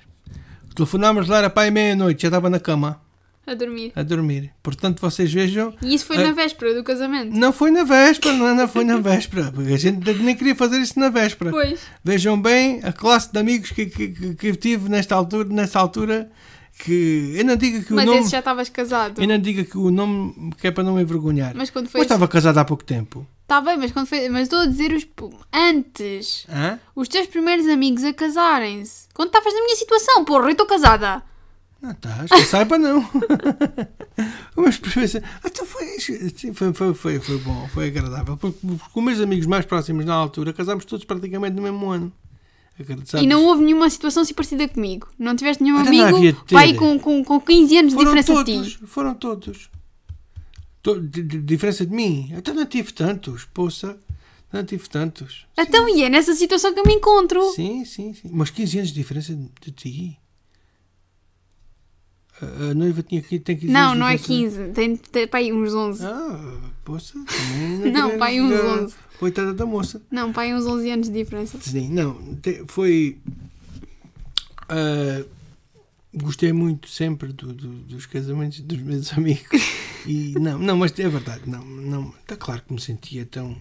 Telefonámos 0.75 1.27
lá, 1.27 1.37
era 1.39 1.49
para 1.49 1.63
aí 1.63 1.71
meia-noite, 1.71 2.23
já 2.23 2.29
estava 2.29 2.49
na 2.49 2.59
cama 2.59 2.99
A 3.45 3.53
dormir. 3.53 3.91
a 3.95 4.01
dormir. 4.01 4.51
Portanto, 4.63 4.99
vocês 5.01 5.31
vejam. 5.31 5.73
E 5.81 5.93
isso 5.93 6.05
foi 6.05 6.17
Ah. 6.17 6.23
na 6.23 6.31
véspera 6.31 6.73
do 6.73 6.83
casamento. 6.83 7.35
Não 7.37 7.51
foi 7.53 7.69
na 7.69 7.83
véspera, 7.83 8.35
não, 8.35 8.55
não 8.55 8.67
foi 8.67 8.83
na 8.83 8.97
véspera. 8.97 9.51
Porque 9.51 9.73
a 9.73 9.77
gente 9.77 9.99
nem 10.23 10.35
queria 10.35 10.55
fazer 10.55 10.77
isso 10.79 10.97
na 10.99 11.09
véspera. 11.09 11.51
Pois. 11.51 11.79
Vejam 12.03 12.41
bem 12.41 12.79
a 12.83 12.91
classe 12.91 13.31
de 13.31 13.37
amigos 13.39 13.71
que, 13.71 13.85
que, 13.85 14.07
que- 14.07 14.35
que 14.35 14.47
eu 14.47 14.55
tive 14.55 14.89
nesta 14.89 15.13
altura, 15.15 15.47
nessa 15.49 15.79
altura. 15.79 16.31
Que 16.79 17.33
eu 17.37 17.45
não 17.45 17.55
diga 17.55 17.81
que 17.83 17.93
o 17.93 17.95
Mas 17.95 18.05
nome. 18.05 18.19
esse 18.21 18.31
já 18.31 18.39
estavas 18.39 18.67
casado. 18.67 19.21
Eu 19.21 19.27
não 19.27 19.37
diga 19.37 19.63
que 19.63 19.77
o 19.77 19.91
nome 19.91 20.51
que 20.57 20.65
é 20.65 20.71
para 20.71 20.83
não 20.83 20.95
me 20.95 21.03
envergonhar. 21.03 21.53
Mas 21.55 21.69
quando 21.69 21.87
foi. 21.87 21.99
Mas 21.99 22.05
estava 22.05 22.27
casado 22.27 22.57
há 22.57 22.65
pouco 22.65 22.83
tempo. 22.83 23.27
Tá 23.53 23.61
bem, 23.61 23.77
mas 23.77 23.91
quando 23.91 24.07
foi. 24.07 24.27
Mas 24.29 24.43
estou 24.43 24.61
a 24.61 24.65
dizer 24.65 24.91
os. 24.93 25.07
Antes. 25.53 26.47
Hã? 26.49 26.79
Os 26.95 27.07
teus 27.07 27.27
primeiros 27.27 27.67
amigos 27.67 28.03
a 28.03 28.11
casarem-se. 28.11 29.07
Quando 29.13 29.27
estavas 29.27 29.53
na 29.53 29.61
minha 29.61 29.75
situação, 29.75 30.25
porra, 30.25 30.45
eu 30.45 30.53
estou 30.53 30.65
casada. 30.65 31.21
Não 31.79 31.91
estás, 31.91 32.31
que 32.31 32.45
saiba 32.45 32.79
não. 32.79 33.07
Mas 34.57 34.77
pensa, 34.77 35.21
então 35.45 35.67
foi, 35.67 35.99
foi, 35.99 36.73
foi, 36.73 36.93
foi, 36.95 37.19
foi 37.19 37.37
bom, 37.37 37.67
foi 37.71 37.87
agradável. 37.89 38.37
Porque 38.37 38.57
com 38.91 39.01
meus 39.01 39.19
amigos 39.19 39.45
mais 39.45 39.67
próximos 39.67 40.03
na 40.03 40.15
altura 40.15 40.51
casámos 40.51 40.85
todos 40.85 41.05
praticamente 41.05 41.55
no 41.55 41.61
mesmo 41.61 41.91
ano. 41.91 42.11
E 43.21 43.27
não 43.27 43.45
houve 43.45 43.63
nenhuma 43.63 43.87
situação 43.87 44.23
assim 44.23 44.33
parecida 44.33 44.67
comigo. 44.67 45.07
Não 45.19 45.35
tiveste 45.35 45.61
nenhum 45.61 45.77
não 45.77 45.85
amigo 45.85 46.43
pai 46.49 46.73
com, 46.73 46.97
com, 46.97 47.23
com 47.23 47.39
15 47.39 47.77
anos 47.77 47.91
de 47.91 47.97
foram 47.97 48.15
diferença 48.15 48.33
todos, 48.33 48.65
de 48.65 48.77
ti. 48.77 48.87
foram 48.87 49.13
todos. 49.13 49.69
Diferença 51.45 51.85
de 51.85 51.95
mim. 51.95 52.29
Então 52.33 52.53
não 52.53 52.65
tive 52.65 52.91
tantos, 52.91 53.45
poça. 53.45 53.97
Não 54.51 54.63
tive 54.63 54.87
tantos. 54.89 55.47
Então, 55.57 55.87
e 55.89 56.03
é 56.03 56.09
nessa 56.09 56.35
situação 56.35 56.73
que 56.73 56.79
eu 56.79 56.85
me 56.85 56.93
encontro. 56.93 57.41
Sim, 57.53 57.83
sim, 57.85 58.13
sim. 58.13 58.29
Mas 58.31 58.49
15 58.51 58.77
anos 58.77 58.89
de 58.91 58.95
diferença 58.95 59.33
de, 59.61 59.71
ti. 59.71 60.19
A, 62.41 62.71
a 62.71 62.73
noiva 62.73 63.01
tinha, 63.01 63.21
que- 63.21 63.39
tem 63.39 63.55
15 63.57 63.71
Não, 63.71 63.87
anos 63.91 63.99
não 63.99 64.07
é 64.07 64.15
diferença. 64.17 64.57
15. 64.59 64.73
Tem, 64.73 64.95
tem 64.95 65.27
pai 65.27 65.51
uns 65.51 65.73
11. 65.73 66.05
Ah, 66.05 66.59
poça. 66.83 67.13
Não, 67.91 68.03
queria- 68.09 68.17
pai, 68.19 68.41
uns 68.41 68.51
já- 68.51 68.81
11. 68.83 68.95
Coitada 69.19 69.53
da 69.53 69.65
moça. 69.65 70.01
Não, 70.11 70.33
pai 70.33 70.53
uns 70.53 70.65
11 70.65 70.89
anos 70.91 71.07
de 71.07 71.13
diferença. 71.13 71.57
Sim, 71.61 71.89
não, 71.89 72.35
te- 72.35 72.63
foi. 72.67 73.17
ah, 74.69 75.23
gostei 76.13 76.51
muito 76.53 76.89
sempre 76.89 77.31
do- 77.31 77.53
do- 77.53 77.67
dos 77.85 78.05
casamentos 78.05 78.59
dos 78.59 78.79
meus 78.79 79.13
amigos. 79.13 79.61
E 80.05 80.33
não, 80.39 80.57
não, 80.59 80.77
mas 80.77 80.97
é 80.99 81.07
verdade, 81.07 81.41
não, 81.47 81.63
não, 81.63 82.13
está 82.21 82.35
claro 82.35 82.61
que 82.67 82.73
me 82.73 82.79
sentia 82.81 83.25
tão. 83.25 83.55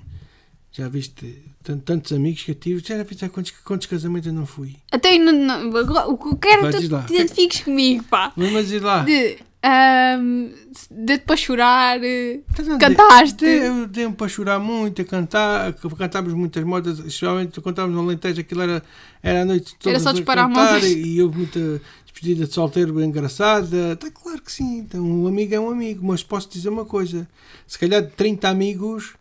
Já 0.75 0.89
viste 0.89 1.43
tan- 1.63 1.79
tantos 1.81 2.13
amigos 2.13 2.43
que 2.43 2.51
eu 2.51 2.55
tive, 2.55 2.83
já 2.83 3.03
viste 3.05 3.23
há 3.25 3.29
quantos, 3.29 3.51
quantos 3.63 3.87
casamentos 3.87 4.27
eu 4.27 4.33
não 4.33 4.47
fui. 4.47 4.77
Até 4.91 5.19
não, 5.19 5.31
não- 5.33 5.77
agora, 5.77 6.07
o 6.09 6.17
que 6.17 6.29
eu 6.29 6.37
quero 6.37 6.67
é 6.67 6.73
que 6.73 6.89
tu 6.89 7.03
te 7.07 7.13
identifiques 7.15 7.61
comigo, 7.61 8.03
pá. 8.05 8.33
Mas 8.37 8.73
ir 8.73 8.81
lá. 8.83 9.03
De. 9.05 9.37
ahm, 9.63 10.49
Dei-te 10.91 11.25
para 11.25 11.37
chorar. 11.37 12.03
eh, 12.03 12.41
Então, 12.51 12.65
não, 12.65 12.79
Cantaste? 12.79 13.45
dei- 13.45 13.61
dei- 13.61 13.87
Dei-me 13.89 14.15
para 14.15 14.29
chorar 14.29 14.59
muito, 14.59 15.03
a 15.03 15.05
cantar, 15.05 15.73
que 15.75 15.89
cantávamos 15.95 16.33
muitas 16.35 16.65
modas, 16.65 16.99
especialmente 17.01 17.61
quando 17.61 17.75
estávamos 17.75 17.95
no 17.97 18.03
Alentejo, 18.09 18.41
aquilo 18.41 18.63
era, 18.63 18.83
era 19.23 19.43
a 19.43 19.45
noite 19.45 19.75
toda 19.79 19.91
Era 19.95 20.01
só 20.03 20.09
a 20.09 20.13
disparar 20.15 20.49
cantar 20.49 20.73
modas. 20.77 20.91
e 20.91 21.21
houve 21.21 21.37
muita 21.37 21.83
despedida 22.13 22.47
de 22.47 22.53
solteiro 22.53 22.93
bem 22.95 23.07
engraçada. 23.09 23.93
Está 23.93 24.11
claro 24.11 24.43
que 24.43 24.53
sim, 24.53 24.79
então 24.79 25.03
um 25.03 25.27
amigo 25.27 25.55
é 25.55 25.61
um 25.61 25.71
amigo, 25.71 26.07
mas 26.07 26.23
posso 26.23 26.49
dizer 26.49 26.69
uma 26.69 26.85
coisa: 26.85 27.29
se 27.67 27.79
calhar 27.79 28.03
de 28.03 28.11
30 28.13 28.49
amigos 28.49 29.15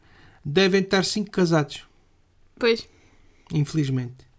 devem 0.43 0.81
estar 0.81 1.03
5 1.05 1.29
casados, 1.31 1.83
Pois. 2.59 2.87
infelizmente. 3.53 4.30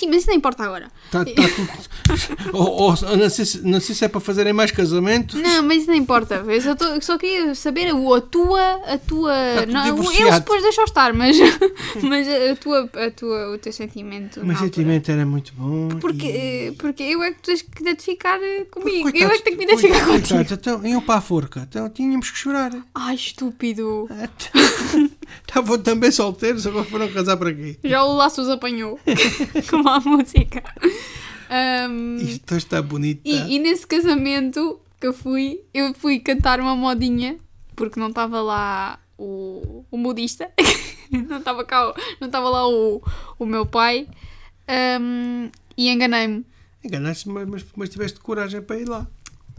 Sim, 0.00 0.06
mas 0.08 0.22
isso 0.22 0.28
não 0.28 0.34
importa 0.34 0.64
agora. 0.64 0.90
Tá, 1.10 1.22
tá 1.26 1.30
tudo... 1.34 2.56
ou, 2.56 2.94
não, 3.18 3.28
sei 3.28 3.44
se, 3.44 3.60
não 3.60 3.78
sei 3.80 3.94
se 3.94 4.02
é 4.02 4.08
para 4.08 4.18
fazerem 4.18 4.50
mais 4.54 4.70
casamentos. 4.70 5.38
Não, 5.38 5.62
mas 5.62 5.82
isso 5.82 5.88
não 5.90 5.94
importa. 5.94 6.36
Eu 6.36 6.60
só, 6.62 6.74
tô- 6.74 6.98
só 7.02 7.18
queria 7.18 7.54
saber 7.54 7.88
a, 7.88 8.20
tua. 8.22 8.80
A 8.86 8.96
tua 8.96 9.30
Tá 9.30 9.66
não, 9.66 9.98
eles 10.08 10.34
depois 10.36 10.62
deixam 10.62 10.84
estar, 10.84 11.12
mas, 11.12 11.36
mas 12.02 12.26
a 12.26 12.56
tua, 12.56 12.90
a 12.94 13.10
tua, 13.10 13.50
o 13.52 13.58
teu 13.58 13.74
sentimento. 13.74 14.40
O 14.40 14.46
meu 14.46 14.56
sentimento 14.56 15.10
era 15.10 15.26
muito 15.26 15.52
bom. 15.54 15.88
Porque, 16.00 16.26
e- 16.26 16.72
porque 16.78 17.02
eu 17.02 17.22
é 17.22 17.32
que 17.32 17.42
tens 17.42 17.60
que 17.60 17.82
identificar 17.82 18.42
eh, 18.42 18.64
comigo. 18.70 19.02
Coitados, 19.10 19.20
eu 19.20 19.34
é 19.34 19.36
que 19.36 19.42
tenho 19.44 19.58
que 19.58 19.66
me 19.66 19.70
identificar 19.70 20.06
coitados, 20.06 20.30
contigo. 20.30 20.54
Então, 20.54 20.86
iam 20.86 21.02
para 21.02 21.16
a 21.18 21.20
forca. 21.20 21.66
Então 21.68 21.90
tínhamos 21.90 22.30
que 22.30 22.38
chorar. 22.38 22.72
Ai, 22.94 23.16
estúpido. 23.16 24.08
Estavam 25.46 25.78
também 25.78 26.10
solteiros, 26.10 26.66
agora 26.66 26.84
foram 26.84 27.08
casar 27.12 27.36
para 27.36 27.52
quê? 27.52 27.78
Já 27.84 28.02
o 28.04 28.14
laço 28.14 28.42
os 28.42 28.48
apanhou. 28.48 28.98
Como 29.70 29.88
a 29.88 30.00
música. 30.00 30.62
Ahm, 31.48 32.16
Isto 32.18 32.54
está 32.56 32.80
bonito. 32.80 33.22
tá? 33.24 33.28
e, 33.30 33.56
e 33.56 33.58
nesse 33.58 33.86
casamento 33.86 34.80
que 35.00 35.06
eu 35.06 35.12
fui, 35.12 35.60
eu 35.74 35.92
fui 35.94 36.20
cantar 36.20 36.60
uma 36.60 36.76
modinha, 36.76 37.38
porque 37.74 37.98
não 37.98 38.08
estava 38.08 38.40
lá 38.40 38.98
o, 39.18 39.84
o 39.90 39.96
modista, 39.96 40.50
não 41.10 41.38
estava 41.38 41.64
cá, 41.64 41.92
não 42.20 42.26
estava 42.28 42.48
lá 42.48 42.68
o, 42.68 43.02
o 43.38 43.46
meu 43.46 43.66
pai, 43.66 44.06
ahm, 44.68 45.48
e 45.76 45.88
enganei-me. 45.88 46.44
Enganaste, 46.84 47.28
mas, 47.28 47.48
mas, 47.48 47.64
mas 47.76 47.88
tiveste 47.88 48.20
coragem 48.20 48.62
para 48.62 48.78
ir 48.78 48.88
lá. 48.88 49.06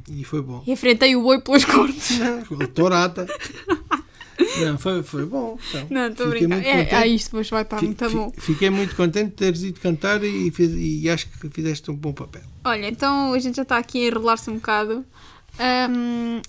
E 0.10 0.24
foi 0.24 0.42
bom. 0.42 0.64
E 0.66 0.72
enfrentei 0.72 1.16
o 1.16 1.22
boi 1.22 1.40
pelos 1.42 1.66
cortes. 1.66 2.18
Não, 2.20 2.68
tourada. 2.74 3.28
Não, 4.60 4.78
foi, 4.78 5.04
foi 5.04 5.26
bom. 5.26 5.58
Então, 5.70 5.88
Não, 5.89 6.08
estou 6.08 6.28
a 6.28 6.32
Fiquei 6.32 6.47
brincar. 6.47 6.56
muito 6.56 6.68
É, 6.68 6.78
contente. 6.84 6.95
ah, 6.95 7.08
isto 7.08 7.38
hoje 7.38 7.52
vai 7.52 7.62
estar 7.62 7.78
Fi- 7.80 7.86
muito 7.86 8.10
bom. 8.10 8.34
Fiquei 8.38 8.70
muito 8.70 8.95
contente 8.95 9.30
de 9.30 9.36
teres 9.36 9.64
ido 9.64 9.80
cantar 9.80 10.24
e, 10.24 10.52
fiz- 10.52 10.74
e 10.76 11.10
acho 11.10 11.28
que 11.30 11.49
fizeste 11.49 11.89
um 11.91 11.95
bom 11.95 12.14
papel. 12.14 12.41
Olha, 12.64 12.88
então 12.88 13.34
a 13.34 13.39
gente 13.39 13.56
já 13.56 13.64
está 13.64 13.78
aqui 13.78 14.04
a 14.04 14.08
enrolar-se 14.10 14.49
um 14.49 14.56
bocado. 14.56 15.06
Ahm, 15.60 16.41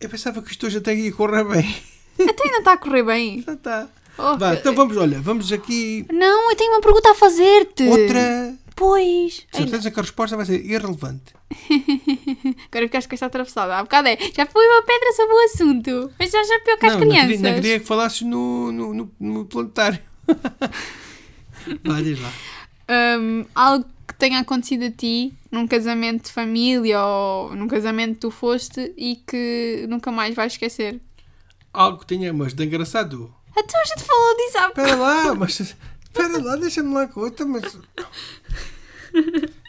Eu 0.00 0.08
pensava 0.08 0.42
que 0.42 0.50
isto 0.50 0.66
hoje 0.66 0.78
até 0.78 0.94
ia 0.94 1.12
correr 1.12 1.44
bem. 1.44 1.76
até 2.18 2.44
ainda 2.44 2.58
está 2.58 2.72
a 2.72 2.76
correr 2.76 3.02
bem. 3.04 3.42
Já 3.46 3.52
está. 3.54 3.88
Oh, 4.18 4.36
Vá, 4.36 4.54
então 4.54 4.74
vamos, 4.74 4.94
olha, 4.96 5.20
vamos 5.20 5.50
aqui. 5.52 6.04
Não, 6.12 6.50
eu 6.50 6.56
tenho 6.56 6.72
uma 6.72 6.80
pergunta 6.82 7.10
a 7.10 7.14
fazer-te. 7.14 7.84
Outra. 7.84 8.54
Pois. 8.74 9.46
Certeza 9.52 9.90
que 9.90 10.00
a 10.00 10.02
resposta 10.02 10.36
vai 10.36 10.46
ser 10.46 10.64
irrelevante. 10.64 11.34
Agora 12.70 12.86
ficaste 12.86 13.08
com 13.08 13.14
esta 13.14 13.26
atravessada. 13.26 13.76
Há 13.76 13.82
bocado 13.82 14.08
é. 14.08 14.16
Já 14.34 14.46
foi 14.46 14.66
uma 14.66 14.82
pedra 14.82 15.12
sobre 15.12 15.34
o 15.34 15.44
assunto. 15.44 16.12
Mas 16.18 16.30
já 16.30 16.42
já 16.42 16.60
pior 16.60 16.78
que 16.78 16.86
as 16.86 16.92
não, 16.92 17.00
não 17.00 17.06
crianças. 17.08 17.30
queria, 17.36 17.50
não 17.50 17.60
queria 17.60 17.80
que 17.80 17.86
falasses 17.86 18.22
no, 18.22 18.72
no, 18.72 18.94
no, 18.94 19.12
no 19.20 19.44
planetário. 19.44 19.98
Vai, 21.84 22.02
diz 22.02 22.20
lá. 22.20 22.32
Ahm, 22.88 23.44
algo 23.54 23.84
que 24.06 24.14
tenha 24.14 24.40
acontecido 24.40 24.84
a 24.84 24.90
ti 24.90 25.32
num 25.50 25.66
casamento 25.66 26.24
de 26.24 26.32
família 26.32 27.02
ou 27.02 27.54
num 27.54 27.68
casamento 27.68 28.14
que 28.14 28.20
tu 28.20 28.30
foste 28.30 28.92
e 28.96 29.16
que 29.16 29.86
nunca 29.88 30.10
mais 30.10 30.34
vais 30.34 30.52
esquecer. 30.52 31.00
Algo 31.72 31.98
que 31.98 32.06
tenha, 32.06 32.32
mas 32.32 32.52
de 32.52 32.64
engraçado. 32.64 33.32
Então 33.56 33.80
a 33.80 33.84
gente 33.84 34.02
falou 34.02 34.36
disso 34.36 34.58
há 34.58 34.68
Espera 34.68 34.94
lá, 34.96 35.34
mas. 35.34 35.60
Espera 36.04 36.42
lá, 36.42 36.56
deixa-me 36.56 36.92
lá 36.92 37.06
com 37.06 37.20
outra, 37.20 37.46
mas. 37.46 37.78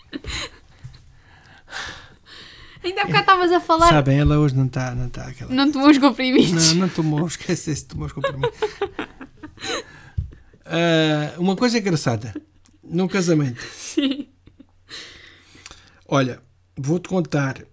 Ainda 2.83 3.01
há 3.01 3.05
bocado 3.05 3.21
estavas 3.21 3.51
a 3.51 3.59
falar. 3.61 3.89
Sabem, 3.89 4.19
ela 4.19 4.37
hoje 4.37 4.55
não 4.55 4.65
está 4.65 4.93
não 4.93 5.09
tá 5.09 5.27
aquela. 5.27 5.53
Não 5.53 5.71
tomou 5.71 5.89
os 5.89 5.97
comprimidos. 5.97 6.73
Não, 6.73 6.81
não 6.81 6.89
tomou, 6.89 7.25
esquece 7.27 7.71
esse 7.71 7.85
tomou 7.85 8.07
os 8.07 8.13
comprimidos. 8.13 8.51
Ah, 10.65 11.35
uma 11.37 11.55
coisa 11.57 11.77
engraçada. 11.77 12.33
Num 12.81 13.07
casamento. 13.07 13.61
Sim. 13.61 14.29
Olha, 16.07 16.41
vou-te 16.75 17.09
contar 17.09 17.63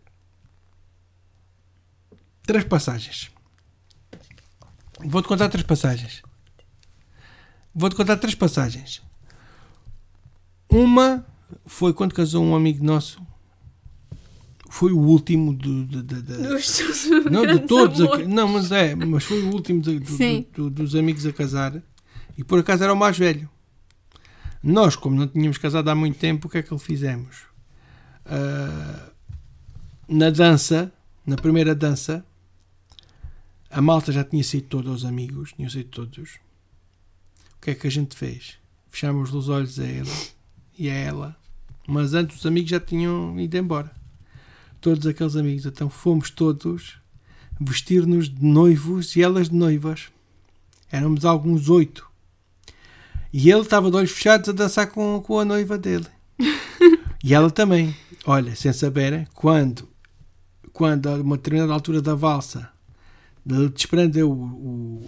três 2.42 2.64
passagens. 2.64 3.30
Vou-te 4.98 5.28
contar 5.28 5.48
três 5.48 5.64
passagens. 5.64 6.22
Vou-te 7.74 7.94
contar 7.96 8.16
três 8.16 8.34
passagens. 8.34 9.00
Uma 10.68 11.24
foi 11.66 11.92
quando 11.92 12.14
casou 12.14 12.44
um 12.44 12.54
amigo 12.54 12.84
nosso. 12.84 13.20
Foi 14.68 14.92
o 14.92 14.98
último 14.98 15.52
do, 15.52 15.70
não 17.30 17.44
de 17.44 17.60
todos. 17.66 18.00
a- 18.00 18.18
não, 18.18 18.46
mas 18.48 18.70
é, 18.70 18.94
mas 18.94 19.24
foi 19.24 19.42
o 19.42 19.52
último 19.52 19.80
de- 19.82 19.98
dos 20.70 20.94
amigos 20.94 21.26
a 21.26 21.32
casar. 21.32 21.82
E 22.38 22.44
por 22.44 22.58
acaso 22.60 22.84
era 22.84 22.92
o 22.92 22.96
mais 22.96 23.18
velho. 23.18 23.48
Nós, 24.62 24.94
como 24.94 25.16
não 25.16 25.26
tínhamos 25.26 25.58
casado 25.58 25.88
há 25.88 25.94
muito 25.94 26.18
tempo, 26.18 26.46
o 26.46 26.50
que 26.50 26.58
é 26.58 26.62
que 26.62 26.72
ele 26.72 26.80
fizemos? 26.80 27.38
Ah, 28.24 29.10
na 30.08 30.30
dança, 30.30 30.92
na 31.26 31.36
primeira 31.36 31.74
dança, 31.74 32.24
a 33.70 33.80
malta 33.80 34.12
já 34.12 34.22
tinha 34.22 34.42
saído 34.44 34.68
todos 34.68 34.92
os 35.02 35.04
amigos, 35.04 35.52
tinham 35.52 35.70
saído 35.70 35.88
todos. 35.90 36.34
O 37.56 37.60
que 37.60 37.70
é 37.70 37.74
que 37.74 37.86
a 37.86 37.90
gente 37.90 38.14
fez? 38.16 38.54
Fechámos 38.88 39.32
os 39.34 39.48
olhos 39.48 39.78
a 39.80 39.84
ele 39.84 40.10
e 40.80 40.88
a 40.88 40.94
ela. 40.94 41.36
Mas 41.86 42.14
antes 42.14 42.38
os 42.38 42.46
amigos 42.46 42.70
já 42.70 42.80
tinham 42.80 43.38
ido 43.38 43.56
embora. 43.58 43.92
Todos 44.80 45.06
aqueles 45.06 45.36
amigos. 45.36 45.66
Então 45.66 45.90
fomos 45.90 46.30
todos 46.30 46.98
vestir-nos 47.60 48.30
de 48.30 48.42
noivos 48.42 49.14
e 49.14 49.22
elas 49.22 49.50
de 49.50 49.54
noivas. 49.54 50.08
Éramos 50.90 51.26
alguns 51.26 51.68
oito. 51.68 52.08
E 53.30 53.50
ele 53.50 53.60
estava 53.60 53.90
de 53.90 53.96
olhos 53.98 54.10
fechados 54.10 54.48
a 54.48 54.52
dançar 54.52 54.86
com, 54.86 55.20
com 55.20 55.38
a 55.38 55.44
noiva 55.44 55.76
dele. 55.76 56.06
e 57.22 57.34
ela 57.34 57.50
também. 57.50 57.94
Olha, 58.24 58.56
sem 58.56 58.72
saberem, 58.72 59.26
quando, 59.34 59.86
quando 60.72 61.08
a 61.08 61.14
uma 61.16 61.36
determinada 61.36 61.74
altura 61.74 62.00
da 62.00 62.14
valsa 62.14 62.70
ele 63.48 63.68
desprendeu 63.68 64.30
o, 64.30 65.04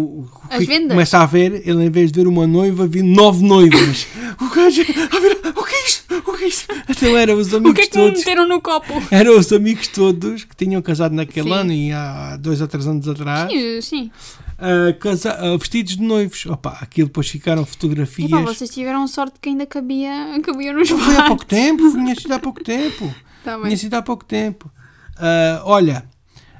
o, 0.00 0.20
o, 0.20 0.58
que 0.58 0.88
começa 0.88 1.18
a 1.18 1.26
ver, 1.26 1.62
ele 1.66 1.84
em 1.84 1.90
vez 1.90 2.12
de 2.12 2.20
ver 2.20 2.28
uma 2.28 2.46
noiva, 2.46 2.86
viu 2.86 3.04
nove 3.04 3.44
noivas. 3.44 4.06
o 4.40 4.54
gajo, 4.54 4.82
a 4.82 5.20
ver, 5.20 5.38
o 5.56 5.64
que 5.64 5.74
é 5.74 5.86
isto? 5.86 6.14
O 6.26 6.32
que 6.36 6.44
é 6.44 6.48
isto? 6.48 6.74
Então 6.88 7.16
eram 7.16 7.38
os 7.38 7.52
amigos 7.54 7.70
O 7.70 7.74
que 7.74 7.80
é 7.82 7.86
que 7.86 7.96
me 7.98 8.04
todos. 8.04 8.18
meteram 8.18 8.46
no 8.48 8.60
copo? 8.60 8.92
Eram 9.10 9.38
os 9.38 9.52
amigos 9.52 9.88
todos 9.88 10.44
que 10.44 10.54
tinham 10.54 10.82
casado 10.82 11.14
naquele 11.14 11.48
Sim. 11.48 11.54
ano 11.54 11.72
e 11.72 11.92
há 11.92 12.36
dois 12.36 12.60
ou 12.60 12.68
três 12.68 12.86
anos 12.86 13.08
atrás, 13.08 13.50
Sim, 13.50 13.80
sim. 13.80 14.10
ah, 14.58 14.92
casa- 15.00 15.32
ah, 15.40 15.56
vestidos 15.56 15.96
de 15.96 16.02
noivos. 16.02 16.44
Opa, 16.46 16.76
aquilo 16.80 17.08
depois 17.08 17.28
ficaram 17.28 17.64
fotografias. 17.64 18.28
E 18.28 18.32
pá, 18.32 18.40
vocês 18.42 18.68
tiveram 18.70 19.06
sorte 19.08 19.36
que 19.40 19.48
ainda 19.48 19.64
cabia, 19.66 20.38
cabia 20.42 20.72
nos 20.72 20.88
Foi 20.88 21.00
há 21.00 21.06
bares. 21.06 21.26
pouco 21.28 21.46
tempo, 21.46 21.82
sido 22.20 22.32
há 22.34 22.38
pouco 22.38 22.62
tempo. 22.62 23.14
Tá 23.46 23.56
sido 23.76 23.94
há 23.94 24.02
pouco 24.02 24.24
tempo. 24.24 24.68
Ah, 25.16 25.62
olha, 25.64 26.04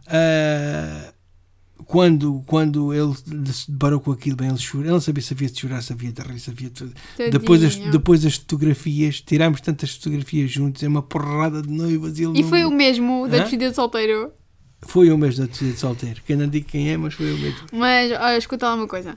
ah, 0.07 1.13
quando, 1.87 2.43
quando 2.47 2.93
ele 2.93 3.15
se 3.53 3.71
deparou 3.71 4.01
com 4.01 4.11
aquilo, 4.13 4.37
bem, 4.37 4.49
ele 4.49 4.59
chorou. 4.59 4.85
Ele 4.85 4.93
não 4.93 5.01
sabia 5.01 5.23
se 5.23 5.33
havia 5.33 5.49
de 5.49 5.61
chorar, 5.61 5.83
se 5.83 5.93
havia 5.93 6.13
de 6.13 6.21
rir, 6.21 6.39
se 6.41 6.51
havia 6.51 6.69
de... 6.69 6.91
Depois 7.31 7.63
as, 7.63 7.77
depois 7.77 8.27
as 8.27 8.35
fotografias, 8.37 9.21
tirámos 9.21 9.61
tantas 9.61 9.95
fotografias 9.95 10.51
juntos, 10.51 10.83
é 10.83 10.89
uma 10.89 11.01
porrada 11.03 11.63
de 11.63 11.71
noivas. 11.71 12.19
E, 12.19 12.25
ele 12.25 12.39
E 12.39 12.43
não- 12.43 12.49
foi 12.49 12.65
o 12.65 12.71
mesmo 12.71 13.29
da 13.29 13.39
despedida 13.39 13.71
de 13.71 13.77
solteiro. 13.77 14.33
Foi 14.83 15.11
o 15.11 15.17
mês 15.17 15.37
da 15.39 15.47
despedida 15.47 15.75
de 15.75 15.81
solteiro. 15.81 16.21
Que 16.27 16.33
eu 16.35 16.39
não 16.39 16.49
digo 16.49 16.67
quem 16.67 16.91
é, 16.91 16.97
mas 16.97 17.15
foi 17.15 17.33
o 17.33 17.39
mesmo. 17.39 17.61
Mas, 17.73 18.11
olha, 18.13 18.37
escuta 18.37 18.67
lá 18.67 18.75
uma 18.75 18.89
coisa. 18.89 19.15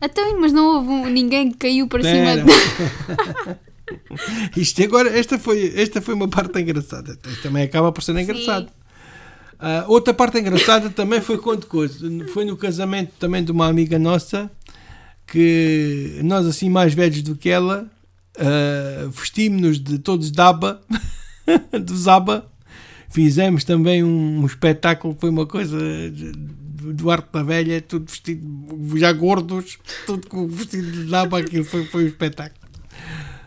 Então, 0.00 0.40
mas 0.40 0.52
não 0.52 0.76
houve 0.76 0.88
um- 0.88 1.08
ninguém 1.08 1.50
que 1.50 1.56
caiu 1.58 1.88
para 1.88 2.02
Pera. 2.02 2.44
cima 2.44 2.44
de... 2.44 3.56
Isto 4.60 4.82
agora, 4.82 5.16
esta 5.16 5.38
foi, 5.38 5.72
esta 5.76 6.00
foi 6.00 6.14
uma 6.14 6.28
parte 6.28 6.58
engraçada. 6.60 7.18
Isto 7.28 7.42
também 7.42 7.62
acaba 7.64 7.92
por 7.92 8.02
ser 8.02 8.16
engraçado. 8.16 8.68
Ah, 9.58 9.84
outra 9.88 10.12
parte 10.12 10.38
engraçada 10.38 10.90
também 10.90 11.20
foi 11.20 11.38
quando 11.38 11.66
coisa. 11.66 11.98
Foi 12.32 12.44
no 12.44 12.56
casamento 12.56 13.12
também 13.18 13.42
de 13.42 13.50
uma 13.52 13.66
amiga 13.66 13.98
nossa 13.98 14.50
que 15.26 16.20
nós, 16.22 16.46
assim, 16.46 16.68
mais 16.68 16.94
velhos 16.94 17.22
do 17.22 17.34
que 17.34 17.48
ela, 17.48 17.90
ah, 18.38 19.08
vestimos-nos 19.10 19.78
de 19.78 19.98
todos 19.98 20.30
de 20.30 20.40
aba, 20.40 20.80
do 21.82 21.96
Zaba. 21.96 22.46
Fizemos 23.08 23.64
também 23.64 24.04
um, 24.04 24.40
um 24.42 24.46
espetáculo 24.46 25.16
foi 25.18 25.30
uma 25.30 25.46
coisa 25.46 25.78
de- 26.10 26.32
do 26.92 27.10
Arte 27.10 27.28
da 27.32 27.42
Velha, 27.42 27.80
tudo 27.80 28.08
vestido, 28.10 28.46
já 28.98 29.10
gordos, 29.12 29.78
tudo 30.06 30.28
com 30.28 30.46
vestido 30.46 31.04
de 31.06 31.14
aba, 31.14 31.38
aquilo 31.38 31.64
foi, 31.64 31.84
foi 31.86 32.04
um 32.04 32.08
espetáculo. 32.08 32.60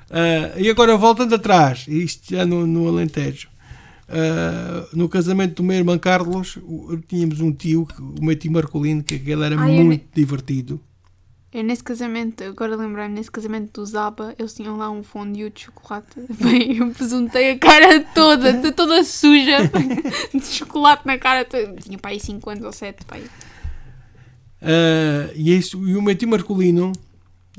Ah, 0.10 0.58
e 0.58 0.70
agora 0.70 0.98
voltando 0.98 1.36
atrás, 1.36 1.86
isto 1.88 2.36
já 2.36 2.46
no, 2.46 2.66
no 2.66 2.88
Alentejo, 2.88 3.48
ah, 4.12 4.88
no 4.94 5.08
casamento 5.08 5.56
do 5.56 5.64
meu 5.64 5.78
irmão 5.78 5.98
Carlos, 6.00 6.58
tínhamos 7.08 7.40
um 7.40 7.52
tio, 7.52 7.88
o 8.20 8.24
meu 8.24 8.36
tio 8.36 8.52
Marcolino, 8.52 9.04
que 9.04 9.16
aquele 9.16 9.44
era 9.44 9.60
Ai, 9.60 9.80
eu 9.80 9.86
muito 9.86 10.06
divertido. 10.14 10.82
Eu 11.52 11.64
nesse 11.64 11.84
casamento, 11.84 12.44
agora 12.44 12.76
lembrar-me, 12.76 13.16
nesse 13.16 13.32
casamento 13.32 13.82
do 13.82 13.86
Zaba, 13.86 14.36
eles 14.38 14.54
tinham 14.54 14.78
lá 14.78 14.90
um 14.90 15.02
fondue 15.02 15.50
de 15.50 15.62
chocolate. 15.62 16.08
Bem, 16.42 16.78
eu 16.78 16.92
pesuntei 16.92 17.52
a 17.52 17.60
cara 17.60 18.04
toda, 18.14 18.72
toda 18.72 19.04
suja, 19.04 19.58
de 20.34 20.46
chocolate 20.46 21.06
na 21.06 21.18
cara. 21.18 21.46
toda. 21.46 21.76
Tinha 21.76 21.98
pai 21.98 22.14
aí 22.14 22.20
5 22.20 22.50
anos 22.50 22.64
ou 22.64 22.72
7, 22.72 23.06
pai. 23.06 23.24
Ah, 24.62 25.32
e, 25.36 25.56
isso, 25.56 25.88
e 25.88 25.96
o 25.96 26.02
meu 26.02 26.16
tio 26.16 26.30
Marcolino, 26.30 26.92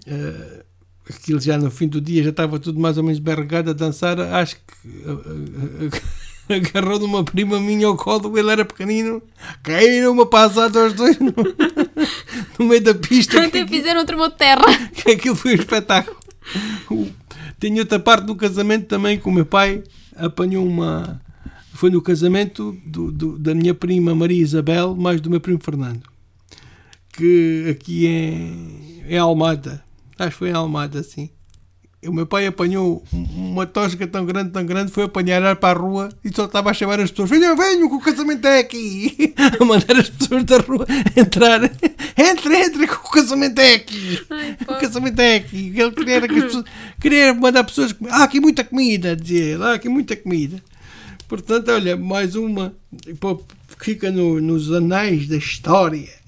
ah, 0.06 0.64
aquilo 1.08 1.40
já 1.40 1.58
no 1.58 1.70
fim 1.70 1.88
do 1.88 2.00
dia 2.00 2.22
já 2.22 2.30
estava 2.30 2.58
tudo 2.58 2.78
mais 2.78 2.96
ou 2.96 3.02
menos 3.02 3.18
berregado 3.18 3.70
a 3.70 3.72
dançar, 3.72 4.20
acho 4.20 4.56
que 4.56 4.62
ah, 5.04 6.10
agarrou 6.56 6.98
numa 6.98 7.22
prima 7.24 7.58
minha 7.60 7.86
ao 7.86 7.96
colo, 7.96 8.36
ele 8.38 8.50
era 8.50 8.64
pequenino, 8.64 9.22
caíram 9.62 10.12
uma 10.12 10.26
passada 10.26 10.82
aos 10.82 10.92
dois 10.92 11.18
no, 11.18 11.32
no 12.58 12.64
meio 12.66 12.82
da 12.82 12.94
pista. 12.94 13.44
Até 13.44 13.66
fizeram 13.66 14.00
outra 14.00 14.16
uma 14.16 14.30
terra. 14.30 14.64
que 14.94 15.10
aquilo 15.12 15.36
foi 15.36 15.52
um 15.52 15.56
espetáculo. 15.58 16.16
Tenho 17.58 17.78
outra 17.78 17.98
parte 17.98 18.24
do 18.26 18.34
casamento 18.34 18.86
também 18.86 19.18
que 19.18 19.28
o 19.28 19.32
meu 19.32 19.44
pai 19.46 19.82
apanhou 20.16 20.66
uma. 20.66 21.20
Foi 21.74 21.90
no 21.90 22.02
casamento 22.02 22.76
do- 22.84 23.10
do- 23.12 23.38
da 23.38 23.54
minha 23.54 23.74
prima 23.74 24.14
Maria 24.14 24.42
Isabel, 24.42 24.94
mais 24.94 25.20
do 25.20 25.30
meu 25.30 25.40
primo 25.40 25.60
Fernando. 25.62 26.02
Que 27.12 27.66
aqui 27.70 28.06
em, 28.06 29.02
em 29.08 29.18
Almada. 29.18 29.82
Acho 30.18 30.30
que 30.32 30.36
foi 30.36 30.50
em 30.50 30.54
Almada, 30.54 31.02
sim. 31.02 31.30
O 32.06 32.12
meu 32.12 32.24
pai 32.24 32.46
apanhou 32.46 33.04
um- 33.12 33.50
uma 33.52 33.66
tosca 33.66 34.06
tão 34.06 34.24
grande, 34.24 34.50
tão 34.52 34.64
grande, 34.64 34.90
foi 34.90 35.04
apanhar 35.04 35.42
ar 35.42 35.56
para 35.56 35.78
a 35.78 35.82
rua 35.82 36.08
e 36.24 36.34
só 36.34 36.46
estava 36.46 36.70
a 36.70 36.74
chamar 36.74 36.98
as 36.98 37.10
pessoas: 37.10 37.28
Venham, 37.28 37.54
venham, 37.54 37.88
que 37.90 37.94
o 37.94 38.00
casamento 38.00 38.46
é 38.46 38.58
aqui! 38.60 39.34
A 39.60 39.64
mandar 39.64 39.96
as 39.98 40.08
pessoas 40.08 40.44
da 40.44 40.56
rua 40.58 40.86
entrar: 41.14 41.62
Entre, 42.16 42.56
entre, 42.56 42.86
que 42.86 42.94
o 42.94 43.10
casamento 43.10 43.58
é 43.60 43.74
aqui! 43.74 44.18
O 44.66 44.80
casamento 44.80 45.20
é 45.20 45.36
aqui. 45.36 45.74
Ele 45.76 45.90
queria, 45.92 46.20
que 46.26 46.34
as 46.38 46.44
pessoas, 46.44 46.64
queria 46.98 47.34
mandar 47.34 47.64
pessoas 47.64 47.92
comer. 47.92 48.10
Ah, 48.12 48.24
aqui 48.24 48.40
muita 48.40 48.64
comida, 48.64 49.14
dizia 49.14 49.44
ele. 49.44 49.62
Ah, 49.62 49.74
aqui 49.74 49.88
muita 49.90 50.16
comida. 50.16 50.62
Portanto, 51.28 51.70
olha, 51.70 51.96
mais 51.98 52.34
uma 52.34 52.72
fica 53.78 54.10
no- 54.10 54.40
nos 54.40 54.72
anais 54.72 55.28
da 55.28 55.36
história. 55.36 56.08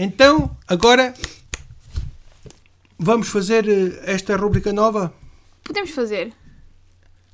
Então, 0.00 0.56
agora 0.68 1.12
vamos 2.98 3.28
fazer 3.28 3.68
eh, 3.68 4.12
esta 4.12 4.36
rubrica 4.36 4.72
nova. 4.72 5.14
Podemos 5.62 5.90
fazer. 5.90 6.32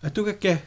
A 0.02 0.10
tu 0.10 0.20
o 0.20 0.24
que 0.24 0.30
é 0.30 0.34
que 0.34 0.48
é? 0.48 0.62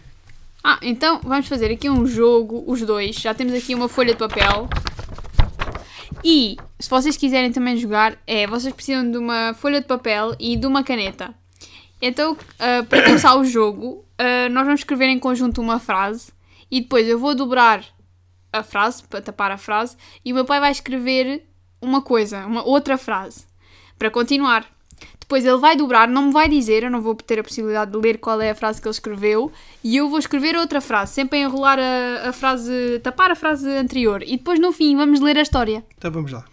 Ah, 0.64 0.80
então 0.82 1.22
vamos 1.24 1.48
fazer 1.48 1.72
aqui 1.72 1.90
um 1.90 2.06
jogo, 2.08 2.64
os 2.66 2.82
dois. 2.82 3.16
Já 3.16 3.34
temos 3.34 3.54
aqui 3.54 3.76
uma 3.76 3.88
folha 3.88 4.14
de 4.14 4.20
papel. 4.20 4.68
E 6.24 6.58
se 6.80 6.90
vocês 6.90 7.16
quiserem 7.16 7.52
também 7.52 7.78
jogar, 7.78 8.18
é 8.26 8.48
vocês 8.48 8.74
precisam 8.74 9.10
de 9.10 9.18
uma 9.18 9.54
folha 9.54 9.80
de 9.80 9.88
papel 9.88 10.36
e 10.40 10.58
de 10.58 10.66
uma 10.66 10.84
caneta. 10.84 11.34
Então, 12.02 12.36
ah, 12.60 12.84
para 12.90 13.04
começar 13.04 13.36
o 13.36 13.46
jogo, 13.46 14.04
ah, 14.18 14.50
nós 14.50 14.66
vamos 14.66 14.82
escrever 14.82 15.08
em 15.08 15.20
conjunto 15.20 15.62
uma 15.62 15.80
frase 15.80 16.32
e 16.70 16.82
depois 16.82 17.08
eu 17.08 17.20
vou 17.20 17.36
dobrar 17.36 17.86
a 18.52 18.64
frase 18.64 19.04
para 19.04 19.22
tapar 19.22 19.52
a 19.52 19.58
frase 19.58 19.96
e 20.26 20.32
o 20.32 20.36
meu 20.36 20.46
pai 20.46 20.60
vai 20.60 20.72
escrever 20.72 21.46
uma 21.82 22.02
coisa, 22.02 22.46
uma 22.46 22.64
outra 22.64 22.98
frase 22.98 23.46
para 23.98 24.10
continuar. 24.10 24.77
Depois 25.28 25.46
ele 25.46 25.58
vai 25.58 25.76
dobrar, 25.76 26.08
não 26.08 26.28
me 26.28 26.32
vai 26.32 26.48
dizer, 26.48 26.84
eu 26.84 26.90
não 26.90 27.02
vou 27.02 27.14
ter 27.14 27.38
a 27.38 27.44
possibilidade 27.44 27.92
de 27.92 27.98
ler 27.98 28.18
qual 28.18 28.40
é 28.40 28.52
a 28.52 28.56
frase 28.56 28.82
que 28.82 28.88
ele 28.88 28.94
escreveu 28.94 29.52
e 29.84 29.98
eu 29.98 30.08
vou 30.08 30.20
escrever 30.20 30.56
outra 30.56 30.80
frase, 30.80 31.16
sempre 31.16 31.38
a 31.38 31.42
enrolar 31.42 31.78
a, 31.78 32.30
a 32.30 32.32
frase, 32.32 33.00
tapar 33.04 33.30
a 33.30 33.36
frase 33.36 33.70
anterior 33.70 34.24
e 34.24 34.38
depois 34.38 34.58
no 34.58 34.72
fim 34.72 34.96
vamos 34.96 35.20
ler 35.20 35.38
a 35.38 35.42
história. 35.42 35.84
Então 35.98 36.10
vamos 36.10 36.32
lá. 36.32 36.46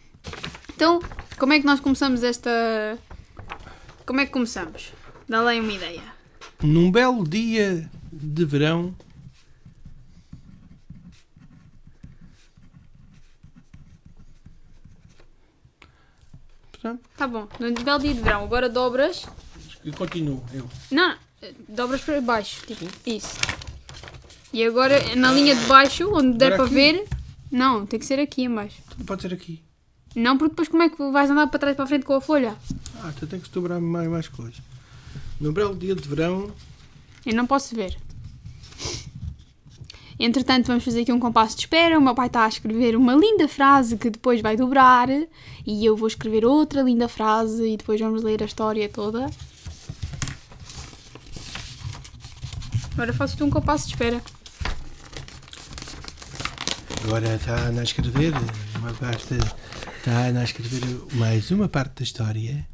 Então, 0.74 1.00
como 1.38 1.52
é 1.52 1.60
que 1.60 1.66
nós 1.66 1.78
começamos 1.78 2.24
esta. 2.24 2.98
Como 4.04 4.18
é 4.18 4.26
que 4.26 4.32
começamos? 4.32 4.92
Dá 5.28 5.40
lá 5.40 5.54
uma 5.54 5.72
ideia. 5.72 6.02
Num 6.60 6.90
belo 6.90 7.22
dia 7.22 7.88
de 8.12 8.44
verão, 8.44 8.92
Pronto, 16.84 17.00
Tá 17.16 17.26
bom, 17.26 17.48
no 17.58 17.72
belo 17.82 17.98
dia 17.98 18.12
de 18.12 18.20
verão, 18.20 18.44
agora 18.44 18.68
dobras. 18.68 19.24
e 19.82 19.90
continuo 19.90 20.44
eu. 20.52 20.68
Não, 20.90 21.16
dobras 21.66 22.02
para 22.02 22.20
baixo, 22.20 22.60
tipo, 22.66 22.84
isso. 23.06 23.38
E 24.52 24.62
agora 24.62 25.16
na 25.16 25.32
linha 25.32 25.56
de 25.56 25.64
baixo, 25.64 26.06
onde 26.14 26.36
der 26.36 26.56
para 26.56 26.66
aqui? 26.66 26.74
ver. 26.74 27.08
Não, 27.50 27.86
tem 27.86 27.98
que 27.98 28.04
ser 28.04 28.20
aqui 28.20 28.42
em 28.42 28.54
baixo. 28.54 28.82
Pode 29.06 29.22
ser 29.22 29.32
aqui. 29.32 29.62
Não, 30.14 30.36
porque 30.36 30.50
depois 30.50 30.68
como 30.68 30.82
é 30.82 30.90
que 30.90 31.10
vais 31.10 31.30
andar 31.30 31.46
para 31.46 31.58
trás 31.58 31.72
e 31.72 31.76
para 31.76 31.84
a 31.86 31.88
frente 31.88 32.04
com 32.04 32.12
a 32.16 32.20
folha? 32.20 32.54
Ah, 33.02 33.10
tu 33.18 33.26
tem 33.26 33.40
que 33.40 33.48
dobrar 33.48 33.80
mais, 33.80 34.06
mais 34.10 34.28
coisas. 34.28 34.60
Num 35.40 35.54
belo 35.54 35.74
dia 35.74 35.94
de 35.94 36.06
verão, 36.06 36.52
Eu 37.24 37.34
não 37.34 37.46
posso 37.46 37.74
ver. 37.74 37.96
Entretanto, 40.24 40.68
vamos 40.68 40.82
fazer 40.82 41.02
aqui 41.02 41.12
um 41.12 41.20
compasso 41.20 41.54
de 41.54 41.64
espera. 41.64 41.98
O 41.98 42.00
meu 42.00 42.14
pai 42.14 42.28
está 42.28 42.46
a 42.46 42.48
escrever 42.48 42.96
uma 42.96 43.14
linda 43.14 43.46
frase 43.46 43.98
que 43.98 44.08
depois 44.08 44.40
vai 44.40 44.56
dobrar. 44.56 45.06
E 45.66 45.84
eu 45.84 45.94
vou 45.94 46.08
escrever 46.08 46.46
outra 46.46 46.80
linda 46.80 47.08
frase 47.08 47.74
e 47.74 47.76
depois 47.76 48.00
vamos 48.00 48.22
ler 48.22 48.42
a 48.42 48.46
história 48.46 48.88
toda. 48.88 49.26
Agora 52.94 53.12
faço-te 53.12 53.42
um 53.42 53.50
compasso 53.50 53.86
de 53.86 53.92
espera. 53.92 54.22
Agora 57.04 57.34
está 57.34 57.68
a 57.68 57.82
escrever 57.82 58.32
uma 58.78 58.94
parte, 58.94 59.34
está 59.98 60.40
a 60.40 60.42
escrever 60.42 60.80
mais 61.16 61.50
uma 61.50 61.68
parte 61.68 61.96
da 61.96 62.02
história 62.02 62.66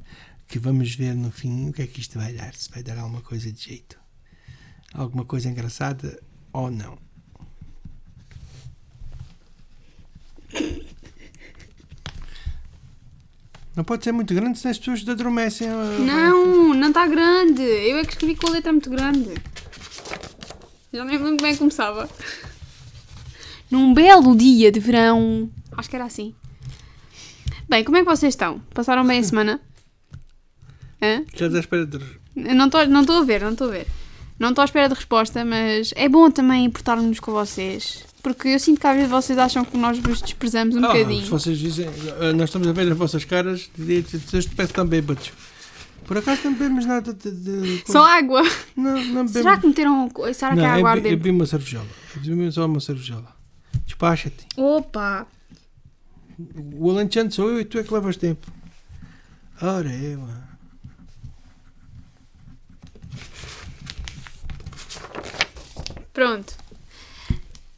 que 0.46 0.60
vamos 0.60 0.94
ver 0.94 1.16
no 1.16 1.32
fim 1.32 1.70
o 1.70 1.72
que 1.72 1.82
é 1.82 1.86
que 1.88 1.98
isto 1.98 2.16
vai 2.16 2.32
dar. 2.32 2.54
Se 2.54 2.70
vai 2.70 2.84
dar 2.84 2.96
alguma 2.96 3.22
coisa 3.22 3.50
de 3.50 3.60
jeito. 3.60 3.98
Alguma 4.94 5.24
coisa 5.24 5.48
engraçada 5.48 6.22
ou 6.52 6.70
não. 6.70 7.09
Não 13.80 13.84
pode 13.84 14.04
ser 14.04 14.12
muito 14.12 14.34
grande 14.34 14.58
senão 14.58 14.72
as 14.72 14.78
pessoas 14.78 15.08
adormecem. 15.08 15.66
Não, 15.66 16.74
não 16.74 16.88
está 16.88 17.06
grande. 17.06 17.62
Eu 17.62 17.96
é 17.96 18.04
que 18.04 18.12
escrevi 18.12 18.36
com 18.36 18.48
a 18.48 18.50
letra 18.50 18.70
muito 18.72 18.90
grande. 18.90 19.32
Já 20.92 21.02
nem 21.02 21.16
lembro 21.16 21.38
que 21.38 21.56
começava. 21.56 22.06
Num 23.70 23.94
belo 23.94 24.36
dia 24.36 24.70
de 24.70 24.78
verão. 24.78 25.50
Acho 25.72 25.88
que 25.88 25.96
era 25.96 26.04
assim. 26.04 26.34
Bem, 27.70 27.82
como 27.82 27.96
é 27.96 28.00
que 28.00 28.06
vocês 28.06 28.34
estão? 28.34 28.58
Passaram 28.74 29.06
bem 29.06 29.20
a 29.20 29.22
semana? 29.22 29.58
Hã? 31.00 31.24
Estás 31.32 31.54
à 31.54 31.60
espera 31.60 31.86
de. 31.86 32.00
Não 32.36 32.66
estou 32.66 32.86
não 32.86 33.00
estou 33.00 33.16
a 33.16 33.24
ver, 33.24 33.40
não 33.40 33.52
estou 33.52 33.68
a 33.68 33.70
ver. 33.70 33.86
Não 34.38 34.50
estou 34.50 34.60
à 34.60 34.66
espera 34.66 34.90
de 34.90 34.94
resposta, 34.94 35.42
mas 35.42 35.94
é 35.96 36.06
bom 36.06 36.30
também 36.30 36.66
importarmos 36.66 37.18
com 37.18 37.32
vocês. 37.32 38.04
Porque 38.22 38.48
eu 38.48 38.58
sinto 38.60 38.80
que 38.80 38.86
às 38.86 38.94
vezes 38.96 39.10
vocês 39.10 39.38
acham 39.38 39.64
que 39.64 39.76
nós 39.76 39.98
vos 39.98 40.20
desprezamos 40.20 40.76
um 40.76 40.84
Ah, 40.84 40.88
bocadinho. 40.88 41.22
se 41.24 41.30
vocês 41.30 41.58
dizem, 41.58 41.86
ah, 42.20 42.32
nós 42.34 42.50
estamos 42.50 42.68
a 42.68 42.72
ver 42.72 42.90
as 42.92 42.96
vossas 42.98 43.24
caras, 43.24 43.70
vocês 43.76 44.46
que 44.46 44.62
estão 44.62 44.86
bêbados. 44.86 45.32
Por 46.06 46.18
acaso 46.18 46.42
não 46.44 46.52
bebemos 46.54 46.84
nada 46.86 47.14
de. 47.14 47.30
de- 47.30 47.84
Só 47.86 48.04
água. 48.04 48.42
Não, 48.76 48.92
não 48.96 49.04
bebemos. 49.26 49.30
Será 49.32 49.56
que 49.58 49.66
meteram. 49.66 50.10
Será 50.34 50.50
que 50.50 50.56
não, 50.56 50.64
eu, 50.64 50.70
água 50.86 50.92
bi- 50.92 50.98
eu 50.98 51.02
dentro? 51.04 51.24
vi 51.24 51.30
uma 51.30 51.46
cervejola. 51.46 51.86
Eu 52.16 52.36
vi 52.36 52.52
só 52.52 52.66
uma 52.66 52.80
cervejola. 52.80 53.32
Despacha-te. 53.86 54.46
Opa! 54.56 55.26
O 56.74 56.90
alentejante 56.90 57.34
sou 57.34 57.48
eu 57.50 57.60
e 57.60 57.64
tu 57.64 57.78
é 57.78 57.82
que 57.84 57.92
levas 57.94 58.16
tempo. 58.16 58.50
Ora, 59.62 59.88
eu. 59.94 60.20
ah. 60.24 60.48
Pronto. 66.12 66.54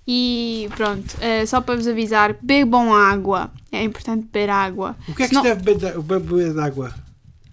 E 0.06 0.68
pronto, 0.76 1.16
eh, 1.20 1.46
só 1.46 1.60
para 1.60 1.76
vos 1.76 1.86
avisar, 1.86 2.36
bebam 2.42 2.92
água. 2.94 3.50
É 3.70 3.82
importante 3.84 4.26
beber 4.32 4.50
água. 4.50 4.96
O 5.08 5.14
que 5.14 5.22
é 5.22 5.26
que 5.26 5.28
Senão- 5.28 5.42
se 5.42 5.48
deve 5.54 5.62
beber 6.02 6.52
de- 6.54 6.60
água? 6.60 6.92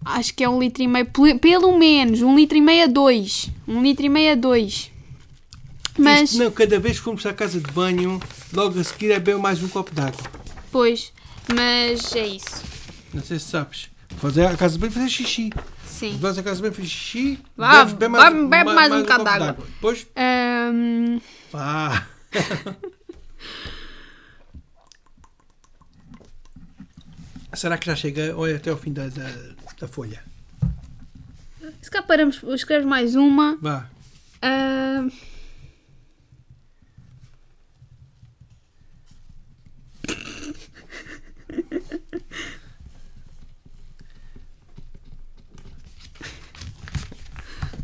Acho 0.04 0.34
que 0.34 0.44
é 0.44 0.50
um 0.50 0.60
litro 0.60 0.82
e 0.82 0.88
meio, 0.88 1.06
pelo 1.40 1.78
menos, 1.78 2.22
um 2.22 2.36
litro 2.36 2.58
e 2.58 2.62
meio 2.62 2.86
a 2.86 2.88
dois. 2.88 3.50
Um 3.68 3.82
litro 3.84 4.06
e 4.06 4.10
meio 4.10 4.32
a 4.32 4.36
dois. 4.36 4.90
Mas, 5.98 6.32
Isto 6.32 6.44
não, 6.44 6.52
cada 6.52 6.80
vez 6.80 6.98
que 6.98 7.04
fomos 7.04 7.26
à 7.26 7.34
casa 7.34 7.60
de 7.60 7.72
banho, 7.72 8.20
logo 8.54 8.80
a 8.80 8.84
seguir 8.84 9.12
é 9.12 9.20
beber 9.20 9.38
mais 9.38 9.62
um 9.62 9.68
copo 9.68 9.94
de 9.94 10.02
água. 10.02 10.22
pois, 10.72 11.12
mas 11.54 12.16
é 12.16 12.26
isso. 12.28 12.64
Não 13.14 13.22
sei 13.22 13.38
se 13.38 13.46
sabes. 13.50 13.90
Fazer 14.18 14.46
a 14.46 14.56
casa 14.58 14.74
de 14.76 14.80
banho 14.80 14.92
fazer 14.92 15.10
xixi. 15.10 15.50
Sim. 15.86 16.18
Vais 16.20 16.38
à 16.38 16.44
casa 16.44 16.56
de 16.56 16.62
banho 16.64 16.74
fazer 16.74 16.88
xixi. 16.88 17.40
Vá, 17.58 17.80
deves 17.84 17.94
beber 17.94 18.18
vá, 18.18 18.30
bebe 18.32 18.74
mais 18.74 18.92
um 18.94 19.02
bocado 19.02 19.24
copo 19.26 19.38
de 19.38 19.44
água. 19.44 19.66
Depois. 19.76 20.08
Ahm, 20.16 21.20
Vá. 21.52 22.08
Será 27.54 27.78
que 27.78 27.86
já 27.88 27.96
chega 27.96 28.36
ou 28.36 28.48
é 28.48 28.56
até 28.56 28.70
ao 28.70 28.78
fim 28.78 28.94
da, 28.94 29.08
da, 29.08 29.30
da 29.80 29.88
folha? 29.88 30.24
se 31.82 31.90
cá 31.90 32.02
paramos, 32.02 32.42
escreves 32.54 32.86
mais 32.86 33.16
uma. 33.16 33.58
Vá. 33.62 33.90
Ahm, 34.42 35.10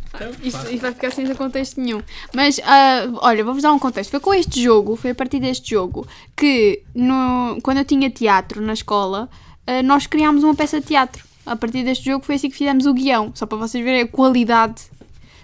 Então, 0.08 0.15
Isto, 0.44 0.66
isto 0.70 0.80
vai 0.82 0.94
ficar 0.94 1.12
sem 1.12 1.34
contexto 1.36 1.80
nenhum. 1.80 2.02
Mas, 2.34 2.60
ah, 2.64 3.08
olha, 3.22 3.44
vou-vos 3.44 3.64
dar 3.64 3.72
um 3.74 3.80
contexto. 3.80 4.12
Foi 4.12 4.20
com 4.20 4.34
este 4.34 4.62
jogo, 4.62 4.96
foi 4.96 5.12
a 5.12 5.16
partir 5.16 5.40
deste 5.40 5.70
jogo, 5.72 6.08
que 6.36 6.82
no, 6.94 7.58
quando 7.62 7.78
eu 7.80 7.86
tinha 7.86 8.10
teatro 8.10 8.62
na 8.62 8.74
escola, 8.74 9.30
ah, 9.68 9.82
nós 9.84 10.08
criámos 10.08 10.44
uma 10.44 10.56
peça 10.56 10.80
de 10.80 10.88
teatro. 10.88 11.24
A 11.46 11.56
partir 11.56 11.84
deste 11.84 12.06
jogo 12.06 12.26
foi 12.26 12.36
assim 12.36 12.50
que 12.50 12.58
fizemos 12.58 12.86
o 12.86 12.94
guião. 12.94 13.32
Só 13.36 13.46
para 13.46 13.58
vocês 13.58 13.84
verem 13.84 14.02
a 14.02 14.08
qualidade 14.08 14.84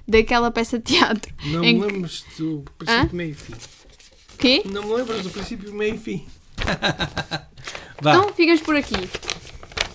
daquela 0.07 0.49
peça 0.49 0.77
de 0.79 0.85
teatro. 0.95 1.31
Não 1.45 1.61
me 1.61 1.73
que- 1.73 1.79
lembras 1.79 2.23
do 2.37 2.63
princípio, 2.77 3.15
meio 3.15 3.31
e 3.31 3.33
fim. 3.35 3.53
Quê? 4.37 4.63
Não 4.65 4.83
me 4.83 4.93
lembras 4.95 5.21
do 5.21 5.29
princípio, 5.29 5.73
meio 5.73 5.95
e 5.95 5.97
fim. 5.97 6.25
Então, 7.99 8.33
ficamos 8.33 8.61
por 8.61 8.75
aqui. 8.75 8.95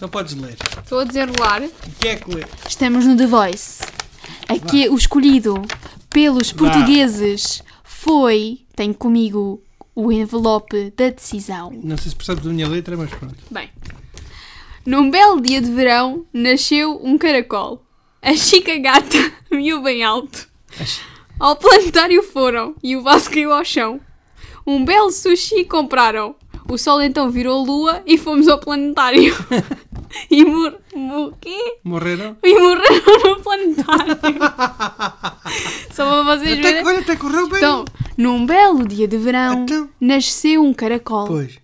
não 0.01 0.09
podes 0.09 0.34
ler. 0.37 0.57
Estou 0.80 1.01
a 1.01 1.05
desenrolar. 1.05 1.61
O 1.62 1.70
que 1.99 2.07
é 2.07 2.14
que 2.14 2.32
lê? 2.32 2.45
Estamos 2.68 3.05
no 3.05 3.16
The 3.16 3.26
Voice. 3.26 3.80
Aqui 4.49 4.88
o 4.88 4.97
escolhido 4.97 5.62
pelos 6.11 6.53
portugueses 6.53 7.62
foi. 7.82 8.61
Tenho 8.74 8.94
comigo 8.94 9.62
o 9.94 10.12
envelope 10.12 10.92
da 10.97 11.09
decisão. 11.09 11.72
Não 11.82 11.97
sei 11.97 12.11
se 12.11 12.16
percebes 12.16 12.44
da 12.44 12.51
minha 12.51 12.68
letra, 12.68 12.97
mas 12.97 13.11
pronto. 13.11 13.36
Bem, 13.51 13.70
num 14.84 15.11
belo 15.11 15.40
dia 15.40 15.61
de 15.61 15.70
verão 15.70 16.24
nasceu 16.32 17.01
um 17.03 17.18
caracol. 17.18 17.82
A 18.22 18.34
Chica 18.34 18.76
Gata 18.78 19.32
miou 19.51 19.82
bem 19.82 20.05
alto. 20.05 20.49
Ao 21.40 21.57
planetário 21.57 22.22
foram 22.22 22.74
e 22.82 22.97
o 22.97 23.03
vaso 23.03 23.30
caiu 23.30 23.53
ao 23.53 23.64
chão. 23.64 24.01
Um 24.66 24.84
belo 24.84 25.11
sushi 25.11 25.64
compraram. 25.64 26.34
O 26.68 26.76
sol 26.76 27.00
então 27.00 27.30
virou 27.30 27.64
lua 27.64 28.02
e 28.06 28.18
fomos 28.18 28.48
ao 28.48 28.58
planetário. 28.58 29.34
e 30.30 30.44
mor... 30.44 30.76
mor... 30.94 31.32
quê? 31.40 31.78
Morreram? 31.84 32.36
E 32.42 32.54
morreram 32.58 33.36
no 33.36 33.42
planetário. 33.42 34.18
Só 35.92 36.04
para 36.04 36.36
vocês 36.36 36.58
Até, 36.58 36.62
verem. 36.72 36.86
olha, 36.86 36.98
até 37.00 37.16
correu 37.16 37.48
bem. 37.48 37.58
Então, 37.58 37.84
num 38.16 38.44
belo 38.44 38.86
dia 38.86 39.06
de 39.06 39.16
verão, 39.16 39.62
Então? 39.62 39.88
nasceu 40.00 40.62
um 40.62 40.74
caracol. 40.74 41.26
Pois. 41.26 41.58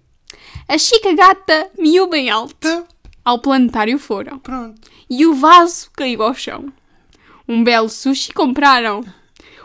A 0.69 0.79
Chica 0.79 1.13
Gata 1.15 1.71
miou 1.79 2.09
bem 2.09 2.31
alto. 2.31 2.55
Então, 2.59 2.85
Ao 3.25 3.39
planetário 3.39 3.99
foram. 3.99 4.39
pronto. 4.39 4.81
E 5.11 5.27
o 5.27 5.35
vaso 5.35 5.91
caiu 5.97 6.23
ao 6.23 6.35
chão. 6.35 6.73
Um 7.49 7.63
belo 7.65 7.89
sushi 7.89 8.33
compraram. 8.33 9.03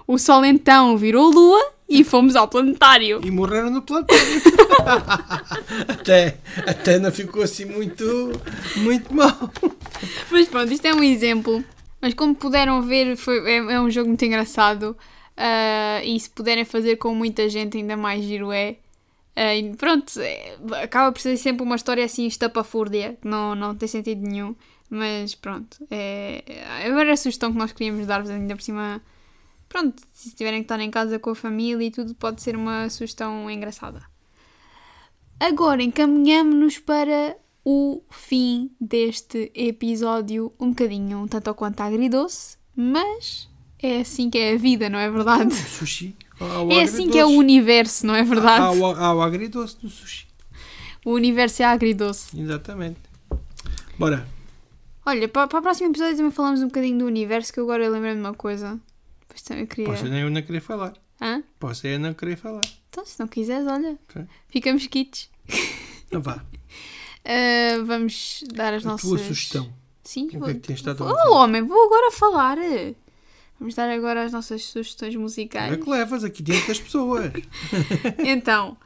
O 0.07 0.17
sol 0.17 0.43
então 0.43 0.97
virou 0.97 1.29
lua 1.31 1.63
e 1.89 2.03
fomos 2.03 2.35
ao 2.35 2.47
planetário. 2.47 3.21
E 3.23 3.31
morreram 3.31 3.69
no 3.69 3.81
planetário. 3.81 4.41
até, 5.87 6.37
até 6.65 6.99
não 6.99 7.11
ficou 7.11 7.43
assim 7.43 7.65
muito, 7.65 8.31
muito 8.77 9.13
mal. 9.13 9.51
Mas 10.29 10.47
pronto, 10.47 10.71
isto 10.71 10.85
é 10.85 10.93
um 10.93 11.03
exemplo. 11.03 11.63
Mas 12.01 12.13
como 12.13 12.35
puderam 12.35 12.81
ver, 12.81 13.15
foi, 13.15 13.39
é, 13.49 13.57
é 13.57 13.81
um 13.81 13.89
jogo 13.89 14.09
muito 14.09 14.23
engraçado. 14.25 14.95
Ah, 15.37 16.01
e 16.03 16.19
se 16.19 16.29
puderem 16.29 16.65
fazer 16.65 16.97
com 16.97 17.13
muita 17.13 17.47
gente, 17.47 17.77
ainda 17.77 17.95
mais 17.95 18.23
giro 18.23 18.51
é. 18.51 18.77
E 19.35 19.75
pronto, 19.77 20.19
é, 20.19 20.57
acaba 20.81 21.11
por 21.11 21.21
ser 21.21 21.37
sempre 21.37 21.61
uma 21.61 21.75
história 21.75 22.03
assim 22.03 22.25
estapafúrdia, 22.25 23.17
que 23.21 23.27
não, 23.27 23.53
não 23.53 23.75
tem 23.75 23.87
sentido 23.87 24.27
nenhum. 24.27 24.55
Mas 24.89 25.35
pronto, 25.35 25.77
é, 25.91 26.43
é 26.47 26.89
era 26.89 27.13
a 27.13 27.17
sugestão 27.17 27.51
que 27.51 27.57
nós 27.57 27.71
queríamos 27.71 28.07
dar-vos 28.07 28.29
ainda 28.31 28.55
por 28.55 28.63
cima. 28.63 29.01
Pronto, 29.69 30.01
se 30.13 30.33
tiverem 30.35 30.59
que 30.61 30.65
estar 30.65 30.79
em 30.79 30.89
casa 30.89 31.19
com 31.19 31.29
a 31.31 31.35
família 31.35 31.85
e 31.85 31.91
tudo, 31.91 32.15
pode 32.15 32.41
ser 32.41 32.55
uma 32.55 32.89
sugestão 32.89 33.49
engraçada. 33.51 34.01
Agora 35.39 35.83
encaminhamos-nos 35.83 36.79
para 36.79 37.37
o 37.63 38.01
fim 38.09 38.71
deste 38.79 39.51
episódio, 39.53 40.51
um 40.59 40.69
bocadinho 40.69 41.19
um 41.19 41.27
tanto 41.27 41.49
ou 41.49 41.53
quanto 41.53 41.81
agridoce, 41.81 42.57
mas 42.75 43.47
é 43.79 43.99
assim 43.99 44.29
que 44.29 44.37
é 44.37 44.53
a 44.53 44.57
vida, 44.57 44.89
não 44.89 44.97
é 44.97 45.09
verdade? 45.11 45.53
Sushi. 45.53 46.15
Ao 46.39 46.71
É 46.71 46.83
assim 46.83 47.09
que 47.09 47.17
é 47.19 47.25
o 47.25 47.29
universo, 47.29 48.05
não 48.05 48.15
é 48.15 48.23
verdade? 48.23 48.61
Há, 48.63 48.71
o- 48.71 48.85
há 48.95 49.13
o 49.15 49.21
agridoce 49.21 49.77
do 49.81 49.89
sushi. 49.89 50.27
O 51.05 51.11
universo 51.11 51.61
é 51.61 51.65
agridoce. 51.65 52.39
Exatamente. 52.39 52.99
Bora. 53.97 54.27
Olha, 55.05 55.27
para, 55.27 55.47
para 55.47 55.59
o 55.59 55.61
próximo 55.61 55.89
episódio 55.89 56.17
também 56.17 56.31
falamos 56.31 56.61
um 56.61 56.67
bocadinho 56.67 56.99
do 56.99 57.05
universo, 57.05 57.51
que 57.53 57.59
eu 57.59 57.63
agora 57.63 57.87
lembrei-me 57.89 58.19
de 58.21 58.27
uma 58.27 58.33
coisa. 58.33 58.79
Pois 59.37 59.41
também 59.43 59.65
queria. 59.67 59.85
Posso 59.85 60.05
eu 60.07 60.29
não 60.31 60.41
querer 60.41 60.61
falar. 60.61 60.93
Hã? 61.21 61.43
Posso 61.59 61.85
eu 61.85 61.99
não 61.99 62.13
querer 62.15 62.37
falar. 62.37 62.61
Então, 62.89 63.05
se 63.05 63.19
não 63.19 63.27
quiseres, 63.27 63.67
olha, 63.67 63.97
ficamos 64.49 64.87
quites. 64.87 65.29
Então 66.07 66.21
vá. 66.21 66.43
Ah, 67.29 67.83
vamos 67.85 68.41
dar 68.53 68.73
as 68.73 68.85
A 68.85 68.89
nossas. 68.91 69.09
tua 69.09 69.17
sugestão. 69.19 69.69
Sim, 70.01 70.27
O 70.27 70.29
que 70.29 70.37
vou... 70.37 70.49
é 70.49 70.53
que 70.53 70.61
tens 70.61 70.77
estado 70.77 71.03
Oh, 71.03 71.33
homem, 71.33 71.61
vou 71.61 71.85
agora 71.87 72.09
falar. 72.09 72.57
Vamos 73.59 73.75
dar 73.75 73.89
agora 73.89 74.23
as 74.23 74.31
nossas 74.31 74.63
sugestões 74.63 75.13
musicais. 75.13 75.73
Olha 75.73 75.83
que 75.83 75.89
levas 75.89 76.23
aqui 76.23 76.41
dentro 76.41 76.67
das 76.69 76.79
pessoas. 76.79 77.29
Então, 78.25 78.77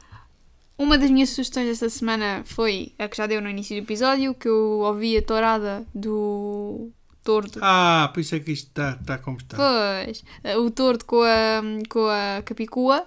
uma 0.76 0.98
das 0.98 1.08
minhas 1.08 1.30
sugestões 1.30 1.68
esta 1.68 1.88
semana 1.88 2.42
foi 2.44 2.92
a 2.98 3.06
que 3.06 3.16
já 3.16 3.28
deu 3.28 3.40
no 3.40 3.48
início 3.48 3.76
do 3.76 3.84
episódio, 3.84 4.34
que 4.34 4.48
eu 4.48 4.80
ouvi 4.80 5.16
a 5.16 5.22
tourada 5.22 5.86
do 5.94 6.90
Tordo. 7.22 7.58
Ah, 7.62 8.10
por 8.12 8.20
isso 8.20 8.34
é 8.34 8.40
que 8.40 8.52
isto 8.52 8.68
está 8.68 8.94
tá 8.96 9.18
como 9.18 9.36
está. 9.36 9.56
Pois, 9.56 10.24
eh, 10.42 10.56
o 10.58 10.70
Tordo 10.70 11.04
com 11.04 11.22
a, 11.22 11.62
com 11.88 12.06
a 12.06 12.42
Capicua. 12.42 13.06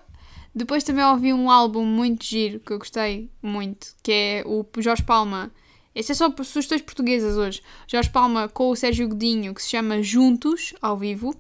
Depois 0.54 0.86
também 0.86 1.04
ouvi 1.04 1.34
um 1.34 1.52
álbum 1.52 1.84
muito 1.84 2.24
giro, 2.24 2.62
que 2.62 2.72
eu 2.72 2.80
gostei 2.80 3.30
muito, 3.42 3.88
que 4.02 4.12
é 4.12 4.44
o 4.46 4.66
Jorge 4.80 5.04
Palma 5.04 5.52
Este 5.94 6.14
é 6.14 6.16
só 6.16 6.34
sugestões 6.44 6.82
portuguesas 6.82 7.36
hoje. 7.36 7.62
Jorge 7.86 8.10
Palma 8.10 8.48
com 8.48 8.70
o 8.70 8.76
Sérgio 8.76 9.10
Godinho, 9.10 9.54
que 9.54 9.62
se 9.62 9.70
chama 9.70 10.02
Juntos, 10.02 10.74
ao 10.82 10.96
vivo. 10.96 11.36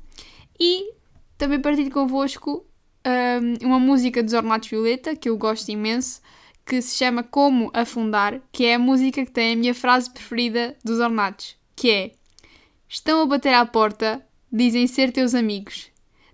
E 0.60 0.94
também 1.38 1.62
partilho 1.62 1.92
convosco 1.92 2.66
hum, 3.06 3.66
uma 3.66 3.80
música 3.80 4.22
dos 4.22 4.34
Ornatos 4.34 4.70
Violeta, 4.70 5.16
que 5.16 5.30
eu 5.30 5.38
gosto 5.38 5.70
imenso, 5.70 6.22
que 6.66 6.82
se 6.82 6.98
chama 6.98 7.24
Como 7.24 7.72
Afundar, 7.74 8.42
que 8.52 8.66
é 8.66 8.76
a 8.76 8.80
música 8.80 9.24
que 9.26 9.32
tem 9.32 9.54
a 9.54 9.56
minha 9.56 9.74
frase 9.74 10.10
preferida 10.10 10.76
dos 10.84 11.00
Ornatos, 11.00 11.56
que 11.74 11.90
é 11.90 12.12
Estão 12.96 13.22
a 13.22 13.26
bater 13.26 13.54
à 13.54 13.66
porta, 13.66 14.26
dizem 14.50 14.88
ser 14.88 15.12
teus 15.12 15.36
amigos, 15.36 15.88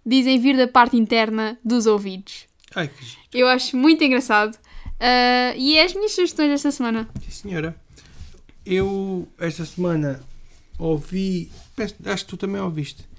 dizem 0.05 0.39
vir 0.39 0.55
da 0.55 0.68
parte 0.68 0.95
interna 0.95 1.57
dos 1.66 1.88
ouvidos. 1.88 2.45
Ai, 2.76 2.88
que 2.88 3.03
giro. 3.03 3.20
Eu 3.34 3.47
acho 3.47 3.76
muito 3.76 4.03
engraçado. 4.03 4.55
Ah, 4.99 5.55
e 5.57 5.76
é 5.76 5.84
as 5.84 5.95
minhas 5.95 6.12
sugestões 6.12 6.49
desta 6.49 6.70
semana. 6.70 7.09
Sim, 7.20 7.32
senhora. 7.32 7.76
Eu, 8.64 9.28
esta 9.39 9.66
semana, 9.66 10.22
ouvi, 10.78 11.49
acho 12.05 12.26
que 12.26 12.30
tu 12.30 12.38
também 12.38 12.62
ouviste, 12.62 13.09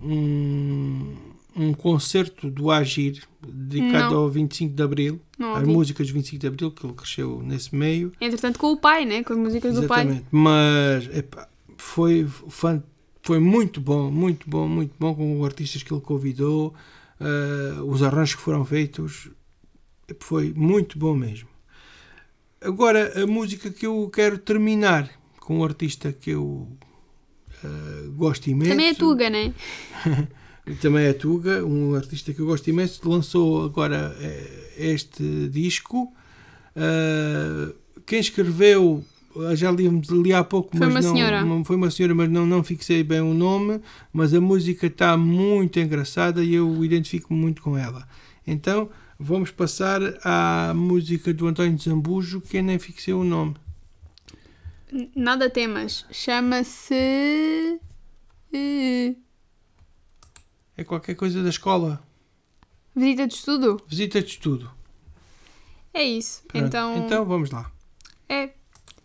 um, 0.00 1.14
um 1.54 1.72
concerto 1.74 2.50
do 2.50 2.68
Agir, 2.68 3.22
dedicado 3.46 4.16
Não. 4.16 4.22
ao 4.22 4.28
25 4.28 4.74
de 4.74 4.82
Abril, 4.82 5.20
Não 5.38 5.52
às 5.52 5.60
ouvi. 5.60 5.72
músicas 5.72 6.08
do 6.08 6.14
25 6.14 6.40
de 6.40 6.46
Abril, 6.48 6.72
que 6.72 6.84
ele 6.84 6.94
cresceu 6.94 7.40
nesse 7.44 7.72
meio. 7.76 8.10
Entretanto, 8.20 8.58
com 8.58 8.72
o 8.72 8.76
pai, 8.76 9.04
né? 9.04 9.22
Com 9.22 9.34
as 9.34 9.38
músicas 9.38 9.72
do 9.76 9.86
pai. 9.86 10.00
Exatamente. 10.00 10.26
Mas 10.32 11.16
epá, 11.16 11.48
foi, 11.82 12.26
foi 13.22 13.38
muito 13.38 13.80
bom, 13.80 14.10
muito 14.10 14.48
bom, 14.48 14.66
muito 14.66 14.94
bom 14.98 15.14
com 15.14 15.40
os 15.40 15.44
artistas 15.44 15.82
que 15.82 15.92
ele 15.92 16.00
convidou, 16.00 16.72
ah, 17.20 17.82
os 17.84 18.02
arranjos 18.02 18.36
que 18.36 18.40
foram 18.40 18.64
feitos. 18.64 19.28
Foi 20.20 20.52
muito 20.54 20.98
bom 20.98 21.14
mesmo. 21.14 21.48
Agora, 22.60 23.22
a 23.22 23.26
música 23.26 23.70
que 23.70 23.86
eu 23.86 24.08
quero 24.14 24.38
terminar 24.38 25.10
com 25.40 25.58
um 25.58 25.64
artista 25.64 26.12
que 26.12 26.30
eu 26.30 26.68
ah, 27.62 28.08
gosto 28.14 28.48
imenso. 28.48 28.70
Também 28.70 28.88
é 28.88 28.94
Tuga, 28.94 29.28
né? 29.28 29.52
Também 30.80 31.06
é 31.06 31.12
Tuga, 31.12 31.64
um 31.64 31.94
artista 31.94 32.32
que 32.32 32.40
eu 32.40 32.46
gosto 32.46 32.70
imenso, 32.70 33.06
lançou 33.06 33.64
agora 33.64 34.16
eh, 34.20 34.74
este 34.78 35.48
disco. 35.48 36.10
Ah, 36.76 37.72
quem 38.06 38.20
escreveu, 38.20 39.04
já 39.54 39.70
li, 39.70 39.88
li 39.88 40.32
há 40.32 40.42
pouco, 40.44 40.76
Foi 40.76 40.86
mas 40.86 40.94
uma 40.94 41.00
não, 41.10 41.14
senhora. 41.16 41.64
foi 41.64 41.76
uma 41.76 41.90
senhora, 41.90 42.14
mas 42.14 42.28
não, 42.30 42.46
não 42.46 42.62
fixei 42.62 43.02
bem 43.02 43.20
o 43.20 43.34
nome. 43.34 43.80
Mas 44.12 44.32
a 44.34 44.40
música 44.40 44.86
está 44.86 45.16
muito 45.16 45.78
engraçada 45.80 46.42
e 46.44 46.54
eu 46.54 46.84
identifico 46.84 47.32
muito 47.34 47.62
com 47.62 47.76
ela. 47.76 48.06
Então 48.46 48.90
vamos 49.18 49.50
passar 49.50 50.00
à 50.24 50.72
música 50.74 51.32
do 51.32 51.46
António 51.46 51.78
Zambujo, 51.78 52.40
que 52.40 52.56
eu 52.58 52.62
nem 52.62 52.78
fixei 52.78 53.14
o 53.14 53.24
nome. 53.24 53.54
Nada 55.14 55.48
temas. 55.48 56.04
Chama-se. 56.10 56.94
eh, 58.52 59.14
É 60.76 60.84
qualquer 60.84 61.14
coisa 61.14 61.42
da 61.42 61.48
escola. 61.48 62.02
Visita 62.94 63.26
de 63.26 63.34
estudo? 63.34 63.80
Visita 63.88 64.20
de 64.20 64.28
estudo. 64.28 64.70
É 65.94 66.02
isso. 66.04 66.42
Pronto, 66.48 66.66
Então. 66.66 66.96
então 66.98 67.24
vamos 67.24 67.50
lá. 67.50 67.70
É. 68.28 68.50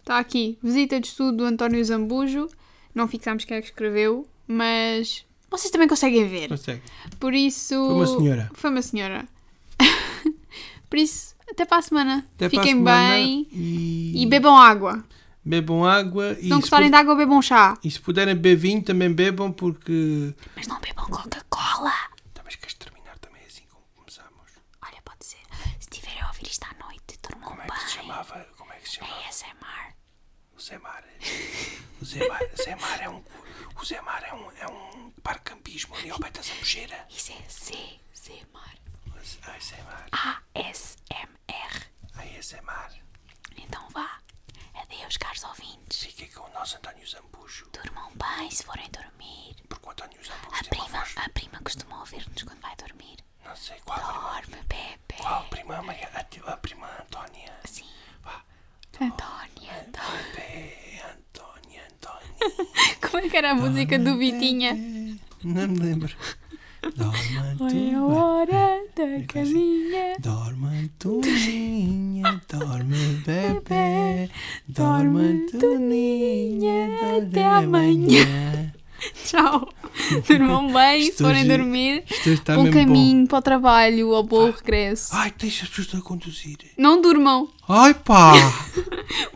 Está 0.08 0.20
aqui. 0.20 0.58
Visita 0.64 1.02
de 1.02 1.08
estudo 1.08 1.36
do 1.40 1.44
António 1.44 1.84
Zambujo. 1.84 2.48
Não 2.96 3.10
fixámos 3.10 3.44
quem 3.44 3.58
é 3.58 3.62
que 3.62 3.68
escreveu, 3.68 4.26
mas. 4.48 5.26
Vocês 5.52 5.70
também 5.70 5.86
conseguem 5.88 6.26
ver. 6.30 6.48
Consegue. 6.48 6.82
Por 7.20 7.34
isso. 7.34 7.76
Foi 7.76 7.94
uma 7.96 8.08
senhora. 8.08 8.52
Foi 8.54 8.70
uma 8.70 8.82
senhora. 8.82 9.28
Por 10.90 10.98
isso, 10.98 11.36
até 11.52 11.66
para 11.66 11.78
a 11.80 11.82
semana. 11.82 12.26
Até 12.36 12.48
para 12.48 12.60
a 12.60 12.64
Fiquem 12.64 12.78
semana 12.78 13.10
bem 13.16 13.48
e, 13.52 14.24
e 14.24 14.26
bebam 14.26 14.56
água. 14.58 15.04
bebam 15.44 15.84
água 15.86 16.36
Se 16.36 16.46
e, 16.46 16.48
não 16.48 16.62
gostarem 16.62 16.88
pu- 16.88 16.92
de 16.96 16.98
água, 17.02 17.16
bebam 17.16 17.42
chá. 17.42 17.78
e 17.84 17.92
se 17.92 18.00
puderem 18.00 18.34
beber 18.36 18.56
vinho 18.56 18.82
também 18.82 19.12
bebam 19.12 19.52
porque 19.52 20.34
Mas 20.56 20.68
não 20.68 20.80
bebam 20.80 21.06
Coca-Cola. 21.08 21.92
talvez 22.34 22.56
queres 22.56 22.76
terminar 22.76 23.20
também 23.20 23.42
assim 23.46 23.64
como 23.70 23.84
começamos 23.98 24.32
Olha, 24.82 25.02
pode 25.04 25.26
ser. 25.26 25.40
Se 25.80 25.90
estiverem 25.92 26.22
a 26.22 26.28
ouvir 26.28 26.48
isto 26.48 26.64
à 26.64 26.86
noite, 26.86 27.20
durmam 27.22 27.50
como 27.50 27.62
é 27.62 27.66
que 27.66 27.80
se 27.80 27.86
bem. 27.86 27.96
chamava 28.08 28.48
como 28.58 28.72
é 28.72 28.76
que 28.78 28.90
se 28.90 28.96
chamava 28.96 29.16
ASMR. 29.28 29.94
o 30.56 30.62
O 32.02 32.06
Zemar, 32.06 32.42
Zemar 32.56 33.02
é 33.02 33.10
um 33.10 33.24
o 33.80 33.86
Zemar 33.86 34.24
é 34.24 34.34
um, 34.34 34.52
é 34.58 34.68
um 34.68 35.12
parcampismo 35.24 35.96
ali 35.96 36.10
ao 36.10 36.20
pé 36.20 36.32
da 36.32 36.42
Zambujeira 36.42 37.06
Isso 37.10 37.32
é 37.32 37.36
CZMR. 37.44 38.80
ai 39.48 39.60
Zemar 39.62 40.06
ASMR. 40.12 41.88
ai 42.16 42.42
Zemar 42.42 42.92
Então 43.56 43.88
vá. 43.90 44.20
Adeus, 44.76 45.18
caros 45.18 45.44
ouvintes. 45.44 46.04
fiquem 46.04 46.30
com 46.32 46.44
o 46.44 46.54
nosso 46.54 46.78
António 46.78 47.08
Zambujo 47.08 47.68
Durmam 47.72 48.12
bem 48.16 48.50
se 48.52 48.64
forem 48.64 48.90
dormir. 48.90 49.56
porque 49.68 49.88
o 49.88 49.92
António 49.92 50.24
Zambujo 50.24 50.56
A 50.56 50.64
prima, 50.70 50.88
voz 51.00 51.14
a 51.18 51.30
prima 51.30 51.60
costuma 51.62 52.00
ouvir-nos 52.00 52.44
quando 52.44 52.62
vai 52.62 52.76
dormir. 52.76 53.18
não 53.44 53.56
sei 53.56 53.80
qual 53.82 54.00
a 54.00 54.42
prima 54.42 54.58
Dorme, 54.58 54.64
bebê. 54.68 55.22
qual 55.22 55.40
a 55.42 55.44
prima 55.46 55.82
Maria 55.82 56.10
a, 56.14 56.52
a 56.54 56.58
prima 56.58 56.88
Antónia 57.02 57.60
Sim. 57.66 57.90
Vá. 58.22 58.44
Antônia, 59.02 59.74
Antônia. 59.82 60.24
Bebê, 60.36 61.02
Antónia 61.04 61.88
Antónia 61.92 62.38
Como 63.02 63.18
é 63.26 63.27
que 63.38 63.46
era 63.46 63.52
a 63.52 63.56
música 63.56 64.00
do 64.00 64.18
Vitinha? 64.18 64.74
Não 65.44 65.68
me 65.68 65.78
lembro. 65.78 66.12
Dorme, 66.96 67.92
É 67.92 67.94
a 67.94 68.04
hora 68.04 68.82
da 68.96 69.24
caminha. 69.28 70.16
dorme 70.20 70.86
Antoninha, 70.86 72.42
dorme 72.52 72.98
bebê, 73.24 74.30
dorme 74.68 75.46
Antoninha, 75.54 76.90
até 77.18 77.46
amanhã. 77.46 78.74
Tchau. 79.24 79.70
Durmam 80.28 80.74
bem 80.74 81.04
se 81.04 81.24
forem 81.24 81.48
dormir. 81.48 82.06
Isto 82.10 82.30
está 82.30 82.56
Bom 82.56 82.64
mesmo 82.64 82.80
caminho 82.80 83.28
para 83.28 83.38
o 83.38 83.42
trabalho 83.44 84.10
ou 84.10 84.24
bom 84.24 84.50
regresso. 84.50 85.16
Ai, 85.16 85.32
deixa 85.38 85.66
as 85.66 85.70
pessoas 85.70 86.02
a 86.02 86.04
conduzir. 86.04 86.58
Não 86.76 87.00
durmam. 87.00 87.48
Ai, 87.70 87.94
pá! 87.94 88.34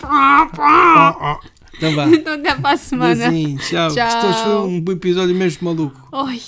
Então 1.82 1.96
vá. 1.96 2.06
Então 2.14 2.34
até 2.36 2.54
para 2.54 2.76
a 2.76 2.78
semana. 2.78 3.30
Beijinho, 3.30 3.58
tchau. 3.58 3.90
Tchau. 3.92 4.08
Isto 4.08 4.28
hoje 4.28 4.44
foi 4.44 4.56
um 4.68 4.92
episódio 4.92 5.36
mesmo 5.36 5.68
maluco. 5.68 6.08
Ai, 6.12 6.40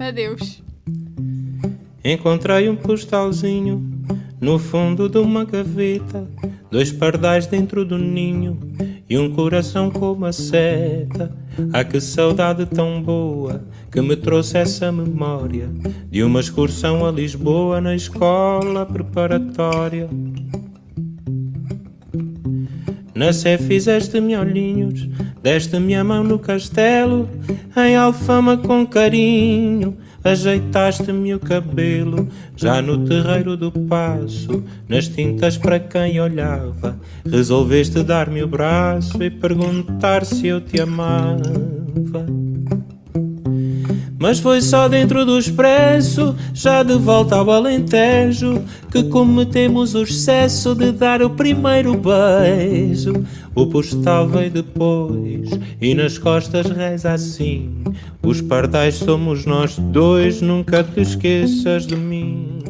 adeus. 0.00 0.60
Encontrei 2.04 2.68
um 2.68 2.74
postalzinho 2.76 3.88
no 4.40 4.58
fundo 4.58 5.08
de 5.08 5.16
uma 5.18 5.44
gaveta, 5.44 6.28
dois 6.70 6.92
pardais 6.92 7.46
dentro 7.46 7.84
do 7.84 7.96
ninho 7.96 8.58
e 9.08 9.16
um 9.16 9.30
coração 9.30 9.90
com 9.90 10.12
uma 10.12 10.32
seta. 10.32 11.32
Ah, 11.72 11.84
que 11.84 12.00
saudade 12.00 12.66
tão 12.66 13.00
boa 13.00 13.64
que 13.92 14.02
me 14.02 14.16
trouxe 14.16 14.58
essa 14.58 14.90
memória 14.90 15.70
de 16.10 16.24
uma 16.24 16.40
excursão 16.40 17.06
a 17.06 17.12
Lisboa 17.12 17.80
na 17.80 17.94
escola 17.94 18.84
preparatória. 18.84 20.10
Na 23.14 23.32
Sé 23.32 23.56
fizeste-me 23.56 24.36
olhinhos, 24.36 25.08
deste-me 25.40 25.94
a 25.94 26.02
mão 26.02 26.24
no 26.24 26.36
castelo, 26.36 27.28
em 27.76 27.94
Alfama 27.94 28.56
com 28.56 28.84
carinho, 28.84 29.96
ajeitaste-me 30.24 31.32
o 31.32 31.38
cabelo, 31.38 32.28
já 32.56 32.82
no 32.82 33.04
terreiro 33.04 33.56
do 33.56 33.70
passo, 33.70 34.64
nas 34.88 35.06
tintas 35.06 35.56
para 35.56 35.78
quem 35.78 36.20
olhava, 36.20 36.98
resolveste 37.24 38.02
dar-me 38.02 38.42
o 38.42 38.48
braço 38.48 39.22
e 39.22 39.30
perguntar 39.30 40.24
se 40.24 40.48
eu 40.48 40.60
te 40.60 40.80
amava. 40.80 41.44
Mas 44.18 44.38
foi 44.38 44.60
só 44.60 44.88
dentro 44.88 45.24
do 45.24 45.38
expresso, 45.38 46.36
já 46.52 46.82
de 46.82 46.94
volta 46.94 47.36
ao 47.36 47.50
Alentejo, 47.50 48.62
que 48.90 49.02
cometemos 49.04 49.94
o 49.94 50.02
excesso 50.02 50.74
de 50.74 50.92
dar 50.92 51.20
o 51.22 51.30
primeiro 51.30 51.94
beijo. 51.96 53.24
O 53.54 53.66
postal 53.66 54.28
veio 54.28 54.50
depois 54.50 55.50
e 55.80 55.94
nas 55.94 56.18
costas 56.18 56.66
reza 56.70 57.12
assim: 57.12 57.70
Os 58.22 58.40
pardais 58.40 58.94
somos 58.94 59.44
nós 59.46 59.78
dois, 59.78 60.40
nunca 60.40 60.82
te 60.82 61.00
esqueças 61.00 61.86
de 61.86 61.96
mim. 61.96 62.63